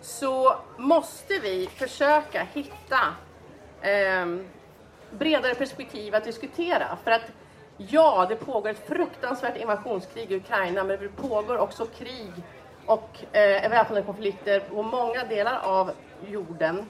så 0.00 0.56
måste 0.76 1.38
vi 1.38 1.66
försöka 1.66 2.46
hitta 2.52 3.00
eh, 3.80 4.26
bredare 5.18 5.54
perspektiv 5.54 6.14
att 6.14 6.24
diskutera. 6.24 6.98
För 7.04 7.10
att 7.10 7.30
ja, 7.76 8.26
det 8.28 8.36
pågår 8.36 8.70
ett 8.70 8.88
fruktansvärt 8.88 9.56
invasionskrig 9.56 10.32
i 10.32 10.36
Ukraina, 10.36 10.84
men 10.84 11.00
det 11.00 11.08
pågår 11.08 11.58
också 11.58 11.86
krig 11.86 12.32
och 12.86 13.36
eh, 13.36 13.70
väpnade 13.70 14.02
konflikter 14.02 14.60
på 14.60 14.82
många 14.82 15.24
delar 15.24 15.60
av 15.62 15.90
jorden. 16.26 16.86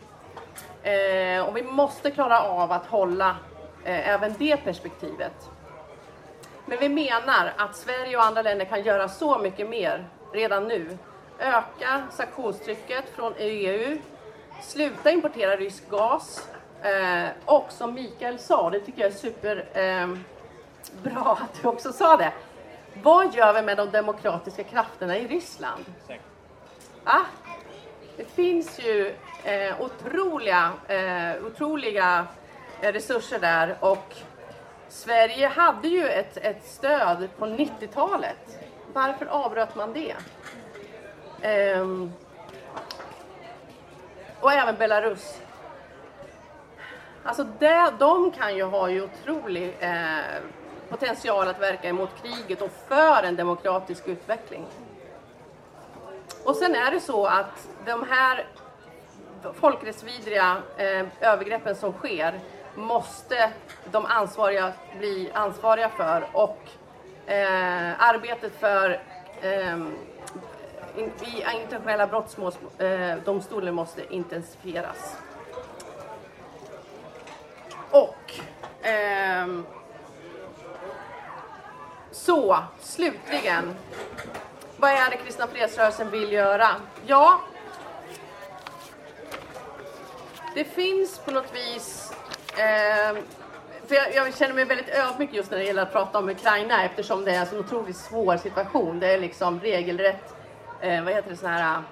Eh, 0.83 1.49
och 1.49 1.57
vi 1.57 1.63
måste 1.63 2.11
klara 2.11 2.43
av 2.43 2.73
att 2.73 2.87
hålla 2.87 3.37
eh, 3.85 4.09
även 4.09 4.35
det 4.39 4.57
perspektivet. 4.57 5.51
Men 6.67 6.79
vi 6.79 6.89
menar 6.89 7.53
att 7.57 7.77
Sverige 7.77 8.17
och 8.17 8.25
andra 8.25 8.43
länder 8.43 8.65
kan 8.65 8.83
göra 8.83 9.09
så 9.09 9.39
mycket 9.39 9.69
mer 9.69 10.09
redan 10.33 10.69
nu. 10.69 10.99
Öka 11.39 12.03
sanktionstrycket 12.11 13.05
från 13.17 13.35
EU, 13.39 13.99
sluta 14.63 15.11
importera 15.11 15.57
rysk 15.57 15.89
gas, 15.91 16.49
Eh, 16.83 17.29
och 17.45 17.73
som 17.73 17.95
Mikael 17.95 18.39
sa, 18.39 18.71
det 18.71 18.81
tycker 18.81 19.03
jag 19.03 19.11
är 19.11 19.17
super 19.17 19.65
eh, 19.73 20.11
att 21.27 21.63
du 21.63 21.69
också 21.69 21.93
sa 21.93 22.17
det. 22.17 22.33
Vad 23.03 23.35
gör 23.35 23.53
vi 23.53 23.63
med 23.63 23.77
de 23.77 23.91
demokratiska 23.91 24.65
krafterna 24.65 25.19
i 25.19 25.27
Ryssland? 25.27 25.85
Ah, 27.05 27.25
det 28.17 28.25
finns 28.25 28.79
ju 28.79 29.15
eh, 29.45 29.81
otroliga, 29.81 30.73
eh, 30.89 31.47
otroliga 31.47 32.27
resurser 32.81 33.39
där 33.39 33.77
och 33.81 34.17
Sverige 34.89 35.49
hade 35.49 35.89
ju 35.89 36.09
ett, 36.09 36.37
ett 36.37 36.65
stöd 36.65 37.29
på 37.39 37.47
90-talet. 37.47 38.59
Varför 38.93 39.27
avbröt 39.27 39.75
man 39.75 39.93
det? 39.93 40.15
Ehm, 41.43 42.13
och 44.41 44.53
även 44.53 44.77
Belarus. 44.77 45.41
Alltså 47.25 47.45
det, 47.59 47.93
de 47.99 48.31
kan 48.31 48.57
ju 48.57 48.63
ha 48.63 48.91
ju 48.91 49.03
otrolig 49.03 49.77
eh, 49.81 50.41
potential 50.89 51.49
att 51.49 51.61
verka 51.61 51.89
emot 51.89 52.11
kriget 52.23 52.63
och 52.63 52.71
för 52.89 53.23
en 53.23 53.37
demokratisk 53.37 54.09
utveckling. 54.09 54.67
Och 56.45 56.57
sen 56.57 56.75
är 56.75 56.91
det 56.91 57.01
så 57.01 57.27
att 57.27 57.69
de 57.87 58.07
här 58.11 58.47
folkrättsvidriga 59.55 60.57
eh, 60.77 61.07
övergreppen 61.21 61.77
som 61.77 61.93
sker 61.93 62.41
måste 62.75 63.51
de 63.91 64.07
ansvariga 64.07 64.73
bli 64.99 65.31
ansvariga 65.35 65.89
för 65.89 66.27
och 66.33 66.59
eh, 67.27 68.03
arbetet 68.03 68.53
för 68.61 69.01
eh, 69.41 69.79
i 70.97 71.61
internationella 71.63 72.07
brottmålsdomstolen 72.07 73.69
eh, 73.69 73.75
måste 73.75 74.15
intensifieras. 74.15 75.17
Och 77.93 78.35
ehm, 78.83 79.67
så, 82.11 82.59
slutligen. 82.81 83.75
Vad 84.77 84.91
är 84.91 85.11
det 85.11 85.17
Kristna 85.17 85.47
Fredsrörelsen 85.47 86.11
vill 86.11 86.33
göra? 86.33 86.69
Ja, 87.07 87.41
det 90.55 90.65
finns 90.65 91.19
på 91.19 91.31
något 91.31 91.55
vis 91.55 92.13
eh, 92.59 93.17
för 93.87 93.95
jag, 93.95 94.15
jag, 94.15 94.37
känner 94.37 94.55
mig 94.55 94.65
väldigt 94.65 94.89
ödmjuk 94.89 95.31
just 95.33 95.51
när 95.51 95.59
det 95.59 95.65
gäller 95.65 95.83
att 95.83 95.93
prata 95.93 96.19
om 96.19 96.29
Ukraina 96.29 96.85
eftersom 96.85 97.25
det 97.25 97.31
är 97.31 97.41
en 97.41 97.47
så 97.47 97.59
otroligt 97.59 97.97
svår 97.97 98.37
situation. 98.37 99.01
Det 99.01 99.07
är 99.07 99.19
liksom 99.19 99.61
regelrätt, 99.61 100.35
eh, 100.81 101.05
vad 101.05 101.15
heter 101.15 101.31
det, 101.31 101.37
sån 101.37 101.51
här 101.51 101.83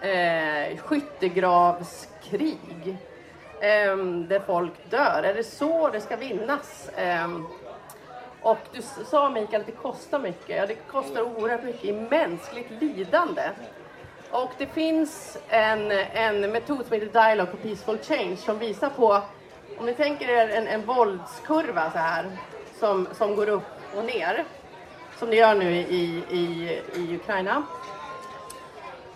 eh, 0.00 0.78
skyttegravskrig 0.78 2.96
Ehm, 3.60 4.28
där 4.28 4.40
folk 4.46 4.90
dör. 4.90 5.22
Är 5.22 5.34
det 5.34 5.44
så 5.44 5.88
det 5.88 6.00
ska 6.00 6.16
vinnas? 6.16 6.90
Ehm, 6.96 7.46
och 8.42 8.58
du 8.72 8.82
sa 8.82 9.30
Mikael 9.30 9.60
att 9.60 9.66
det 9.66 9.72
kostar 9.72 10.18
mycket. 10.18 10.56
Ja, 10.56 10.66
det 10.66 10.74
kostar 10.74 11.22
oerhört 11.22 11.64
mycket 11.64 11.84
i 11.84 11.92
mänskligt 11.92 12.70
lidande. 12.70 13.42
Och 14.30 14.50
det 14.58 14.66
finns 14.66 15.38
en, 15.48 15.90
en 16.12 16.40
metod 16.40 16.86
som 16.86 16.92
heter 17.00 17.20
Dialogue 17.22 17.50
for 17.50 17.56
Peaceful 17.56 17.98
Change 17.98 18.36
som 18.36 18.58
visar 18.58 18.90
på, 18.90 19.22
om 19.78 19.86
ni 19.86 19.94
tänker 19.94 20.28
er 20.28 20.48
en, 20.48 20.66
en 20.66 20.86
våldskurva 20.86 21.90
så 21.90 21.98
här, 21.98 22.24
som, 22.78 23.08
som 23.12 23.36
går 23.36 23.48
upp 23.48 23.62
och 23.96 24.04
ner, 24.04 24.44
som 25.18 25.30
det 25.30 25.36
gör 25.36 25.54
nu 25.54 25.72
i, 25.76 26.22
i, 26.30 26.80
i 26.94 27.16
Ukraina 27.16 27.62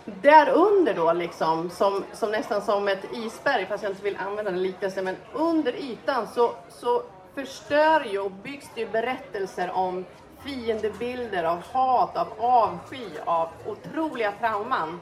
där 0.05 0.49
under 0.49 0.93
då 0.93 1.13
liksom, 1.13 1.69
som, 1.69 2.03
som 2.13 2.31
nästan 2.31 2.61
som 2.61 2.87
ett 2.87 3.05
isberg, 3.13 3.65
fast 3.65 3.83
jag 3.83 3.91
inte 3.91 4.03
vill 4.03 4.17
använda 4.17 4.51
den 4.51 4.63
liknelsen, 4.63 5.05
men 5.05 5.15
under 5.33 5.73
ytan 5.73 6.27
så, 6.27 6.55
så 6.69 7.03
förstör 7.35 8.05
ju 8.05 8.19
och 8.19 8.31
byggs 8.31 8.69
det 8.75 8.91
berättelser 8.91 9.71
om 9.71 10.05
fiendebilder, 10.43 11.43
av 11.43 11.63
hat, 11.71 12.17
av 12.17 12.27
avsky, 12.37 13.05
av 13.25 13.49
otroliga 13.65 14.31
trauman 14.39 15.01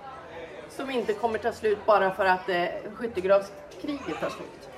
som 0.69 0.89
inte 0.89 1.13
kommer 1.13 1.39
ta 1.39 1.51
slut 1.51 1.85
bara 1.85 2.11
för 2.11 2.25
att 2.25 2.49
eh, 2.49 2.65
skyttegravskriget 2.95 4.19
tar 4.19 4.29
slut. 4.29 4.69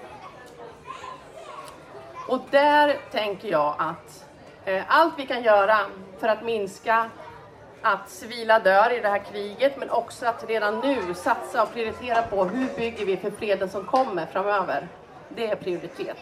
Och 2.27 2.39
där 2.51 2.99
tänker 3.11 3.47
jag 3.49 3.75
att 3.77 4.25
eh, 4.65 4.83
allt 4.87 5.13
vi 5.17 5.27
kan 5.27 5.43
göra 5.43 5.77
för 6.19 6.27
att 6.27 6.43
minska 6.43 7.09
att 7.81 8.09
civila 8.09 8.59
dör 8.59 8.93
i 8.93 8.99
det 8.99 9.07
här 9.07 9.23
kriget, 9.31 9.77
men 9.77 9.89
också 9.89 10.25
att 10.25 10.49
redan 10.49 10.79
nu 10.79 11.13
satsa 11.13 11.63
och 11.63 11.73
prioritera 11.73 12.21
på 12.21 12.45
hur 12.45 12.67
bygger 12.75 13.05
vi 13.05 13.17
för 13.17 13.31
freden 13.31 13.69
som 13.69 13.85
kommer 13.85 14.25
framöver. 14.25 14.87
Det 15.29 15.47
är 15.47 15.55
prioritet. 15.55 16.17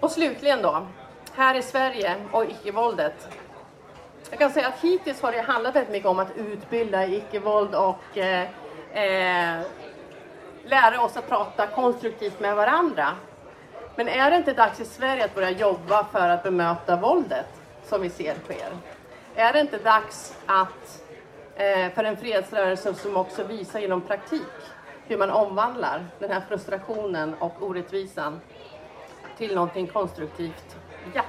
Och 0.00 0.10
slutligen 0.10 0.62
då, 0.62 0.86
här 1.34 1.54
i 1.54 1.62
Sverige 1.62 2.16
och 2.32 2.44
icke-våldet. 2.44 3.28
Jag 4.30 4.38
kan 4.38 4.50
säga 4.50 4.68
att 4.68 4.80
hittills 4.80 5.22
har 5.22 5.32
det 5.32 5.40
handlat 5.40 5.76
väldigt 5.76 5.92
mycket 5.92 6.08
om 6.08 6.18
att 6.18 6.36
utbilda 6.36 7.06
i 7.06 7.16
icke-våld 7.16 7.74
och 7.74 8.18
eh, 8.18 8.48
eh, 8.92 9.60
lära 10.64 11.00
oss 11.00 11.16
att 11.16 11.28
prata 11.28 11.66
konstruktivt 11.66 12.40
med 12.40 12.56
varandra. 12.56 13.08
Men 13.96 14.08
är 14.08 14.30
det 14.30 14.36
inte 14.36 14.52
dags 14.52 14.80
i 14.80 14.84
Sverige 14.84 15.24
att 15.24 15.34
börja 15.34 15.50
jobba 15.50 16.04
för 16.04 16.28
att 16.28 16.42
bemöta 16.42 16.96
våldet 16.96 17.46
som 17.84 18.02
vi 18.02 18.10
ser 18.10 18.34
sker? 18.44 18.99
Är 19.34 19.52
det 19.52 19.60
inte 19.60 19.78
dags 19.78 20.36
att 20.46 21.02
eh, 21.56 21.92
för 21.92 22.04
en 22.04 22.16
fredsrörelse 22.16 22.94
som 22.94 23.16
också 23.16 23.44
visar 23.44 23.80
genom 23.80 24.00
praktik 24.00 24.42
hur 25.06 25.18
man 25.18 25.30
omvandlar 25.30 26.06
den 26.18 26.30
här 26.30 26.40
frustrationen 26.48 27.34
och 27.34 27.62
orättvisan 27.62 28.40
till 29.38 29.54
någonting 29.54 29.86
konstruktivt? 29.86 30.76
Ja. 31.14 31.22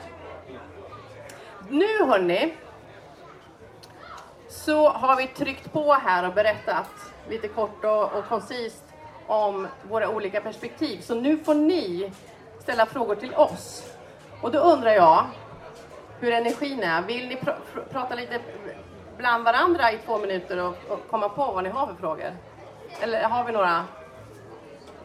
Nu 1.69 2.05
hörni, 2.05 2.53
så 4.49 4.89
har 4.89 5.15
vi 5.15 5.27
tryckt 5.27 5.73
på 5.73 5.93
här 5.93 6.27
och 6.27 6.33
berättat 6.33 6.89
lite 7.29 7.47
kort 7.47 7.85
och, 7.85 8.13
och 8.13 8.27
koncist 8.29 8.83
om 9.27 9.67
våra 9.89 10.09
olika 10.09 10.41
perspektiv. 10.41 11.01
Så 11.01 11.15
nu 11.15 11.37
får 11.37 11.55
ni 11.55 12.11
ställa 12.59 12.85
frågor 12.85 13.15
till 13.15 13.33
oss. 13.33 13.93
Och 14.41 14.51
då 14.51 14.59
undrar 14.59 14.91
jag 14.91 15.25
hur 16.21 16.33
energin 16.33 16.83
är. 16.83 17.01
Vill 17.01 17.27
ni 17.27 17.35
pr 17.35 17.51
pr 17.73 17.79
prata 17.91 18.15
lite 18.15 18.39
bland 19.17 19.43
varandra 19.43 19.91
i 19.91 19.97
två 19.97 20.17
minuter 20.17 20.57
och, 20.57 20.75
och, 20.87 20.99
komma 21.09 21.29
på 21.29 21.51
vad 21.51 21.63
ni 21.63 21.69
har 21.69 21.87
för 21.87 21.95
frågor? 21.95 22.37
Eller 23.01 23.23
har 23.23 23.43
vi 23.43 23.51
några 23.51 23.85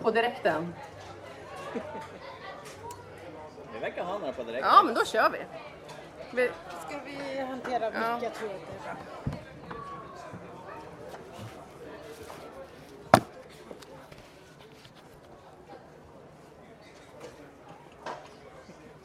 på 0.03 0.11
direkten? 0.11 0.75
Vi 3.73 3.79
verkar 3.81 4.05
ha 4.05 4.19
några 4.19 4.33
på 4.33 4.43
direkten. 4.43 4.71
Ja, 4.73 4.83
men 4.83 4.95
då 4.95 5.05
kör 5.05 5.31
vi. 5.31 5.39
vi... 6.33 6.51
Ska 6.89 6.99
vi 7.05 7.41
hantera 7.41 7.85
Ja. 7.85 8.15
mycket 8.15 8.35
tror 8.35 8.51
jag 8.51 8.61
det 8.61 8.91
är 8.91 8.95
bra. 8.95 9.03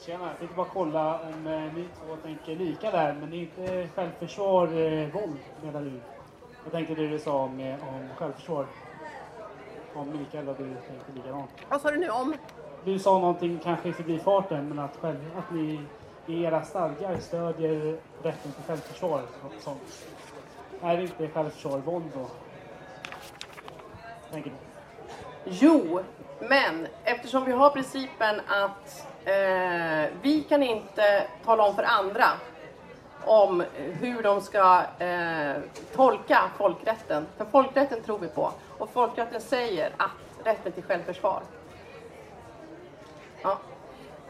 Tjena, 0.06 0.28
jag 0.28 0.38
tänkte 0.38 0.56
bara 0.56 0.68
kolla 0.74 1.20
om 1.20 1.48
eh, 1.48 1.74
ni 1.74 1.86
två 2.06 2.16
tänker 2.16 2.56
lika 2.56 2.92
där, 2.92 3.14
men 3.14 3.34
inte 3.34 3.88
självförsvar, 3.96 4.68
eh, 4.68 5.10
våld 5.14 5.40
menar 5.64 5.82
du? 5.82 5.92
Jag 6.64 6.72
tänkte 6.72 6.96
det 6.96 7.08
du 7.08 7.20
sa 7.20 7.44
om, 7.44 7.60
eh, 7.60 7.74
om 7.74 8.10
självförsvar. 8.18 8.66
Om 9.94 10.12
Mikael 10.12 10.50
och 10.50 10.56
du 10.58 10.64
tänkte 10.88 11.12
likadant. 11.16 11.50
Vad 11.70 11.82
sa 11.82 11.92
du 11.92 11.98
nu 11.98 12.10
om? 12.10 12.34
Du 12.84 13.00
sa 13.00 13.20
någonting 13.20 13.60
kanske 13.64 13.90
i 13.90 13.94
förbifarten, 13.94 14.70
men 14.70 14.80
att, 14.80 14.98
själv, 14.98 15.32
att 15.38 15.54
ni 15.54 15.82
i 16.26 16.44
era 16.44 16.64
stadgar 16.64 17.18
stödjer 17.20 17.98
rätten 18.24 18.52
till 18.52 18.64
självförsvar 18.68 19.22
och 19.46 19.62
sånt. 19.62 20.08
Är 20.82 20.98
det 20.98 21.04
inte 21.04 21.28
självförsvar 21.28 21.78
våld 21.80 22.12
då? 22.14 22.28
Tänker 24.32 24.50
du? 24.50 24.56
Jo, 25.46 26.00
men 26.50 26.88
eftersom 27.04 27.46
vi 27.46 27.52
har 27.52 27.70
principen 27.70 28.42
att 28.48 29.08
eh, 29.26 30.10
vi 30.22 30.46
kan 30.50 30.64
inte 30.64 31.24
tala 31.46 31.64
om 31.64 31.76
för 31.76 31.84
andra 31.84 32.26
om 33.26 33.64
hur 33.76 34.24
de 34.24 34.42
ska 34.42 34.84
eh, 35.00 35.56
tolka 35.96 36.42
folkrätten. 36.58 37.26
För 37.38 37.46
folkrätten 37.46 38.02
tror 38.02 38.20
vi 38.20 38.28
på. 38.28 38.52
Och 38.78 38.90
folkrätten 38.90 39.42
säger 39.42 39.92
att 39.98 40.46
rätten 40.46 40.72
till 40.72 40.84
självförsvar. 40.84 41.42
Ja. 43.42 43.58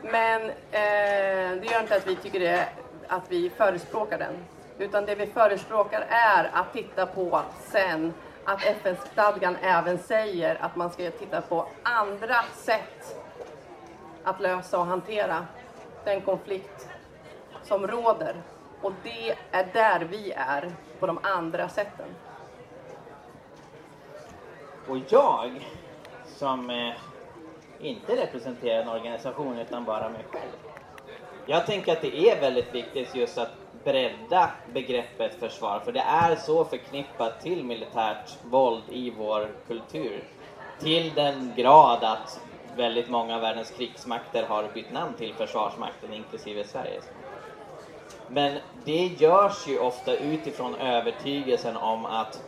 Men 0.02 0.42
eh, 0.50 1.62
det 1.62 1.68
gör 1.72 1.82
inte 1.82 1.96
att 1.96 2.08
vi 2.08 2.16
tycker 2.16 2.40
det, 2.40 2.68
att 3.08 3.24
vi 3.28 3.50
förespråkar 3.50 4.18
den. 4.18 4.34
Utan 4.78 5.06
det 5.06 5.16
vi 5.16 5.28
förespråkar 5.28 6.06
är 6.10 6.50
att 6.54 6.74
titta 6.74 7.06
på 7.06 7.42
sen 7.62 8.14
att 8.46 8.64
FN-stadgan 8.64 9.56
även 9.62 10.00
säger 10.00 10.58
att 10.62 10.76
man 10.76 10.92
ska 10.92 11.12
titta 11.12 11.42
på 11.42 11.68
andra 11.84 12.44
sätt 12.54 13.18
att 14.24 14.40
lösa 14.40 14.80
och 14.80 14.86
hantera 14.86 15.46
den 16.04 16.22
konflikt 16.22 16.88
som 17.64 17.88
råder. 17.88 18.36
Och 18.82 18.94
det 19.04 19.36
är 19.52 19.68
där 19.74 20.00
vi 20.00 20.32
är, 20.32 20.72
på 21.00 21.08
de 21.08 21.20
andra 21.24 21.70
sätten. 21.70 22.08
Och 24.88 24.98
jag, 25.10 25.68
som 26.26 26.70
eh, 26.70 26.94
inte 27.80 28.16
representerar 28.16 28.82
en 28.82 28.90
organisation 28.90 29.60
utan 29.60 29.86
bara 29.86 30.10
mig 30.10 30.26
själv. 30.32 30.52
Jag 31.46 31.66
tänker 31.66 31.92
att 31.92 32.02
det 32.02 32.30
är 32.30 32.42
väldigt 32.42 32.76
viktigt 32.76 33.16
just 33.16 33.38
att 33.38 33.52
bredda 33.84 34.52
begreppet 34.74 35.40
försvar, 35.40 35.80
för 35.86 35.92
det 35.92 36.00
är 36.00 36.36
så 36.36 36.66
förknippat 36.66 37.42
till 37.42 37.66
militärt 37.66 38.38
våld 38.44 38.84
i 38.92 39.10
vår 39.10 39.56
kultur. 39.68 40.24
Till 40.80 41.16
den 41.16 41.54
grad 41.56 42.04
att 42.04 42.42
väldigt 42.76 43.10
många 43.10 43.36
av 43.36 43.42
världens 43.42 43.72
krigsmakter 43.72 44.44
har 44.44 44.70
bytt 44.74 44.92
namn 44.92 45.14
till 45.18 45.34
Försvarsmakten, 45.34 46.14
inklusive 46.14 46.64
Sveriges. 46.64 47.06
Men 48.28 48.60
det 48.86 49.08
görs 49.08 49.68
ju 49.68 49.80
ofta 49.80 50.16
utifrån 50.16 50.76
övertygelsen 50.76 51.78
om 51.78 52.06
att 52.06 52.42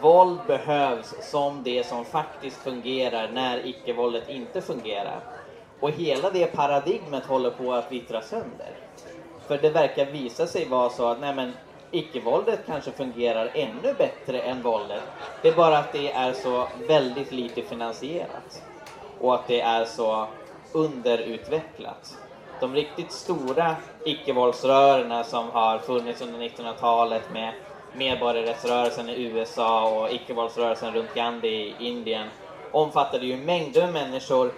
våld 0.00 0.46
behövs 0.46 1.14
som 1.30 1.62
det 1.62 1.86
som 1.86 2.04
faktiskt 2.04 2.62
fungerar 2.62 3.28
när 3.32 3.66
icke-våldet 3.66 4.28
inte 4.28 4.60
fungerar. 4.60 5.20
Och 5.80 5.90
hela 5.90 6.30
det 6.30 6.46
paradigmet 6.46 7.26
håller 7.26 7.50
på 7.50 7.72
att 7.72 7.92
vittra 7.92 8.22
sönder. 8.22 8.79
För 9.50 9.58
det 9.58 9.70
verkar 9.70 10.06
visa 10.06 10.46
sig 10.46 10.68
vara 10.68 10.90
så 10.90 11.06
att 11.06 11.20
nej 11.20 11.34
men, 11.34 11.52
icke-våldet 11.90 12.60
kanske 12.66 12.92
fungerar 12.92 13.50
ännu 13.54 13.94
bättre 13.98 14.40
än 14.40 14.62
våldet. 14.62 15.02
Det 15.42 15.48
är 15.48 15.56
bara 15.56 15.78
att 15.78 15.92
det 15.92 16.12
är 16.12 16.32
så 16.32 16.68
väldigt 16.86 17.32
lite 17.32 17.62
finansierat. 17.62 18.62
Och 19.18 19.34
att 19.34 19.48
det 19.48 19.60
är 19.60 19.84
så 19.84 20.28
underutvecklat. 20.72 22.18
De 22.60 22.74
riktigt 22.74 23.12
stora 23.12 23.76
icke-våldsrörelserna 24.04 25.24
som 25.24 25.50
har 25.50 25.78
funnits 25.78 26.20
under 26.20 26.38
1900-talet 26.38 27.32
med 27.32 27.52
medborgarrättsrörelsen 27.92 29.08
i 29.08 29.22
USA 29.22 30.00
och 30.00 30.12
icke-våldsrörelsen 30.12 30.94
runt 30.94 31.14
Gandhi 31.14 31.48
i 31.48 31.84
Indien 31.86 32.28
omfattade 32.70 33.26
ju 33.26 33.36
mängder 33.36 33.80
med 33.80 33.92
människor. 33.92 34.52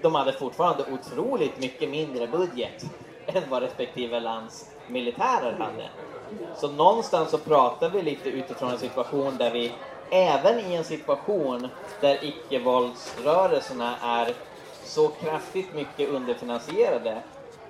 De 0.00 0.14
hade 0.14 0.32
fortfarande 0.32 0.84
otroligt 0.84 1.58
mycket 1.58 1.88
mindre 1.90 2.26
budget 2.26 2.84
än 3.26 3.50
vad 3.50 3.62
respektive 3.62 4.20
lands 4.20 4.70
militärer 4.88 5.52
hade. 5.58 5.88
Så 6.56 6.68
någonstans 6.68 7.30
så 7.30 7.38
pratar 7.38 7.90
vi 7.90 8.02
lite 8.02 8.28
utifrån 8.28 8.70
en 8.70 8.78
situation 8.78 9.36
där 9.36 9.50
vi, 9.50 9.72
även 10.10 10.60
i 10.60 10.74
en 10.74 10.84
situation 10.84 11.68
där 12.00 12.24
icke-våldsrörelserna 12.24 13.96
är 14.02 14.34
så 14.84 15.08
kraftigt 15.08 15.74
mycket 15.74 16.08
underfinansierade, 16.08 17.22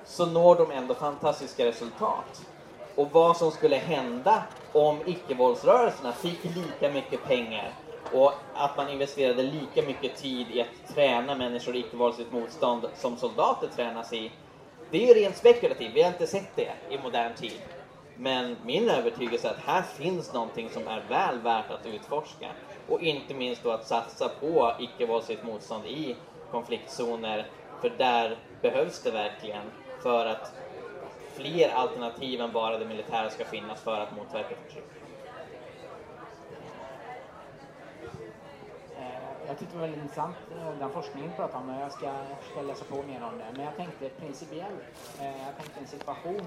så 0.04 0.26
når 0.26 0.56
de 0.56 0.70
ändå 0.70 0.94
fantastiska 0.94 1.64
resultat. 1.64 2.42
Och 2.94 3.08
vad 3.12 3.36
som 3.36 3.50
skulle 3.50 3.76
hända 3.76 4.42
om 4.72 5.00
icke-våldsrörelserna 5.06 6.12
fick 6.12 6.44
lika 6.44 6.90
mycket 6.90 7.24
pengar 7.24 7.72
och 8.12 8.32
att 8.52 8.76
man 8.76 8.88
investerade 8.88 9.42
lika 9.42 9.82
mycket 9.82 10.16
tid 10.16 10.50
i 10.50 10.60
att 10.60 10.94
träna 10.94 11.34
människor 11.34 11.76
i 11.76 11.78
icke-våldsligt 11.78 12.32
motstånd 12.32 12.86
som 12.94 13.16
soldater 13.16 13.68
tränas 13.68 14.12
i. 14.12 14.32
Det 14.92 14.98
är 15.02 15.06
ju 15.06 15.14
rent 15.14 15.36
spekulativt, 15.36 15.94
vi 15.94 16.02
har 16.02 16.12
inte 16.12 16.26
sett 16.26 16.56
det 16.56 16.72
i 16.90 16.98
modern 16.98 17.34
tid. 17.34 17.60
Men 18.14 18.56
min 18.64 18.88
övertygelse 18.88 19.48
är 19.48 19.52
att 19.52 19.58
här 19.58 19.82
finns 19.82 20.32
någonting 20.32 20.70
som 20.70 20.88
är 20.88 21.00
väl 21.08 21.38
värt 21.38 21.70
att 21.70 21.86
utforska. 21.86 22.48
Och 22.88 23.00
inte 23.00 23.34
minst 23.34 23.62
då 23.62 23.70
att 23.70 23.86
satsa 23.86 24.28
på 24.28 24.72
icke-våldsligt 24.80 25.44
motstånd 25.44 25.86
i 25.86 26.16
konfliktzoner. 26.50 27.46
För 27.80 27.90
där 27.90 28.38
behövs 28.62 29.02
det 29.02 29.10
verkligen 29.10 29.70
för 30.02 30.26
att 30.26 30.52
fler 31.34 31.68
alternativ 31.68 32.40
än 32.40 32.52
bara 32.52 32.78
det 32.78 32.86
militära 32.86 33.30
ska 33.30 33.44
finnas 33.44 33.80
för 33.80 34.00
att 34.00 34.16
motverka 34.16 34.54
förtryck. 34.54 34.84
Eh, 38.96 39.41
jag 39.52 39.58
tyckte 39.58 39.74
det 39.74 39.80
var 39.80 39.86
väldigt 39.86 40.02
intressant, 40.02 40.36
eh, 40.50 40.78
den 40.78 40.90
forskningen 40.90 41.30
du 41.30 41.36
pratade 41.36 41.64
om, 41.64 41.70
och 41.70 41.82
jag 41.82 41.92
ska 41.92 42.12
försöka 42.40 42.62
läsa 42.62 42.84
på 42.84 42.96
mer 42.96 43.22
om 43.22 43.38
det. 43.38 43.44
Men 43.56 43.64
jag 43.64 43.76
tänkte 43.76 44.08
principiellt, 44.08 44.82
eh, 45.20 45.46
jag 45.46 45.56
tänkte 45.56 45.80
en 45.80 45.86
situation 45.86 46.40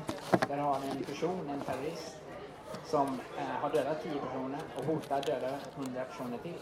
där 0.48 0.56
du 0.56 0.62
har 0.62 0.76
en 0.76 1.04
person, 1.04 1.50
en 1.50 1.62
terrorist, 1.62 2.18
som 2.86 3.20
eh, 3.38 3.62
har 3.62 3.70
dödat 3.70 4.04
10 4.04 4.12
personer 4.12 4.60
och 4.78 4.86
hotar 4.86 5.22
döda 5.22 5.50
100 5.76 6.04
personer 6.04 6.38
till. 6.38 6.60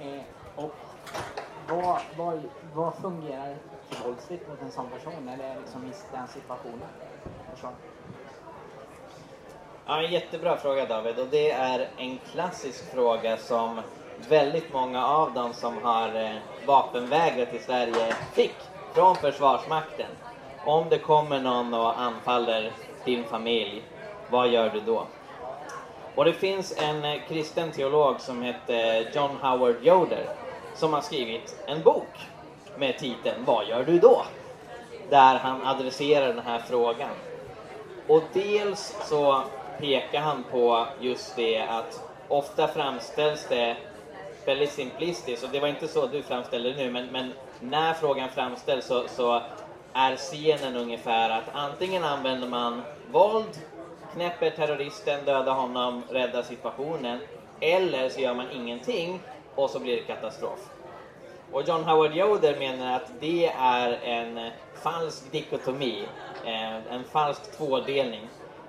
Eh, 0.00 0.22
och 0.56 0.74
vad, 1.68 2.00
vad, 2.16 2.42
vad 2.74 2.94
fungerar 2.94 3.56
våldsligt 4.04 4.48
mot 4.48 4.62
en 4.62 4.70
sån 4.70 4.90
person 4.90 5.26
när 5.26 5.36
det 5.36 5.44
är 5.44 5.60
liksom 5.60 5.84
i 5.84 5.92
den 6.12 6.28
situationen? 6.28 6.88
Ja, 9.86 10.02
en 10.02 10.12
jättebra 10.12 10.56
fråga 10.56 10.86
David 10.86 11.18
och 11.18 11.28
det 11.30 11.50
är 11.50 11.88
en 11.96 12.18
klassisk 12.18 12.92
fråga 12.92 13.36
som 13.36 13.80
väldigt 14.28 14.72
många 14.72 15.06
av 15.06 15.34
dem 15.34 15.52
som 15.54 15.82
har 15.82 16.24
eh, 16.24 16.36
vapenvägrat 16.66 17.54
i 17.54 17.58
Sverige 17.58 18.14
fick 18.32 18.56
från 18.94 19.16
Försvarsmakten. 19.16 20.10
Om 20.64 20.88
det 20.88 20.98
kommer 20.98 21.40
någon 21.40 21.74
och 21.74 22.00
anfaller 22.00 22.72
din 23.04 23.24
familj, 23.24 23.82
vad 24.30 24.48
gör 24.48 24.70
du 24.70 24.80
då? 24.80 25.06
Och 26.14 26.24
det 26.24 26.32
finns 26.32 26.78
en 26.78 27.04
eh, 27.04 27.20
kristen 27.28 27.72
teolog 27.72 28.20
som 28.20 28.42
heter 28.42 29.10
John 29.14 29.36
Howard 29.42 29.76
Yoder 29.86 30.26
som 30.74 30.92
har 30.92 31.00
skrivit 31.00 31.56
en 31.66 31.82
bok 31.82 32.28
med 32.76 32.98
titeln 32.98 33.44
Vad 33.44 33.68
gör 33.68 33.84
du 33.84 33.98
då? 33.98 34.22
Där 35.10 35.38
han 35.38 35.66
adresserar 35.66 36.26
den 36.26 36.44
här 36.44 36.58
frågan. 36.58 37.10
Och 38.08 38.22
dels 38.32 38.96
så 39.08 39.42
pekar 39.78 40.20
han 40.20 40.44
på 40.50 40.86
just 41.00 41.36
det 41.36 41.58
att 41.58 42.02
ofta 42.28 42.68
framställs 42.68 43.46
det 43.48 43.76
väldigt 44.50 44.72
simplistiskt 44.72 45.44
och 45.44 45.50
det 45.50 45.60
var 45.60 45.68
inte 45.68 45.88
så 45.88 46.06
du 46.06 46.22
framställde 46.22 46.72
det 46.72 46.76
nu 46.76 46.90
men, 46.90 47.06
men 47.06 47.32
när 47.60 47.94
frågan 47.94 48.28
framställs 48.28 48.86
så, 48.86 49.08
så 49.08 49.42
är 49.92 50.16
scenen 50.16 50.76
ungefär 50.76 51.30
att 51.30 51.44
antingen 51.52 52.04
använder 52.04 52.48
man 52.48 52.82
våld, 53.12 53.60
knäpper 54.14 54.50
terroristen, 54.50 55.24
dödar 55.24 55.54
honom, 55.54 56.02
räddar 56.08 56.42
situationen 56.42 57.18
eller 57.60 58.08
så 58.08 58.20
gör 58.20 58.34
man 58.34 58.50
ingenting 58.50 59.20
och 59.54 59.70
så 59.70 59.78
blir 59.78 59.96
det 59.96 60.02
katastrof. 60.02 60.70
Och 61.52 61.62
John 61.68 61.84
Howard 61.84 62.16
Yoder 62.16 62.58
menar 62.58 62.96
att 62.96 63.10
det 63.20 63.46
är 63.58 63.92
en 63.92 64.50
falsk 64.82 65.32
dikotomi, 65.32 66.04
eh, 66.46 66.94
en 66.94 67.04
falsk 67.04 67.56
tvådelning. 67.56 68.28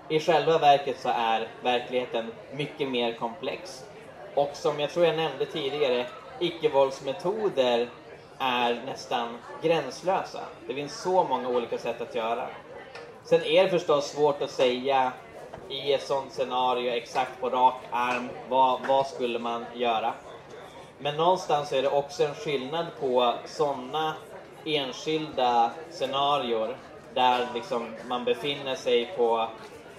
I 0.10 0.20
själva 0.20 0.58
verket 0.58 1.00
så 1.00 1.10
är 1.10 1.48
verkligheten 1.64 2.32
mycket 2.54 2.90
mer 2.90 3.14
komplex. 3.14 3.86
Och 4.36 4.52
som 4.54 4.80
jag 4.80 4.92
tror 4.92 5.06
jag 5.06 5.16
nämnde 5.16 5.46
tidigare, 5.46 6.06
icke-våldsmetoder 6.40 7.90
är 8.40 8.82
nästan 8.86 9.40
gränslösa. 9.62 10.40
Det 10.68 10.74
finns 10.74 11.02
så 11.02 11.24
många 11.24 11.50
olika 11.50 11.78
sätt 11.78 12.02
att 12.02 12.16
göra. 12.16 12.48
Sen 13.24 13.44
är 13.44 13.64
det 13.64 13.70
förstås 13.70 14.12
svårt 14.12 14.42
att 14.42 14.52
säga 14.52 15.14
i 15.70 15.94
ett 15.94 16.08
sånt 16.08 16.34
scenario 16.34 16.92
exakt 16.92 17.42
på 17.42 17.50
rak 17.50 17.84
arm, 17.92 18.30
vad, 18.50 18.80
vad 18.88 19.08
skulle 19.08 19.40
man 19.40 19.66
göra? 19.76 20.14
Men 21.00 21.18
någonstans 21.18 21.74
är 21.74 21.82
det 21.82 21.90
också 21.90 22.24
en 22.24 22.36
skillnad 22.36 22.86
på 23.00 23.34
sådana 23.46 24.16
enskilda 24.66 25.72
scenarier 25.92 26.78
där 27.14 27.48
liksom 27.54 27.96
man 28.08 28.26
befinner 28.26 28.76
sig 28.76 29.06
på 29.06 29.50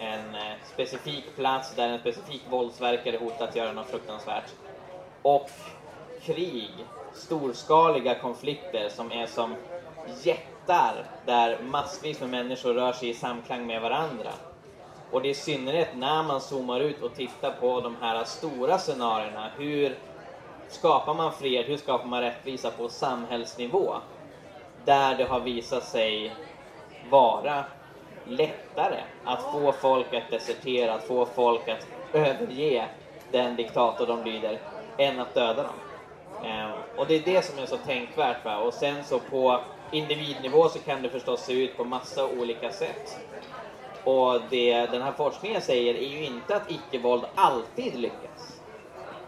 en 0.02 0.34
eh, 0.34 0.52
specifik 0.74 1.24
plats 1.36 1.74
där 1.74 1.88
en 1.88 1.98
specifik 1.98 2.42
våldsverkare 2.50 3.16
hotar 3.16 3.48
att 3.48 3.56
göra 3.56 3.72
något 3.72 3.90
fruktansvärt. 3.90 4.50
Och 5.22 5.50
krig, 6.22 6.70
storskaliga 7.14 8.14
konflikter 8.14 8.88
som 8.88 9.12
är 9.12 9.26
som 9.26 9.54
jättar 10.22 11.04
där 11.26 11.58
massvis 11.62 12.20
med 12.20 12.30
människor 12.30 12.74
rör 12.74 12.92
sig 12.92 13.08
i 13.08 13.14
samklang 13.14 13.66
med 13.66 13.82
varandra. 13.82 14.30
Och 15.10 15.22
det 15.22 15.28
är 15.28 15.30
i 15.30 15.34
synnerhet 15.34 15.96
när 15.96 16.22
man 16.22 16.40
zoomar 16.40 16.80
ut 16.80 17.02
och 17.02 17.14
tittar 17.14 17.50
på 17.50 17.80
de 17.80 17.96
här 18.00 18.24
stora 18.24 18.78
scenarierna, 18.78 19.50
hur 19.56 19.98
skapar 20.68 21.14
man 21.14 21.32
fred, 21.32 21.64
hur 21.64 21.76
skapar 21.76 22.06
man 22.06 22.20
rättvisa 22.20 22.70
på 22.70 22.88
samhällsnivå? 22.88 23.94
Där 24.84 25.16
det 25.16 25.24
har 25.24 25.40
visat 25.40 25.84
sig 25.84 26.36
vara 27.10 27.64
lättare 28.24 29.00
att 29.24 29.42
få 29.42 29.72
folk 29.72 30.14
att 30.14 30.30
desertera, 30.30 30.94
att 30.94 31.04
få 31.04 31.26
folk 31.26 31.68
att 31.68 31.86
överge 32.12 32.88
den 33.30 33.56
diktator 33.56 34.06
de 34.06 34.24
lyder, 34.24 34.58
än 34.98 35.20
att 35.20 35.34
döda 35.34 35.62
dem. 35.62 35.72
Eh, 36.42 36.70
och 36.96 37.06
det 37.06 37.14
är 37.14 37.34
det 37.34 37.44
som 37.44 37.58
är 37.58 37.66
så 37.66 37.76
tänkvärt. 37.76 38.44
Va? 38.44 38.58
Och 38.58 38.74
sen 38.74 39.04
så 39.04 39.18
på 39.18 39.60
individnivå 39.90 40.68
så 40.68 40.78
kan 40.78 41.02
det 41.02 41.08
förstås 41.08 41.44
se 41.44 41.52
ut 41.52 41.76
på 41.76 41.84
massa 41.84 42.28
olika 42.28 42.70
sätt. 42.70 43.18
Och 44.04 44.40
det 44.50 44.86
den 44.86 45.02
här 45.02 45.12
forskningen 45.12 45.62
säger 45.62 45.94
är 45.94 46.08
ju 46.08 46.24
inte 46.24 46.56
att 46.56 46.70
icke-våld 46.70 47.24
alltid 47.34 47.94
lyckas. 47.94 48.52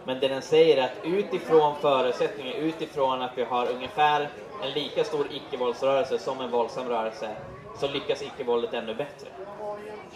Men 0.05 0.21
det 0.21 0.29
den 0.29 0.43
säger 0.43 0.77
är 0.77 0.83
att 0.83 1.05
utifrån 1.05 1.77
förutsättningar, 1.81 2.55
utifrån 2.55 3.23
att 3.23 3.33
vi 3.37 3.45
har 3.45 3.71
ungefär 3.71 4.29
en 4.63 4.71
lika 4.71 5.05
stor 5.05 5.27
icke-våldsrörelse 5.33 6.19
som 6.19 6.41
en 6.41 6.51
våldsam 6.51 6.89
rörelse, 6.89 7.37
så 7.75 7.89
lyckas 7.89 8.23
icke-våldet 8.23 8.75
ännu 8.75 8.95
bättre. 8.95 9.29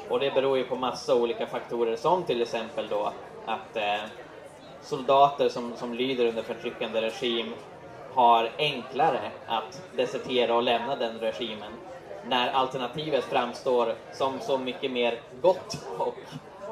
Och 0.09 0.21
det 0.21 0.31
beror 0.31 0.59
ju 0.59 0.65
på 0.65 0.77
massa 0.77 1.15
olika 1.15 1.47
faktorer 1.47 1.97
som 1.97 2.25
till 2.25 2.43
exempel 2.43 2.89
då 2.89 3.13
att 3.45 3.77
eh, 3.77 4.05
soldater 4.81 5.49
som, 5.49 5.77
som 5.77 5.95
lyder 5.95 6.27
under 6.27 6.43
förtryckande 6.43 7.01
regim 7.01 7.55
har 8.09 8.51
enklare 8.59 9.33
att 9.47 9.83
desertera 9.91 10.57
och 10.57 10.63
lämna 10.63 10.97
den 10.97 11.19
regimen 11.19 11.73
när 12.21 12.49
alternativet 12.51 13.25
framstår 13.25 13.95
som 14.11 14.41
så 14.41 14.59
mycket 14.59 14.91
mer 14.91 15.21
gott 15.31 15.75
och 15.97 16.25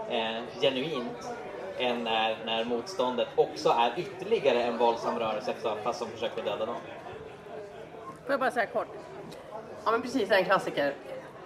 eh, 0.07 0.43
genuint 0.61 1.33
än 1.77 2.05
när, 2.05 2.45
när 2.45 2.65
motståndet 2.65 3.29
också 3.37 3.69
är 3.69 3.99
ytterligare 3.99 4.63
en 4.63 4.79
våldsam 4.79 5.19
rörelse 5.19 5.55
fast 5.83 5.99
som 5.99 6.11
försöker 6.11 6.43
döda 6.43 6.67
dem. 6.67 6.81
Får 8.27 8.33
jag 8.33 8.41
bara 8.41 8.51
säga 8.51 8.67
kort? 8.67 9.06
Ja 9.87 9.93
men 9.93 10.03
precis, 10.03 10.29
det 10.29 10.35
är 10.35 10.39
en 10.39 10.45
klassiker. 10.45 10.95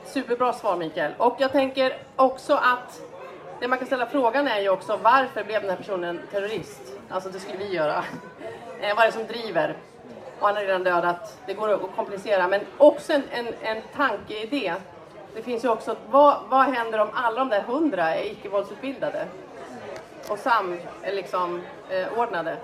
Superbra 0.05 0.53
svar 0.53 0.76
Mikael. 0.76 1.12
Och 1.18 1.36
jag 1.38 1.53
tänker 1.53 1.99
också 2.16 2.55
att 2.55 3.03
det 3.61 3.68
man 3.68 3.78
kan 3.78 3.86
ställa 3.86 4.07
frågan 4.07 4.49
är 4.49 4.61
ju 4.61 4.68
också 4.68 4.99
varför 5.03 5.45
blev 5.45 5.61
den 5.61 5.70
här 5.70 5.76
personen 5.76 6.20
terrorist? 6.30 6.80
Alltså 7.09 7.28
det 7.28 7.41
skulle 7.41 7.59
vi 7.59 7.74
göra. 7.74 8.05
Eh, 8.80 8.97
vad 8.97 9.05
är 9.05 9.07
det 9.07 9.12
som 9.12 9.26
driver? 9.26 9.76
Och 10.38 10.47
han 10.47 10.57
har 10.57 10.62
redan 10.62 10.84
dödat. 10.84 11.38
Det 11.47 11.55
går 11.55 11.68
att 11.72 11.97
komplicera. 11.97 12.49
Men 12.49 12.61
också 12.78 13.12
en, 13.12 13.22
en, 13.30 13.47
en 13.61 13.82
tankeidé. 13.97 14.74
Det 15.34 15.43
finns 15.43 15.64
ju 15.64 15.68
också, 15.68 15.97
vad, 16.11 16.36
vad 16.49 16.64
händer 16.64 16.99
om 16.99 17.09
alla 17.14 17.38
de 17.38 17.49
där 17.49 17.61
hundra 17.61 18.14
är 18.14 18.30
icke-våldsutbildade? 18.30 19.26
Och 20.28 20.38
sam, 20.38 20.78
eh, 21.03 21.14
liksom, 21.14 21.62
eh, 21.91 22.18
ordnade? 22.18 22.57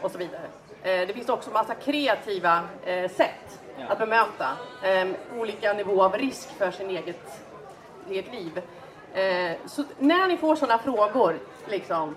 Och 0.00 0.10
så 0.10 0.18
vidare. 0.18 0.46
Eh, 0.82 1.06
det 1.06 1.12
finns 1.14 1.28
också 1.28 1.50
massa 1.50 1.74
kreativa 1.74 2.60
eh, 2.84 3.10
sätt 3.10 3.60
att 3.88 3.98
bemöta 3.98 4.56
eh, 4.82 5.08
olika 5.38 5.72
nivå 5.72 6.02
av 6.02 6.12
risk 6.12 6.48
för 6.58 6.70
sin 6.70 6.90
eget, 6.90 7.42
eget 8.10 8.32
liv. 8.32 8.62
Eh, 9.14 9.56
så 9.66 9.84
när 9.98 10.28
ni 10.28 10.36
får 10.36 10.56
sådana 10.56 10.78
frågor, 10.78 11.38
liksom, 11.66 12.16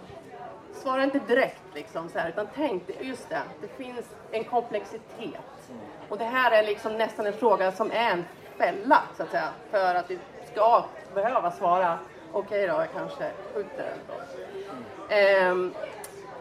svara 0.74 1.03
inte 1.03 1.20
direkt 1.20 1.64
liksom, 1.74 2.10
så 2.10 2.20
här, 2.20 2.30
utan 2.30 2.47
tänk, 2.55 2.84
just 3.01 3.30
det, 3.30 3.41
det 3.62 3.84
finns 3.84 4.05
en 4.32 4.43
komplexitet. 4.43 5.72
Och 6.10 6.18
det 6.18 6.26
här 6.26 6.51
är 6.51 6.64
liksom 6.64 6.97
nästan 6.97 7.26
en 7.26 7.34
fråga 7.34 7.72
som 7.72 7.91
är 7.91 8.12
en 8.12 8.26
fälla, 8.58 9.03
så 9.18 9.24
att 9.24 9.32
säga, 9.32 9.49
för 9.72 9.95
att 9.95 10.12
vi 10.12 10.20
ska 10.51 10.86
behöva 11.14 11.51
svara 11.51 11.99
okej 12.32 12.68
då, 12.68 12.74
jag 12.74 12.91
kanske 12.93 13.32
skjuter 13.53 13.78
den. 13.78 13.99
då." 14.08 15.14
Ehm, 15.16 15.74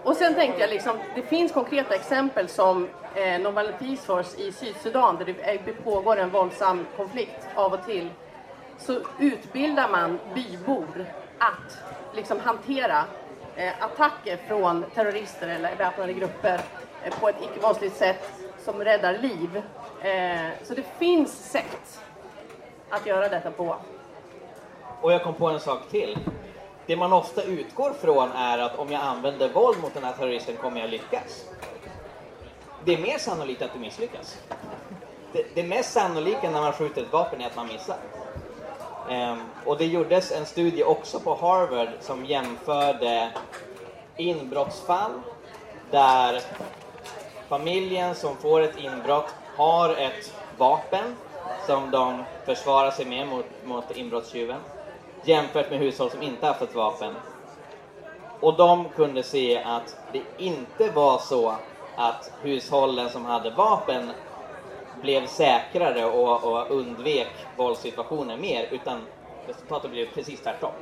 och 0.06 0.16
sen 0.16 0.34
tänkte 0.34 0.60
jag 0.60 0.70
liksom, 0.70 0.96
det 1.14 1.22
finns 1.22 1.52
konkreta 1.52 1.94
exempel 1.94 2.48
som 2.48 2.88
eh, 3.14 3.40
Normal 3.40 3.72
Peace 3.78 4.02
Force 4.06 4.42
i 4.42 4.52
Sydsudan 4.52 5.16
där 5.16 5.24
det 5.24 5.60
det 5.64 5.72
pågår 5.72 6.16
en 6.16 6.30
våldsam 6.30 6.86
konflikt 6.96 7.48
av 7.54 7.72
och 7.72 7.86
till. 7.86 8.10
Så 8.78 9.00
utbildar 9.18 9.88
man 9.88 10.18
bybor 10.34 11.06
att 11.38 11.78
liksom 12.14 12.40
hantera 12.40 13.04
eh, 13.56 13.84
attacker 13.84 14.36
från 14.36 14.84
terrorister 14.94 15.48
eller 15.48 15.76
väpnade 15.76 16.12
grupper 16.12 16.60
eh, 17.04 17.20
på 17.20 17.28
ett 17.28 17.36
icke-våldsligt 17.42 17.96
sätt 17.96 18.32
som 18.64 18.84
räddar 18.84 19.18
liv. 19.18 19.62
Eh, 20.02 20.50
så 20.62 20.74
det 20.74 20.84
finns 20.98 21.50
sätt 21.50 22.00
att 22.90 23.06
göra 23.06 23.28
detta 23.28 23.50
på. 23.50 23.76
Och 25.00 25.12
jag 25.12 25.22
kom 25.22 25.34
på 25.34 25.48
en 25.48 25.60
sak 25.60 25.88
till. 25.90 26.18
Det 26.86 26.96
man 26.96 27.12
ofta 27.12 27.42
utgår 27.42 27.92
från 28.00 28.32
är 28.32 28.58
att 28.58 28.78
om 28.78 28.92
jag 28.92 29.02
använder 29.02 29.48
våld 29.48 29.78
mot 29.82 29.94
den 29.94 30.04
här 30.04 30.12
terroristen 30.12 30.56
kommer 30.56 30.80
jag 30.80 30.90
lyckas. 30.90 31.44
Det 32.84 32.94
är 32.94 32.98
mer 32.98 33.18
sannolikt 33.18 33.62
att 33.62 33.72
du 33.72 33.78
misslyckas. 33.78 34.38
Det, 35.32 35.44
det 35.54 35.62
mest 35.62 35.92
sannolika 35.92 36.50
när 36.50 36.60
man 36.60 36.72
skjuter 36.72 37.02
ett 37.02 37.12
vapen 37.12 37.40
är 37.40 37.46
att 37.46 37.56
man 37.56 37.66
missar. 37.66 37.96
Um, 39.10 39.42
och 39.64 39.78
det 39.78 39.86
gjordes 39.86 40.32
en 40.32 40.46
studie 40.46 40.84
också 40.84 41.20
på 41.20 41.34
Harvard 41.34 41.88
som 42.00 42.24
jämförde 42.24 43.30
inbrottsfall 44.16 45.10
där 45.90 46.40
familjen 47.48 48.14
som 48.14 48.36
får 48.36 48.60
ett 48.60 48.78
inbrott 48.78 49.34
har 49.56 49.90
ett 49.90 50.34
vapen 50.58 51.16
som 51.66 51.90
de 51.90 52.24
försvarar 52.44 52.90
sig 52.90 53.04
med 53.04 53.26
mot, 53.26 53.46
mot 53.64 53.96
inbrottstjuven 53.96 54.60
jämfört 55.28 55.70
med 55.70 55.78
hushåll 55.78 56.10
som 56.10 56.22
inte 56.22 56.46
haft 56.46 56.62
ett 56.62 56.74
vapen. 56.74 57.14
Och 58.40 58.56
de 58.56 58.88
kunde 58.88 59.22
se 59.22 59.62
att 59.62 59.96
det 60.12 60.24
inte 60.36 60.90
var 60.90 61.18
så 61.18 61.56
att 61.94 62.30
hushållen 62.40 63.10
som 63.10 63.24
hade 63.24 63.50
vapen 63.50 64.12
blev 65.02 65.26
säkrare 65.26 66.04
och, 66.04 66.44
och 66.44 66.70
undvek 66.70 67.46
våldssituationer 67.56 68.36
mer, 68.36 68.68
utan 68.70 69.06
resultatet 69.46 69.90
blev 69.90 70.14
precis 70.14 70.42
tvärtom. 70.42 70.72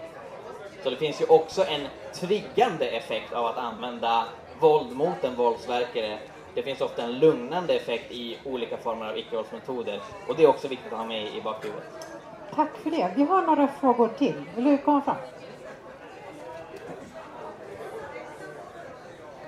Så 0.82 0.90
det 0.90 0.97
finns 0.97 1.20
ju 1.20 1.24
också 1.24 1.64
en 1.64 1.88
triggande 2.20 2.88
effekt 2.88 3.32
av 3.32 3.47
att 3.47 3.59
använda 3.59 4.24
våld 4.61 4.97
mot 4.97 5.24
en 5.24 5.36
våldsverkare. 5.36 6.18
Det 6.55 6.62
finns 6.62 6.80
ofta 6.80 7.03
en 7.03 7.18
lugnande 7.18 7.74
effekt 7.74 8.12
i 8.12 8.38
olika 8.45 8.76
former 8.76 9.07
av 9.07 9.18
icke-våldsmetoder 9.18 10.03
och 10.26 10.36
det 10.36 10.42
är 10.42 10.47
också 10.47 10.68
viktigt 10.68 10.92
att 10.92 10.99
ha 10.99 11.05
med 11.05 11.34
i 11.34 11.40
bakhuvudet. 11.40 12.14
Tack 12.55 12.77
för 12.77 12.91
det. 12.91 13.13
Vi 13.17 13.25
har 13.25 13.43
några 13.43 13.69
frågor 13.69 14.09
till. 14.09 14.45
Vill 14.57 14.65
du 14.65 14.79
komma 14.79 15.01
fram? 15.01 15.17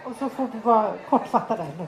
Och 0.05 0.13
så 0.19 0.29
får 0.29 0.49
du 0.53 0.59
vara 0.59 0.93
kortfattade 1.11 1.67
nu. 1.79 1.87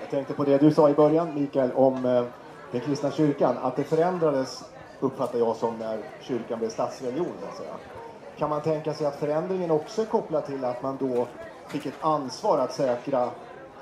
Jag 0.00 0.10
tänkte 0.10 0.34
på 0.34 0.44
det 0.44 0.58
du 0.58 0.74
sa 0.74 0.90
i 0.90 0.94
början, 0.94 1.34
Mikael, 1.34 1.72
om 1.72 2.04
eh, 2.06 2.24
den 2.70 2.80
kristna 2.80 3.10
kyrkan. 3.10 3.56
Att 3.62 3.76
det 3.76 3.84
förändrades, 3.84 4.64
uppfattar 5.00 5.38
jag 5.38 5.56
som, 5.56 5.78
när 5.78 5.98
kyrkan 6.20 6.58
blev 6.58 6.68
statsreligion. 6.68 7.32
Så 7.40 7.46
att 7.48 7.56
säga. 7.56 7.74
Kan 8.38 8.50
man 8.50 8.62
tänka 8.62 8.94
sig 8.94 9.06
att 9.06 9.16
förändringen 9.16 9.70
också 9.70 10.02
är 10.02 10.06
kopplad 10.06 10.46
till 10.46 10.64
att 10.64 10.82
man 10.82 10.96
då 10.96 11.26
fick 11.68 11.86
ett 11.86 11.94
ansvar 12.00 12.58
att 12.58 12.72
säkra 12.72 13.28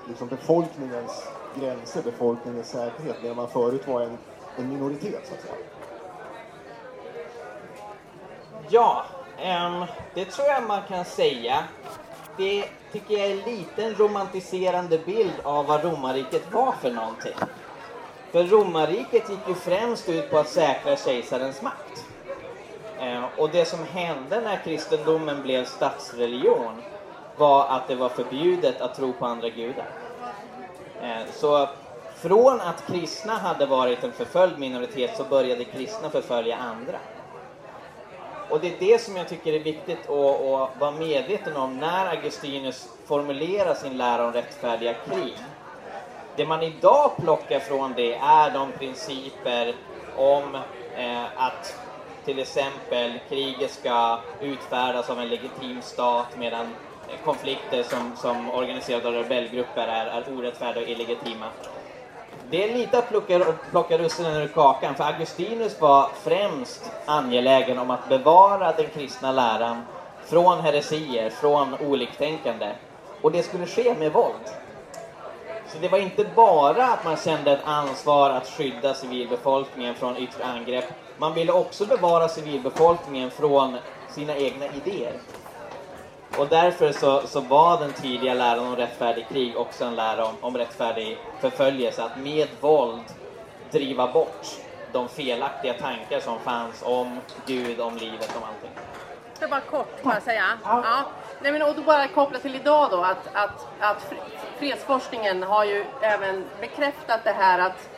liksom, 0.09 0.28
befolkningens 0.28 1.33
gränser, 1.55 2.03
befolkningens 2.03 2.68
säkerhet, 2.68 3.16
medan 3.22 3.37
man 3.37 3.49
förut 3.49 3.87
var 3.87 4.01
en, 4.01 4.18
en 4.57 4.68
minoritet, 4.68 5.26
så 5.28 5.35
att 5.35 5.41
säga? 5.41 5.55
Ja, 8.72 9.04
um, 9.36 9.86
det 10.14 10.24
tror 10.24 10.48
jag 10.48 10.62
man 10.62 10.82
kan 10.88 11.04
säga. 11.04 11.64
Det 12.36 12.64
tycker 12.92 13.14
jag 13.14 13.26
är 13.26 13.30
en 13.30 13.56
liten 13.56 13.94
romantiserande 13.94 14.98
bild 14.98 15.32
av 15.42 15.66
vad 15.66 15.84
romarriket 15.84 16.52
var 16.52 16.72
för 16.72 16.90
någonting. 16.90 17.34
För 18.32 18.44
romarriket 18.44 19.30
gick 19.30 19.48
ju 19.48 19.54
främst 19.54 20.08
ut 20.08 20.30
på 20.30 20.38
att 20.38 20.48
säkra 20.48 20.96
kejsarens 20.96 21.62
makt. 21.62 22.04
Och 23.36 23.50
det 23.50 23.64
som 23.64 23.84
hände 23.84 24.40
när 24.40 24.56
kristendomen 24.56 25.42
blev 25.42 25.64
statsreligion 25.64 26.82
var 27.36 27.68
att 27.68 27.88
det 27.88 27.94
var 27.94 28.08
förbjudet 28.08 28.80
att 28.80 28.94
tro 28.94 29.12
på 29.12 29.26
andra 29.26 29.48
gudar. 29.48 29.88
Så 31.32 31.68
från 32.16 32.60
att 32.60 32.86
kristna 32.86 33.32
hade 33.32 33.66
varit 33.66 34.04
en 34.04 34.12
förföljd 34.12 34.58
minoritet 34.58 35.16
så 35.16 35.24
började 35.24 35.64
kristna 35.64 36.10
förfölja 36.10 36.56
andra. 36.56 36.98
Och 38.51 38.61
det 38.61 38.68
är 38.68 38.76
det 38.78 39.01
som 39.01 39.16
jag 39.16 39.28
tycker 39.28 39.53
är 39.53 39.59
viktigt 39.59 40.11
att, 40.11 40.40
att 40.40 40.80
vara 40.80 40.90
medveten 40.90 41.57
om 41.57 41.78
när 41.78 42.07
Augustinus 42.07 42.88
formulerar 43.07 43.74
sin 43.74 43.96
lära 43.96 44.26
om 44.26 44.32
rättfärdiga 44.32 44.94
krig. 44.94 45.34
Det 46.36 46.46
man 46.46 46.62
idag 46.62 47.11
plockar 47.16 47.61
från 47.61 47.92
det 47.96 48.14
är 48.14 48.51
de 48.51 48.72
principer 48.72 49.74
om 50.16 50.55
eh, 50.96 51.24
att 51.36 51.76
till 52.24 52.38
exempel 52.38 53.12
kriget 53.28 53.70
ska 53.70 54.18
utfärdas 54.40 55.11
av 55.11 55.20
en 55.20 55.28
legitim 55.28 55.82
stat 55.82 56.26
medan 56.38 56.66
konflikter 57.24 57.82
som, 57.82 58.16
som 58.16 58.51
organiserade 58.51 59.09
av 59.09 59.14
rebellgrupper 59.14 59.88
är, 59.88 60.07
är 60.07 60.38
orättfärdiga 60.38 60.82
och 60.82 60.88
illegitima. 60.88 61.46
Det 62.51 62.70
är 62.70 62.74
lite 62.74 62.98
att 62.98 63.09
plocka, 63.09 63.44
plocka 63.70 63.98
russinen 63.98 64.36
ur 64.36 64.48
kakan, 64.48 64.94
för 64.94 65.05
Augustinus 65.05 65.80
var 65.80 66.09
främst 66.24 66.82
angelägen 67.05 67.78
om 67.78 67.90
att 67.90 68.09
bevara 68.09 68.72
den 68.72 68.86
kristna 68.86 69.32
läran 69.32 69.82
från 70.24 70.61
heresier, 70.61 71.30
från 71.30 71.74
oliktänkande. 71.74 72.72
Och 73.22 73.32
det 73.32 73.42
skulle 73.42 73.66
ske 73.66 73.94
med 73.94 74.12
våld. 74.12 74.34
Så 75.72 75.78
det 75.78 75.88
var 75.88 75.98
inte 75.98 76.24
bara 76.24 76.86
att 76.86 77.05
man 77.05 77.16
kände 77.16 77.53
ett 77.53 77.64
ansvar 77.64 78.30
att 78.30 78.48
skydda 78.48 78.94
civilbefolkningen 78.94 79.94
från 79.94 80.16
yttre 80.16 80.44
angrepp. 80.44 80.84
Man 81.18 81.34
ville 81.34 81.53
också 81.53 81.86
bevara 81.86 82.28
civilbefolkningen 82.28 83.30
från 83.30 83.76
sina 84.14 84.36
egna 84.36 84.66
idéer. 84.66 85.12
Och 86.39 86.49
därför 86.49 86.93
så, 86.93 87.26
så 87.26 87.41
var 87.41 87.81
den 87.81 87.93
tidiga 87.93 88.35
läran 88.35 88.66
om 88.66 88.76
rättfärdig 88.76 89.28
krig 89.28 89.57
också 89.57 89.85
en 89.85 89.95
lära 89.97 90.24
om, 90.24 90.35
om 90.41 90.57
rättfärdig 90.57 91.18
förföljelse, 91.41 92.05
att 92.05 92.16
med 92.16 92.49
våld 92.61 93.05
driva 93.70 94.12
bort 94.12 94.47
de 94.93 95.09
felaktiga 95.09 95.74
tankar 95.74 96.20
som 96.20 96.39
fanns 96.39 96.83
om 96.83 97.18
Gud, 97.47 97.81
om 97.81 97.97
livet, 97.97 98.37
om 98.37 98.43
allting. 98.43 98.70
Jag 99.41 99.51
bara 99.51 99.61
kort 99.61 100.03
bara 100.03 100.20
säga. 100.20 100.45
Ja. 100.64 101.05
Nej, 101.43 101.53
men, 101.53 101.62
och 101.62 101.74
då 101.74 101.83
bara 101.83 102.09
koppla 102.09 102.39
till 102.39 102.55
idag 102.55 102.91
då 102.91 103.03
att, 103.03 103.28
att, 103.33 103.66
att 103.81 104.12
fredsforskningen 104.59 105.43
har 105.43 105.64
ju 105.64 105.85
även 106.01 106.45
bekräftat 106.61 107.24
det 107.24 107.33
här 107.33 107.59
att 107.59 107.89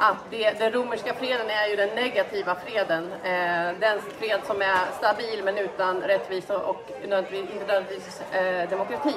att 0.00 0.30
det, 0.30 0.58
den 0.58 0.72
romerska 0.72 1.14
freden 1.14 1.50
är 1.50 1.66
ju 1.68 1.76
den 1.76 1.88
negativa 1.88 2.54
freden. 2.54 3.12
Eh, 3.12 3.78
den 3.80 4.00
fred 4.18 4.40
som 4.46 4.62
är 4.62 4.78
stabil 4.98 5.44
men 5.44 5.58
utan 5.58 6.00
rättvisa 6.00 6.58
och 6.58 6.90
nödvändigtvis, 7.08 7.52
inte 7.52 7.66
nödvändigtvis 7.66 8.22
eh, 8.32 8.68
demokrati. 8.70 9.14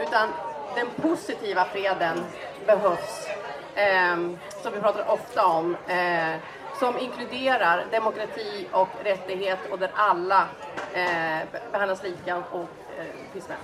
Utan 0.00 0.28
den 0.74 0.86
positiva 1.02 1.64
freden 1.64 2.24
behövs, 2.66 3.28
eh, 3.74 4.16
som 4.62 4.72
vi 4.72 4.80
pratar 4.80 5.10
ofta 5.10 5.46
om, 5.46 5.76
eh, 5.88 6.34
som 6.78 6.98
inkluderar 6.98 7.86
demokrati 7.90 8.68
och 8.72 8.88
rättighet 9.04 9.58
och 9.70 9.78
där 9.78 9.90
alla 9.94 10.48
eh, 10.92 11.38
behandlas 11.72 12.02
lika 12.02 12.36
och 12.36 12.68
eh, 12.98 13.32
finns 13.32 13.48
med. 13.48 13.56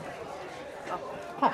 Ja. 1.40 1.50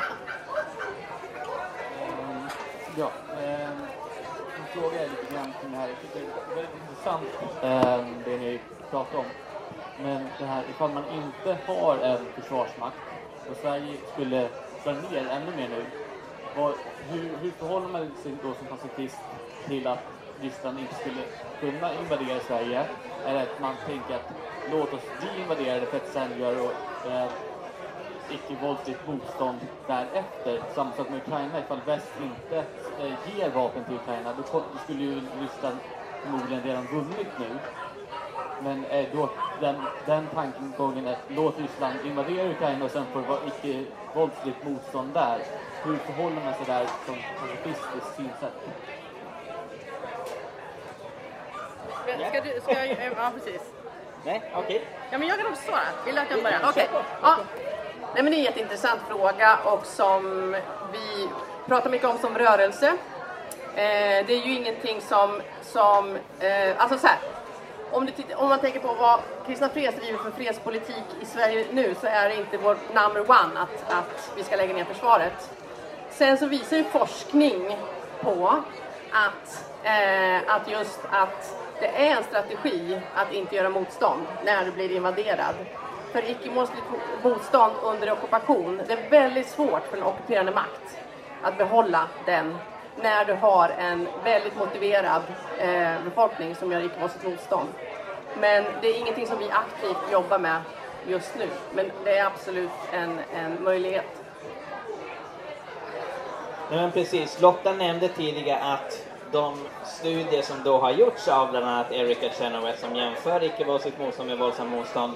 Ja, 2.96 3.10
ehm, 3.42 4.01
eh, 4.76 4.80
fråga 4.80 5.00
är 5.00 5.08
lite 5.08 5.34
grann 5.34 5.52
kring 5.60 5.70
det 5.72 5.76
här. 5.76 5.88
Jag 5.88 6.00
tycker 6.02 6.20
det 6.20 6.52
är 6.52 6.56
väldigt 6.62 6.82
intressant 6.82 7.28
eh, 7.62 8.06
det 8.24 8.38
ni 8.38 8.60
pratar 8.90 9.18
om. 9.18 9.24
Men 10.02 10.26
det 10.38 10.44
här 10.44 10.64
ifall 10.70 10.92
man 10.92 11.04
inte 11.14 11.58
har 11.66 11.96
en 11.96 12.18
försvarsmakt 12.34 12.96
och 13.50 13.56
Sverige 13.56 13.96
skulle 14.12 14.48
dra 14.84 14.92
ner 14.92 15.28
ännu 15.28 15.56
mer 15.56 15.68
nu. 15.68 15.84
Vad, 16.56 16.74
hur, 17.10 17.36
hur 17.42 17.50
förhåller 17.50 17.88
man 17.88 18.10
sig 18.22 18.32
då 18.42 18.54
som 18.54 18.66
pacifist 18.66 19.18
till 19.68 19.86
att 19.86 20.04
Ryssland 20.40 20.78
inte 20.78 20.94
skulle 20.94 21.22
kunna 21.60 21.94
invadera 21.94 22.40
Sverige? 22.40 22.86
Eller 23.26 23.42
att 23.42 23.60
man 23.60 23.74
tänker 23.86 24.14
att 24.14 24.32
låt 24.72 24.92
oss 24.92 25.02
bli 25.20 25.42
invaderade 25.42 25.86
för 25.86 25.96
att 25.96 26.12
sen 26.12 26.40
göra 26.40 26.70
eh, 27.06 27.30
icke-våldsligt 28.30 29.06
motstånd 29.06 29.58
därefter. 29.86 30.62
Samma 30.74 30.92
sak 30.92 31.10
med 31.10 31.18
Ukraina, 31.18 31.60
ifall 31.60 31.80
väst 31.86 32.12
inte 32.22 32.56
eh, 33.00 33.36
ger 33.36 33.50
vapen 33.50 33.84
till 33.84 33.94
Ukraina 33.94 34.34
då 34.36 34.62
skulle 34.84 35.02
ju 35.02 35.14
Ryssland 35.14 35.76
förmodligen 36.22 36.62
redan 36.62 36.86
vunnit 36.86 37.28
nu. 37.38 37.46
Men 38.62 38.84
eh, 38.84 39.06
då, 39.12 39.30
den, 39.60 39.76
den 40.06 40.26
tankegången 40.26 41.08
att 41.08 41.18
låt 41.28 41.58
Ryssland 41.58 41.94
invadera 42.06 42.50
Ukraina 42.50 42.84
och 42.84 42.90
sen 42.90 43.04
får 43.12 43.20
det 43.20 43.28
vara 43.28 43.40
icke-våldsligt 43.46 44.64
motstånd 44.64 45.14
där. 45.14 45.38
Hur 45.84 45.96
förhåller 45.96 46.42
man 46.44 46.54
sig 46.54 46.66
där 46.66 46.86
som 47.06 47.16
pacifistiskt 47.40 48.16
synsätt? 48.16 48.52
Ska 52.28 52.40
du, 52.40 52.60
ska 52.60 52.86
jag, 52.86 53.12
ja 53.16 53.30
precis. 53.34 53.62
Nej, 54.24 54.42
okej. 54.54 54.76
Okay. 54.76 54.80
Ja 55.10 55.18
men 55.18 55.28
jag 55.28 55.38
kan 55.38 55.46
också 55.46 55.62
svara. 55.62 55.80
Vill 56.06 56.14
du 56.14 56.20
att 56.20 56.30
jag 56.30 56.42
börjar? 56.42 56.60
Okej. 56.64 56.88
Okay. 56.90 57.02
Ja. 57.22 57.36
Nej, 58.14 58.22
men 58.22 58.32
det 58.32 58.36
är 58.36 58.38
en 58.38 58.44
jätteintressant 58.44 59.00
fråga 59.08 59.58
och 59.64 59.86
som 59.86 60.52
vi 60.92 61.28
pratar 61.66 61.90
mycket 61.90 62.08
om 62.08 62.18
som 62.18 62.38
rörelse. 62.38 62.86
Eh, 63.74 64.26
det 64.26 64.32
är 64.32 64.46
ju 64.46 64.54
ingenting 64.54 65.00
som, 65.00 65.42
som 65.62 66.16
eh, 66.40 66.82
alltså 66.82 66.98
så 66.98 67.06
här, 67.06 67.18
om, 67.90 68.06
det, 68.06 68.34
om, 68.34 68.48
man 68.48 68.58
tänker 68.58 68.80
på 68.80 68.94
vad 68.94 69.20
Kristna 69.46 69.68
Freds 69.68 69.96
driver 69.96 70.18
för 70.18 70.30
fredspolitik 70.30 71.04
i 71.20 71.26
Sverige 71.26 71.66
nu 71.72 71.94
så 72.00 72.06
är 72.06 72.28
det 72.28 72.36
inte 72.36 72.56
vår 72.56 72.76
number 72.94 73.20
one 73.20 73.60
att, 73.60 73.92
att 73.92 74.32
vi 74.36 74.44
ska 74.44 74.56
lägga 74.56 74.74
ner 74.74 74.84
försvaret. 74.84 75.50
Sen 76.10 76.38
så 76.38 76.46
visar 76.46 76.76
ju 76.76 76.84
forskning 76.84 77.76
på 78.20 78.62
att, 79.12 79.64
eh, 79.82 80.54
att 80.54 80.70
just 80.70 81.00
att 81.10 81.56
det 81.80 81.86
är 81.86 82.16
en 82.16 82.24
strategi 82.24 83.00
att 83.14 83.32
inte 83.32 83.56
göra 83.56 83.68
motstånd 83.68 84.22
när 84.44 84.64
du 84.64 84.72
blir 84.72 84.92
invaderad 84.92 85.54
för 86.12 86.30
icke-muslimskt 86.30 86.88
motstånd 87.22 87.72
under 87.82 88.12
ockupation. 88.12 88.80
Det 88.86 88.92
är 88.92 89.10
väldigt 89.10 89.48
svårt 89.48 89.86
för 89.90 89.96
en 89.96 90.02
ockuperande 90.02 90.52
makt 90.52 90.98
att 91.42 91.58
behålla 91.58 92.08
den 92.26 92.58
när 92.96 93.24
du 93.24 93.34
har 93.34 93.68
en 93.68 94.08
väldigt 94.24 94.56
motiverad 94.56 95.22
eh, 95.58 96.04
befolkning 96.04 96.54
som 96.54 96.72
gör 96.72 96.84
icke-mänskligt 96.84 97.28
motstånd. 97.28 97.68
Men 98.40 98.64
det 98.80 98.88
är 98.88 98.98
ingenting 98.98 99.26
som 99.26 99.38
vi 99.38 99.50
aktivt 99.50 100.12
jobbar 100.12 100.38
med 100.38 100.60
just 101.06 101.38
nu. 101.38 101.48
Men 101.74 101.90
det 102.04 102.18
är 102.18 102.26
absolut 102.26 102.70
en, 102.92 103.18
en 103.34 103.64
möjlighet. 103.64 104.22
Nej, 106.70 106.80
men 106.80 106.92
precis. 106.92 107.40
Lotta 107.40 107.72
nämnde 107.72 108.08
tidigare 108.08 108.60
att 108.62 109.06
de 109.32 109.54
studier 109.84 110.42
som 110.42 110.56
då 110.64 110.78
har 110.78 110.90
gjorts 110.90 111.28
av 111.28 111.50
bland 111.50 111.66
annat 111.66 111.92
Erika 111.92 112.28
Chenoweth 112.30 112.78
som 112.78 112.96
jämför 112.96 113.44
icke-våldsligt 113.44 113.98
motstånd 113.98 114.28
med 114.28 114.38
våldsamt 114.38 114.70
motstånd 114.70 115.12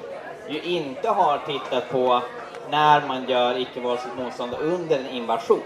ju 0.49 0.61
inte 0.61 1.09
har 1.09 1.38
tittat 1.38 1.90
på 1.90 2.22
när 2.68 3.07
man 3.07 3.28
gör 3.28 3.59
icke-våldsligt 3.59 4.16
motstånd 4.16 4.55
under 4.55 4.99
en 4.99 5.07
invasion. 5.07 5.62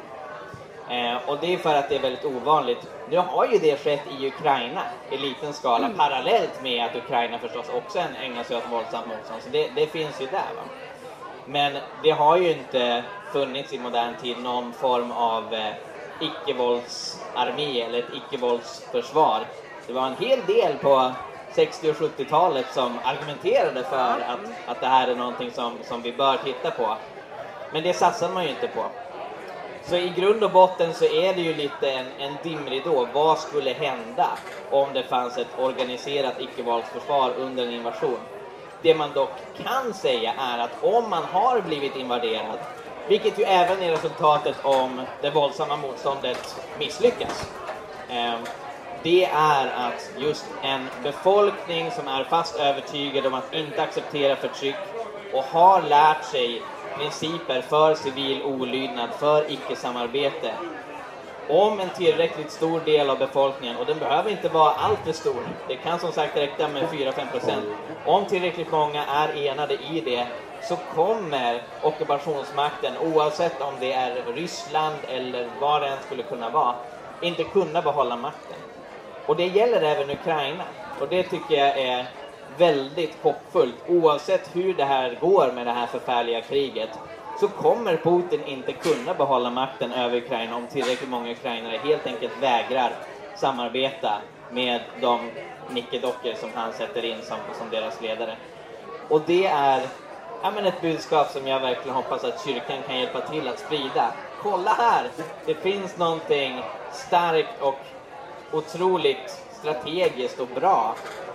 Eh, 0.89 1.29
och 1.29 1.39
det 1.41 1.55
är 1.55 1.59
för 1.59 1.75
att 1.75 1.89
det 1.89 1.97
är 1.97 2.01
väldigt 2.01 2.25
ovanligt. 2.25 2.87
Nu 3.05 3.17
har 3.17 3.47
ju 3.47 3.59
det 3.59 3.85
skett 3.85 4.07
i 4.07 4.27
Ukraina 4.29 4.83
i 5.11 5.17
liten 5.19 5.55
skala 5.55 5.87
Mm. 5.87 5.99
parallellt 5.99 6.61
med 6.63 6.85
att 6.85 6.97
Ukraina 6.97 7.39
förstås 7.39 7.69
också 7.69 7.99
ägnar 7.99 8.45
sig 8.45 8.57
åt 8.57 8.69
våldsamt 8.69 9.07
motstånd. 9.07 9.43
Så 9.43 9.49
det, 9.49 9.69
det 9.69 9.87
finns 9.87 10.21
ju 10.21 10.27
där. 10.27 10.55
Va? 10.57 10.63
Men 11.45 11.79
det 12.03 12.11
har 12.11 12.37
ju 12.37 12.51
inte 12.53 13.05
funnits 13.33 13.73
i 13.73 13.79
modern 13.79 14.17
tid 14.17 14.43
någon 14.43 14.73
form 14.73 15.13
av 15.13 15.55
eh, 15.55 15.75
icke-våldsarmé 16.19 17.81
eller 17.81 17.99
ett 17.99 18.11
icke-våldsförsvar. 18.13 19.47
Det 19.87 19.93
var 19.93 20.07
en 20.07 20.17
hel 20.17 20.47
del 20.47 20.79
på 20.79 21.13
60 21.53 21.91
och 21.91 21.97
70-talet 21.97 22.67
som 22.73 22.99
argumenterade 23.05 23.85
för 23.85 24.21
att, 24.21 24.41
att 24.67 24.81
det 24.81 24.87
här 24.87 25.09
är 25.09 25.17
någonting 25.17 25.51
som, 25.51 25.73
som 25.83 26.03
vi 26.03 26.13
bör 26.13 26.37
titta 26.45 26.71
på. 26.71 26.97
Men 27.73 27.83
det 27.83 27.95
satsade 27.95 28.35
man 28.35 28.45
ju 28.45 28.51
inte 28.51 28.69
på. 28.69 28.85
Så 29.85 29.97
i 29.97 30.09
grund 30.09 30.45
och 30.45 30.51
botten 30.51 30.95
så 30.95 31.05
är 31.05 31.35
det 31.35 31.41
ju 31.41 31.55
lite 31.55 31.91
en, 31.91 32.07
en 32.19 32.37
dimridå. 32.43 33.09
Vad 33.13 33.39
skulle 33.39 33.73
hända 33.73 34.29
om 34.71 34.89
det 34.93 35.03
fanns 35.03 35.39
ett 35.39 35.59
organiserat 35.59 36.41
icke-våldsförsvar 36.41 37.33
under 37.37 37.67
en 37.67 37.73
invasion? 37.73 38.19
Det 38.83 38.95
man 38.95 39.13
dock 39.15 39.31
kan 39.65 39.95
säga 39.95 40.35
är 40.39 40.59
att 40.59 40.85
om 40.85 41.11
man 41.11 41.25
har 41.25 41.61
blivit 41.61 41.97
invaderad, 41.97 42.59
vilket 43.09 43.39
ju 43.39 43.45
även 43.45 43.83
är 43.83 43.91
resultatet 43.91 44.57
om 44.63 45.01
det 45.21 45.31
våldsamma 45.31 45.77
motståndet 45.77 46.57
misslyckas, 46.79 47.51
eh, 48.09 48.35
det 49.03 49.25
är 49.25 49.67
att 49.67 50.11
just 50.17 50.45
en 50.63 50.89
befolkning 51.03 51.91
som 51.91 52.09
är 52.09 52.25
fast 52.25 52.61
övertygad 52.61 53.27
om 53.27 53.35
att 53.35 53.55
inte 53.55 53.83
acceptera 53.83 54.37
förtryck 54.37 54.79
och 55.33 55.43
har 55.43 55.83
lärt 55.83 56.25
sig 56.25 56.63
principer 56.97 57.63
för 57.63 57.95
civil 57.95 58.43
olydnad, 58.43 59.11
för 59.19 59.53
icke-samarbete. 59.53 60.53
Om 61.47 61.81
en 61.81 61.91
tillräckligt 61.91 62.53
stor 62.53 62.81
del 62.81 63.11
av 63.11 63.19
befolkningen, 63.19 63.77
och 63.77 63.87
den 63.87 63.99
behöver 63.99 64.31
inte 64.31 64.49
vara 64.49 64.71
alltför 64.71 65.13
stor, 65.13 65.49
det 65.67 65.77
kan 65.77 66.01
som 66.01 66.13
sagt 66.13 66.37
räcka 66.37 66.69
med 66.69 66.89
4-5 66.89 67.31
procent. 67.31 67.65
Om 68.05 68.27
tillräckligt 68.27 68.71
många 68.71 69.05
är 69.07 69.47
enade 69.47 69.75
i 69.75 70.01
det 70.01 70.29
så 70.61 70.77
kommer 70.77 71.63
ockupationsmakten, 71.81 72.99
oavsett 72.99 73.61
om 73.61 73.75
det 73.81 73.93
är 73.93 74.33
Ryssland 74.35 74.97
eller 75.09 75.51
vad 75.59 75.83
det 75.83 75.89
än 75.89 76.03
skulle 76.03 76.23
kunna 76.23 76.51
vara, 76.51 76.77
inte 77.21 77.45
kunna 77.45 77.83
behålla 77.83 78.17
makten. 78.17 78.60
Och 79.27 79.37
det 79.37 79.47
gäller 79.47 79.83
även 79.83 80.11
Ukraina. 80.11 80.65
Och 81.01 81.09
det 81.09 81.23
tycker 81.23 81.55
jag 81.55 81.79
är 81.79 82.07
väldigt 82.59 83.17
hoppfullt. 83.23 83.75
Oavsett 83.89 84.57
hur 84.57 84.75
det 84.75 84.85
här 84.85 85.19
går 85.21 85.53
med 85.55 85.67
det 85.67 85.73
här 85.73 85.87
förfärliga 85.87 86.41
kriget 86.41 86.91
så 87.41 87.49
kommer 87.49 87.97
Putin 87.97 88.45
inte 88.45 88.73
kunna 88.73 89.15
behålla 89.15 89.51
makten 89.51 89.93
över 89.93 90.17
Ukraina 90.17 90.57
om 90.57 90.67
tillräckligt 90.67 91.11
många 91.11 91.31
ukrainare 91.31 91.81
helt 91.85 92.07
enkelt 92.07 92.33
vägrar 92.43 92.93
samarbeta 93.37 94.23
med 94.51 94.81
de 95.01 95.31
nickedockor 95.71 96.35
som 96.35 96.51
han 96.55 96.73
sätter 96.73 97.05
in 97.05 97.23
som, 97.23 97.37
som 97.59 97.71
deras 97.71 98.01
ledare. 98.01 98.37
Och 99.09 99.23
det 99.27 99.47
är 99.47 99.83
ja, 100.43 100.51
men 100.51 100.67
ett 100.67 100.81
budskap 100.81 101.31
som 101.31 101.47
jag 101.47 101.61
verkligen 101.61 101.97
hoppas 101.97 102.25
att 102.25 102.45
kyrkan 102.45 102.77
kan 102.87 102.99
hjälpa 102.99 103.21
till 103.21 103.49
att 103.49 103.59
sprida. 103.59 104.15
Kolla 104.43 104.71
här! 104.71 105.11
Det 105.47 105.55
finns 105.55 105.99
någonting 105.99 106.61
starkt 106.93 107.63
och 107.63 107.79
otroligt 108.53 109.41
strategiskt 109.61 110.41
och 110.41 110.49
bra 110.49 110.95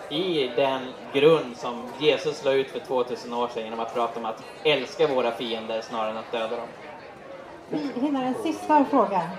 i 0.09 0.47
den 0.47 0.81
grund 1.13 1.57
som 1.57 1.83
Jesus 1.99 2.43
la 2.43 2.51
ut 2.51 2.67
för 2.71 2.79
2000 2.79 3.33
år 3.33 3.47
sedan 3.53 3.63
genom 3.63 3.79
att 3.79 3.93
prata 3.93 4.19
om 4.19 4.25
att 4.25 4.43
älska 4.63 5.07
våra 5.07 5.31
fiender 5.31 5.81
snarare 5.81 6.11
än 6.11 6.17
att 6.17 6.31
döda 6.31 6.57
dem. 6.57 6.67
Vi 7.69 7.77
hinner 8.01 8.25
en 8.25 8.35
sista 8.43 8.85
fråga. 8.85 9.29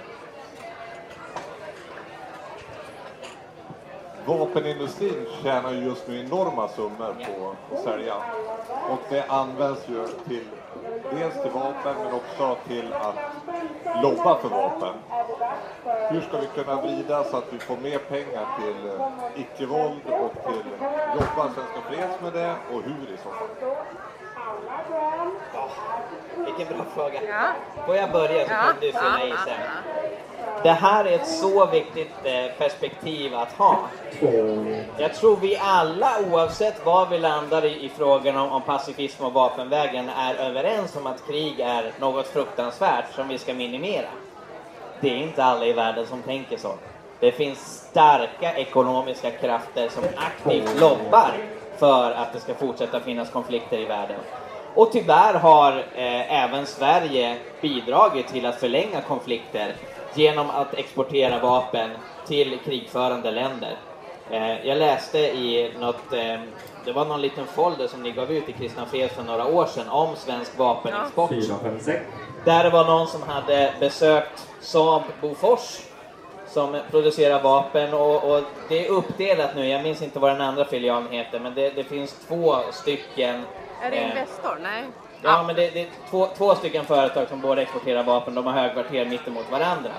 Vapenindustrin 4.26 5.26
tjänar 5.42 5.72
ju 5.72 5.84
just 5.84 6.08
nu 6.08 6.20
enorma 6.20 6.68
summor 6.68 7.14
på 7.26 7.56
att 7.72 7.78
sälja. 7.78 8.14
Och 8.88 9.00
det 9.08 9.24
används 9.28 9.80
ju 9.88 10.06
till 10.26 10.48
dels 11.10 11.42
till 11.42 11.50
vapen 11.50 11.96
men 12.02 12.12
också 12.12 12.54
till 12.66 12.92
att 13.00 13.16
lobba 14.02 14.38
för 14.40 14.48
vapen. 14.48 14.94
Hur 16.08 16.20
ska 16.20 16.36
vi 16.36 16.46
kunna 16.46 16.82
vrida 16.82 17.24
så 17.24 17.36
att 17.36 17.52
vi 17.52 17.58
får 17.58 17.76
mer 17.76 17.98
pengar 17.98 18.46
till 18.56 19.00
icke-våld 19.34 20.02
och 20.20 20.34
till 20.44 20.74
jobba 21.12 21.54
Svenska 21.54 21.80
Freds 21.88 22.20
med 22.20 22.32
det 22.32 22.56
och 22.68 22.82
hur 22.82 23.14
i 23.14 23.18
så 23.18 23.30
fall? 23.30 23.48
Vilken 26.44 26.68
bra 26.68 26.84
fråga. 26.94 27.20
Ja. 27.28 27.54
Får 27.84 27.96
jag 27.96 28.12
börja 28.12 28.46
så 28.46 28.52
Ja, 28.52 28.62
kan 28.62 28.74
du 28.80 28.92
fylla 28.92 29.24
i 29.24 29.34
sen. 29.46 29.60
Det 30.62 30.72
här 30.72 31.04
är 31.04 31.12
ett 31.12 31.28
så 31.28 31.66
viktigt 31.66 32.12
eh, 32.24 32.46
perspektiv 32.58 33.34
att 33.34 33.52
ha. 33.52 33.78
Jag 34.98 35.14
tror 35.14 35.36
vi 35.36 35.56
alla, 35.56 36.10
oavsett 36.30 36.86
var 36.86 37.06
vi 37.06 37.18
landar 37.18 37.64
i, 37.64 37.84
i 37.84 37.88
frågan 37.88 38.36
om, 38.36 38.52
om 38.52 38.62
pacifism 38.62 39.24
och 39.24 39.32
vapenvägen, 39.32 40.08
är 40.08 40.34
överens 40.34 40.96
om 40.96 41.06
att 41.06 41.26
krig 41.26 41.60
är 41.60 41.92
något 42.00 42.26
fruktansvärt 42.26 43.14
som 43.14 43.28
vi 43.28 43.38
ska 43.38 43.54
minimera. 43.54 44.08
Det 45.00 45.08
är 45.08 45.16
inte 45.16 45.44
alla 45.44 45.66
i 45.66 45.72
världen 45.72 46.06
som 46.06 46.22
tänker 46.22 46.56
så. 46.56 46.72
Det 47.20 47.32
finns 47.32 47.88
starka 47.90 48.54
ekonomiska 48.54 49.30
krafter 49.30 49.88
som 49.88 50.04
aktivt 50.16 50.80
lobbar 50.80 51.32
för 51.78 52.10
att 52.12 52.32
det 52.32 52.40
ska 52.40 52.54
fortsätta 52.54 53.00
finnas 53.00 53.30
konflikter 53.30 53.78
i 53.78 53.84
världen. 53.84 54.20
Och 54.74 54.92
tyvärr 54.92 55.34
har 55.34 55.72
eh, 55.72 56.44
även 56.44 56.66
Sverige 56.66 57.36
bidragit 57.60 58.28
till 58.28 58.46
att 58.46 58.60
förlänga 58.60 59.00
konflikter 59.00 59.74
genom 60.18 60.50
att 60.50 60.74
exportera 60.74 61.38
vapen 61.38 61.90
till 62.26 62.58
krigförande 62.64 63.30
länder. 63.30 63.76
Eh, 64.30 64.66
jag 64.66 64.78
läste 64.78 65.18
i 65.18 65.72
något, 65.80 66.12
eh, 66.12 66.40
det 66.84 66.92
var 66.92 67.04
någon 67.04 67.20
liten 67.20 67.46
folder 67.46 67.86
som 67.86 68.02
ni 68.02 68.10
gav 68.10 68.32
ut 68.32 68.48
i 68.48 68.52
Kristna 68.52 68.86
Fred 68.86 69.10
för 69.10 69.22
några 69.22 69.46
år 69.46 69.66
sedan 69.66 69.88
om 69.88 70.16
svensk 70.16 70.58
vapenexport. 70.58 71.30
Där 72.44 72.64
det 72.64 72.70
var 72.70 72.84
någon 72.84 73.06
som 73.06 73.22
hade 73.22 73.72
besökt 73.80 74.48
Saab 74.60 75.02
Bofors 75.20 75.80
som 76.48 76.76
producerar 76.90 77.42
vapen 77.42 77.94
och, 77.94 78.24
och 78.24 78.42
det 78.68 78.86
är 78.86 78.90
uppdelat 78.90 79.56
nu, 79.56 79.68
jag 79.68 79.82
minns 79.82 80.02
inte 80.02 80.18
vad 80.18 80.30
den 80.30 80.40
andra 80.40 80.64
filialen 80.64 81.12
heter, 81.12 81.40
men 81.40 81.54
det, 81.54 81.70
det 81.70 81.84
finns 81.84 82.16
två 82.28 82.56
stycken 82.72 83.42
Är 83.82 83.90
det 83.90 83.96
eh, 83.96 84.10
Investor? 84.10 84.58
Nej. 84.62 84.84
Ja, 85.22 85.42
men 85.46 85.56
det, 85.56 85.70
det 85.70 85.80
är 85.80 85.88
två, 86.10 86.28
två 86.36 86.54
stycken 86.54 86.84
företag 86.84 87.28
som 87.28 87.40
båda 87.40 87.62
exporterar 87.62 88.02
vapen, 88.02 88.34
de 88.34 88.46
har 88.46 88.52
högkvarter 88.52 89.04
mittemot 89.04 89.50
varandra. 89.50 89.90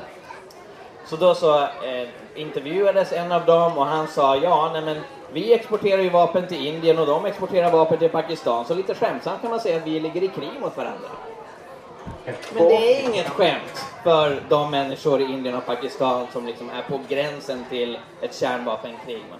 Så 1.06 1.16
då 1.16 1.36
så 1.36 1.62
eh, 1.62 2.08
intervjuades 2.36 3.12
en 3.12 3.32
av 3.32 3.46
dem 3.46 3.78
och 3.78 3.86
han 3.86 4.08
sa 4.08 4.36
ja, 4.36 4.70
nej 4.74 4.82
men 4.82 4.98
vi 5.32 5.54
exporterar 5.54 6.02
ju 6.02 6.10
vapen 6.10 6.48
till 6.48 6.68
Indien 6.68 7.00
och 7.00 7.06
de 7.06 7.26
exporterar 7.26 7.72
vapen 7.72 7.98
till 7.98 8.10
Pakistan, 8.10 8.66
så 8.66 8.74
lite 8.74 8.96
skämtsamt 8.96 9.42
kan 9.42 9.50
man 9.50 9.60
säga 9.60 9.78
att 9.78 9.88
vi 9.88 10.00
ligger 10.00 10.24
i 10.24 10.28
krig 10.28 10.62
mot 10.62 10.78
varandra. 10.78 11.10
Men 12.54 12.64
det 12.68 12.76
är 12.76 13.10
inget 13.10 13.30
skämt 13.30 13.86
för 14.04 14.42
de 14.50 14.72
människor 14.72 15.22
i 15.22 15.24
Indien 15.24 15.56
och 15.56 15.66
Pakistan 15.66 16.28
som 16.34 16.46
liksom 16.46 16.70
är 16.70 16.82
på 16.82 17.00
gränsen 17.08 17.66
till 17.70 18.00
ett 18.22 18.36
kärnvapenkrig. 18.36 19.24
va. 19.32 19.38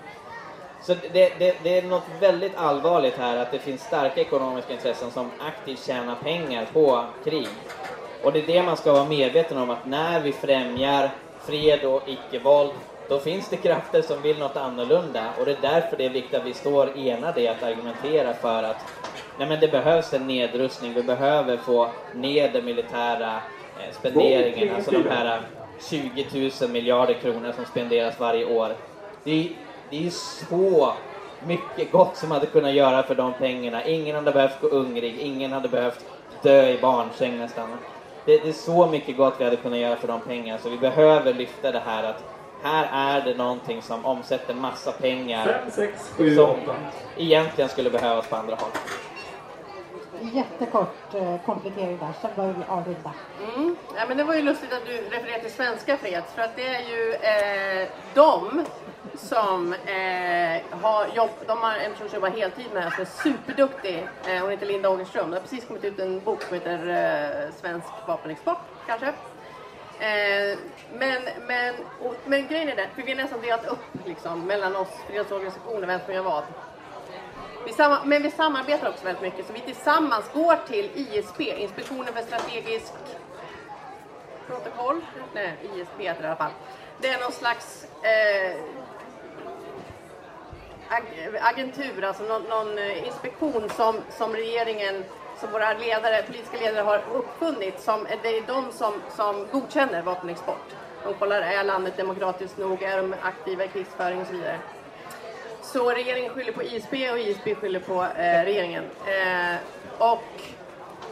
Så 0.88 0.96
det, 1.14 1.40
det, 1.40 1.56
det 1.64 1.78
är 1.78 1.82
något 1.82 2.04
väldigt 2.20 2.56
allvarligt 2.56 3.18
här 3.18 3.38
att 3.38 3.52
det 3.52 3.60
finns 3.60 3.82
starka 3.82 4.22
ekonomiska 4.22 4.74
intressen 4.74 5.12
som 5.12 5.32
aktivt 5.40 5.86
tjänar 5.86 6.16
pengar 6.16 6.66
på 6.74 7.06
krig. 7.24 7.48
Och 8.24 8.34
det 8.34 8.40
är 8.40 8.48
det 8.48 8.64
man 8.64 8.78
ska 8.78 8.94
vara 8.94 9.06
medveten 9.06 9.58
om 9.58 9.70
att 9.70 9.86
när 9.86 10.20
vi 10.20 10.34
främjar 10.34 11.10
fred 11.42 11.84
och 11.84 12.02
icke-våld 12.08 12.72
då 13.10 13.20
finns 13.20 13.50
det 13.50 13.58
krafter 13.58 14.02
som 14.02 14.22
vill 14.22 14.40
något 14.40 14.58
annorlunda 14.58 15.24
och 15.40 15.46
det 15.46 15.52
är 15.52 15.62
därför 15.62 15.98
det 15.98 16.06
är 16.06 16.10
viktigt 16.10 16.40
att 16.40 16.46
vi 16.46 16.54
står 16.54 16.98
enade 16.98 17.42
i 17.42 17.48
att 17.48 17.64
argumentera 17.64 18.34
för 18.34 18.64
att 18.64 18.78
nej 19.40 19.48
men 19.50 19.60
det 19.60 19.68
behövs 19.68 20.14
en 20.14 20.28
nedrustning, 20.28 20.94
vi 20.94 21.04
behöver 21.04 21.58
få 21.58 21.90
ner 22.14 22.52
den 22.52 22.66
militära 22.66 23.36
eh, 23.80 23.94
spenderingen, 24.00 24.76
alltså 24.76 24.92
de 24.92 25.10
här 25.10 25.42
20 25.90 26.52
000 26.62 26.70
miljarder 26.70 27.14
kronor 27.14 27.52
som 27.56 27.66
spenderas 27.66 28.20
varje 28.20 28.46
år. 28.46 28.76
Det 29.24 29.50
det 29.90 30.08
är 30.08 30.10
så 30.10 30.94
mycket 31.48 31.92
gott 31.92 32.18
som 32.18 32.32
hade 32.32 32.46
kunnat 32.46 32.74
göra 32.74 33.04
för 33.04 33.16
de 33.16 33.34
pengarna. 33.34 33.86
Ingen 33.86 34.16
hade 34.16 34.32
behövt 34.32 34.62
gå 34.62 34.70
hungrig, 34.70 35.18
ingen 35.20 35.52
hade 35.52 35.70
behövt 35.70 36.06
dö 36.42 36.70
i 36.70 36.78
barnsäng 36.82 37.40
nästan. 37.40 37.70
Det, 38.26 38.38
det 38.38 38.50
är 38.50 38.54
så 38.54 38.88
mycket 38.88 39.18
gott 39.18 39.34
vi 39.38 39.44
hade 39.44 39.56
kunnat 39.56 39.80
göra 39.80 39.96
för 39.96 40.08
de 40.08 40.22
pengarna 40.22 40.60
så 40.60 40.70
vi 40.70 40.78
behöver 40.78 41.34
lyfta 41.34 41.72
det 41.72 41.82
här 41.86 42.04
att 42.04 42.24
här 42.64 42.90
är 43.18 43.26
det 43.26 43.38
någonting 43.38 43.82
som 43.82 44.06
omsätter 44.06 44.54
massa 44.54 44.92
pengar 44.92 45.46
Fem, 45.46 45.72
sex, 45.72 46.12
sju, 46.18 46.36
som 46.36 46.50
åtta. 46.50 46.76
egentligen 47.18 47.70
skulle 47.70 47.90
behövas 47.90 48.28
på 48.28 48.36
andra 48.36 48.56
håll. 48.56 48.70
jättekort 50.34 51.14
eh, 51.14 51.36
komplettering 51.46 51.98
där, 51.98 52.08
sen 52.22 52.30
börjar 52.36 52.54
vi 52.54 52.64
avrunda. 52.68 53.12
Mm. 53.56 53.76
Ja, 53.96 54.02
men 54.08 54.18
det 54.18 54.24
var 54.24 54.36
ju 54.36 54.42
lustigt 54.42 54.74
att 54.74 54.86
du 54.86 54.98
refererade 54.98 55.42
till 55.44 55.52
Svenska 55.54 55.98
Freds 55.98 56.34
för 56.34 56.42
att 56.42 56.56
det 56.56 56.68
är 56.68 56.82
ju 56.82 57.14
eh, 57.14 57.88
de 58.14 58.66
som 59.18 59.74
eh, 59.74 60.80
har 60.82 61.08
jobb, 61.16 61.30
de 61.48 61.58
har 61.58 61.76
en 61.76 61.92
person 61.92 62.10
som 62.10 62.16
jobbar 62.16 62.30
heltid 62.30 62.66
med 62.74 62.76
det 62.76 62.90
här 62.90 62.92
som 62.92 63.02
är 63.02 63.34
superduktig. 63.34 64.08
Eh, 64.28 64.42
hon 64.42 64.50
heter 64.50 64.66
Linda 64.66 64.90
Ågerström. 64.90 65.30
Det 65.30 65.36
har 65.36 65.42
precis 65.42 65.66
kommit 65.66 65.84
ut 65.84 66.00
en 66.00 66.20
bok 66.20 66.42
som 66.44 66.54
heter 66.54 66.88
eh, 66.88 67.54
Svensk 67.54 67.88
vapenexport 68.08 68.58
kanske. 68.88 69.08
Eh, 70.00 70.58
men, 70.94 71.22
men, 71.48 71.76
och, 72.02 72.16
men 72.26 72.48
grejen 72.48 72.70
är 72.70 72.76
den, 72.76 72.88
för 72.96 73.02
vi 73.02 73.12
har 73.12 73.18
nästan 73.18 73.42
delat 73.42 73.66
upp 73.66 74.06
liksom, 74.06 74.46
mellan 74.46 74.76
oss 74.76 74.90
fredsorganisationer, 75.08 75.88
vem 75.88 76.00
som 76.06 76.14
gör 76.14 76.24
vad. 76.24 76.44
Vi 77.66 77.74
samma, 77.74 78.04
men 78.06 78.24
vi 78.24 78.32
samarbetar 78.32 78.90
också 78.90 79.06
väldigt 79.06 79.22
mycket, 79.22 79.48
så 79.48 79.54
vi 79.54 79.60
tillsammans 79.60 80.26
går 80.34 80.56
till 80.68 80.92
ISP, 80.96 81.40
Inspektionen 81.42 82.14
för 82.14 82.22
strategisk 82.22 82.94
protokoll. 84.48 85.02
Nej, 85.34 85.54
ISP 85.76 86.00
heter 86.00 86.22
det 86.22 86.26
i 86.26 86.28
alla 86.28 86.36
fall. 86.36 86.52
Det 87.02 87.08
är 87.08 87.20
någon 87.20 87.32
slags 87.32 87.88
eh, 88.04 88.56
agentur, 91.42 92.04
alltså 92.04 92.24
någon, 92.24 92.44
någon 92.44 92.78
eh, 92.78 93.08
inspektion 93.08 93.70
som, 93.70 93.96
som 94.10 94.34
regeringen, 94.34 95.04
som 95.40 95.52
våra 95.52 95.74
ledare, 95.74 96.24
politiska 96.24 96.58
ledare 96.58 96.84
har 96.84 97.02
uppfunnit. 97.14 97.80
Som, 97.80 98.06
eh, 98.06 98.18
det 98.24 98.38
är 98.38 98.48
de 98.48 98.72
som, 98.72 98.94
som 99.16 99.48
godkänner 99.52 100.02
vapenexport. 100.02 100.76
De 101.04 101.14
kollar, 101.14 101.42
är 101.42 101.64
landet 101.64 101.98
demokratiskt 101.98 102.58
nog, 102.58 102.84
är 102.84 102.98
de 102.98 103.16
aktiva 103.22 103.64
i 103.64 103.68
krigsföring 103.68 104.22
och 104.22 104.28
så 104.28 104.34
vidare. 104.34 104.60
Så 105.62 105.90
regeringen 105.90 106.30
skyller 106.30 106.52
på 106.52 106.64
ISP 106.64 106.94
och 107.12 107.20
ISP 107.20 107.58
skyller 107.58 107.80
på 107.80 108.04
eh, 108.04 108.44
regeringen. 108.44 108.84
Eh, 109.06 109.56
och 109.98 110.42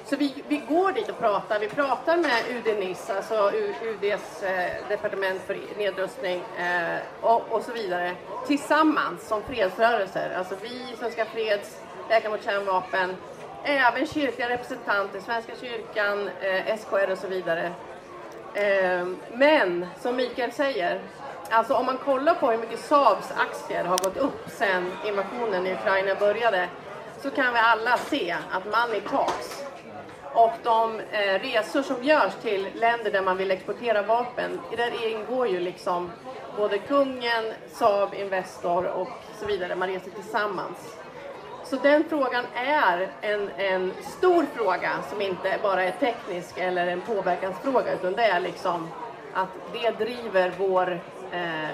så 0.05 0.15
vi, 0.15 0.43
vi 0.47 0.57
går 0.57 0.91
dit 0.91 1.09
och 1.09 1.19
pratar. 1.19 1.59
Vi 1.59 1.67
pratar 1.67 2.17
med 2.17 2.43
UD-NIS, 2.49 3.09
alltså 3.09 3.51
UDs 3.81 4.43
eh, 4.43 4.89
departement 4.89 5.41
för 5.47 5.59
nedrustning 5.77 6.41
eh, 6.57 6.97
och, 7.21 7.41
och 7.49 7.61
så 7.61 7.71
vidare. 7.71 8.15
Tillsammans 8.47 9.27
som 9.27 9.43
fredsrörelser. 9.43 10.35
Alltså 10.37 10.55
vi, 10.61 10.95
Svenska 10.99 11.25
Freds, 11.25 11.77
Läkare 12.09 12.31
mot 12.31 12.43
kärnvapen, 12.43 13.15
även 13.63 14.07
kyrkliga 14.07 14.49
representanter, 14.49 15.19
Svenska 15.19 15.53
kyrkan, 15.61 16.29
eh, 16.41 16.77
SKR 16.77 17.11
och 17.11 17.17
så 17.17 17.27
vidare. 17.27 17.71
Eh, 18.53 19.07
men 19.33 19.85
som 20.01 20.15
Mikael 20.15 20.51
säger, 20.51 21.01
alltså 21.49 21.73
om 21.73 21.85
man 21.85 21.97
kollar 21.97 22.33
på 22.33 22.51
hur 22.51 22.57
mycket 22.57 22.79
Saabs 22.79 23.31
aktier 23.37 23.83
har 23.83 23.97
gått 23.97 24.17
upp 24.17 24.49
sedan 24.49 24.91
invasionen 25.05 25.67
i 25.67 25.73
Ukraina 25.73 26.15
började 26.15 26.69
så 27.21 27.29
kan 27.31 27.53
vi 27.53 27.59
alla 27.59 27.97
se 27.97 28.35
att 28.51 28.65
money 28.65 29.01
talks. 29.01 29.65
Och 30.35 30.51
de 30.63 30.99
eh, 30.99 31.39
resor 31.41 31.81
som 31.81 32.03
görs 32.03 32.33
till 32.41 32.67
länder 32.73 33.11
där 33.11 33.21
man 33.21 33.37
vill 33.37 33.51
exportera 33.51 34.01
vapen, 34.01 34.59
där 34.77 35.07
ingår 35.09 35.47
ju 35.47 35.59
liksom 35.59 36.11
både 36.57 36.77
kungen, 36.77 37.53
Saab, 37.71 38.13
Investor 38.13 38.85
och 38.85 39.09
så 39.39 39.45
vidare. 39.45 39.75
Man 39.75 39.89
reser 39.89 40.11
tillsammans. 40.11 40.97
Så 41.63 41.75
den 41.75 42.03
frågan 42.09 42.45
är 42.55 43.09
en, 43.21 43.49
en 43.57 43.93
stor 44.01 44.45
fråga 44.55 44.91
som 45.09 45.21
inte 45.21 45.59
bara 45.63 45.83
är 45.83 45.91
teknisk 45.91 46.57
eller 46.57 46.87
en 46.87 47.01
påverkansfråga 47.01 47.93
utan 47.93 48.13
det 48.13 48.23
är 48.23 48.39
liksom 48.39 48.89
att 49.33 49.49
det 49.73 50.05
driver 50.05 50.53
vår, 50.57 50.91
eh, 51.31 51.69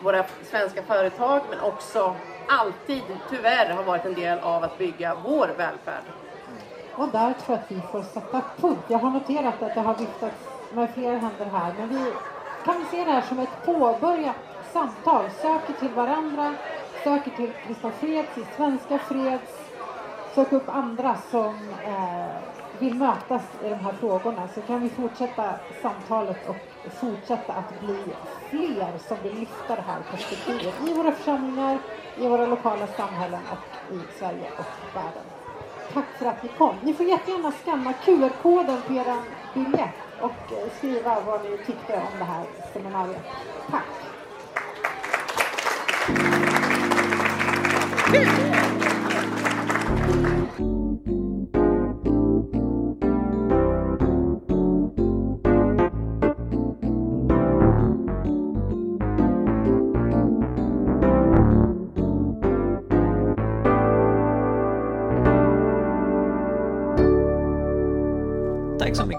våra 0.00 0.24
svenska 0.50 0.82
företag 0.82 1.40
men 1.50 1.60
också 1.60 2.16
alltid 2.48 3.02
tyvärr 3.30 3.70
har 3.70 3.82
varit 3.82 4.04
en 4.04 4.14
del 4.14 4.38
av 4.38 4.64
att 4.64 4.78
bygga 4.78 5.16
vår 5.24 5.50
välfärd. 5.56 6.02
Och 6.98 7.08
där 7.08 7.32
tror 7.32 7.56
jag 7.56 7.58
att 7.58 7.70
vi 7.70 7.80
får 7.92 8.02
sätta 8.02 8.42
punkt. 8.56 8.84
Jag 8.88 8.98
har 8.98 9.10
noterat 9.10 9.62
att 9.62 9.74
det 9.74 9.80
har 9.80 9.94
viftats 9.94 10.36
med 10.74 10.90
flera 10.94 11.18
händer 11.18 11.46
här, 11.46 11.74
men 11.78 11.88
vi 11.88 12.12
kan 12.64 12.84
se 12.90 13.04
det 13.04 13.10
här 13.10 13.22
som 13.22 13.38
ett 13.38 13.64
påbörjat 13.64 14.36
samtal. 14.72 15.30
Söker 15.42 15.72
till 15.72 15.94
varandra, 15.94 16.54
söker 17.04 17.30
till 17.30 17.52
Kristna 17.66 17.90
Freds, 17.90 18.34
till 18.34 18.46
Svenska 18.56 18.98
Freds, 18.98 19.68
Sök 20.34 20.52
upp 20.52 20.68
andra 20.68 21.16
som 21.30 21.54
eh, 21.84 22.26
vill 22.78 22.94
mötas 22.94 23.42
i 23.64 23.68
de 23.68 23.74
här 23.74 23.92
frågorna 23.92 24.48
så 24.54 24.60
kan 24.60 24.80
vi 24.80 24.88
fortsätta 24.88 25.54
samtalet 25.82 26.48
och 26.48 26.56
fortsätta 26.92 27.52
att 27.52 27.80
bli 27.80 28.04
fler 28.50 28.98
som 29.08 29.16
vill 29.22 29.34
lyfta 29.34 29.76
det 29.76 29.82
här 29.82 30.00
perspektivet 30.10 30.74
i 30.88 30.94
våra 30.94 31.12
församlingar, 31.12 31.78
i 32.16 32.28
våra 32.28 32.46
lokala 32.46 32.86
samhällen 32.86 33.40
och 33.50 33.94
i 33.94 34.18
Sverige 34.18 34.50
och 34.58 34.94
världen. 34.96 35.27
Tack 35.92 36.18
för 36.18 36.26
att 36.26 36.42
ni 36.42 36.48
kom. 36.58 36.76
Ni 36.84 36.94
får 36.94 37.06
jättegärna 37.06 37.52
skanna 37.52 37.92
QR-koden 37.92 38.82
på 38.86 38.92
er 38.92 39.16
biljett 39.54 39.94
och 40.20 40.52
eh, 40.52 40.70
skriva 40.78 41.20
vad 41.20 41.44
ni 41.44 41.58
tyckte 41.66 41.96
om 41.96 42.18
det 42.18 42.24
här 42.24 42.44
seminariet. 42.72 43.22
Tack! 43.70 43.84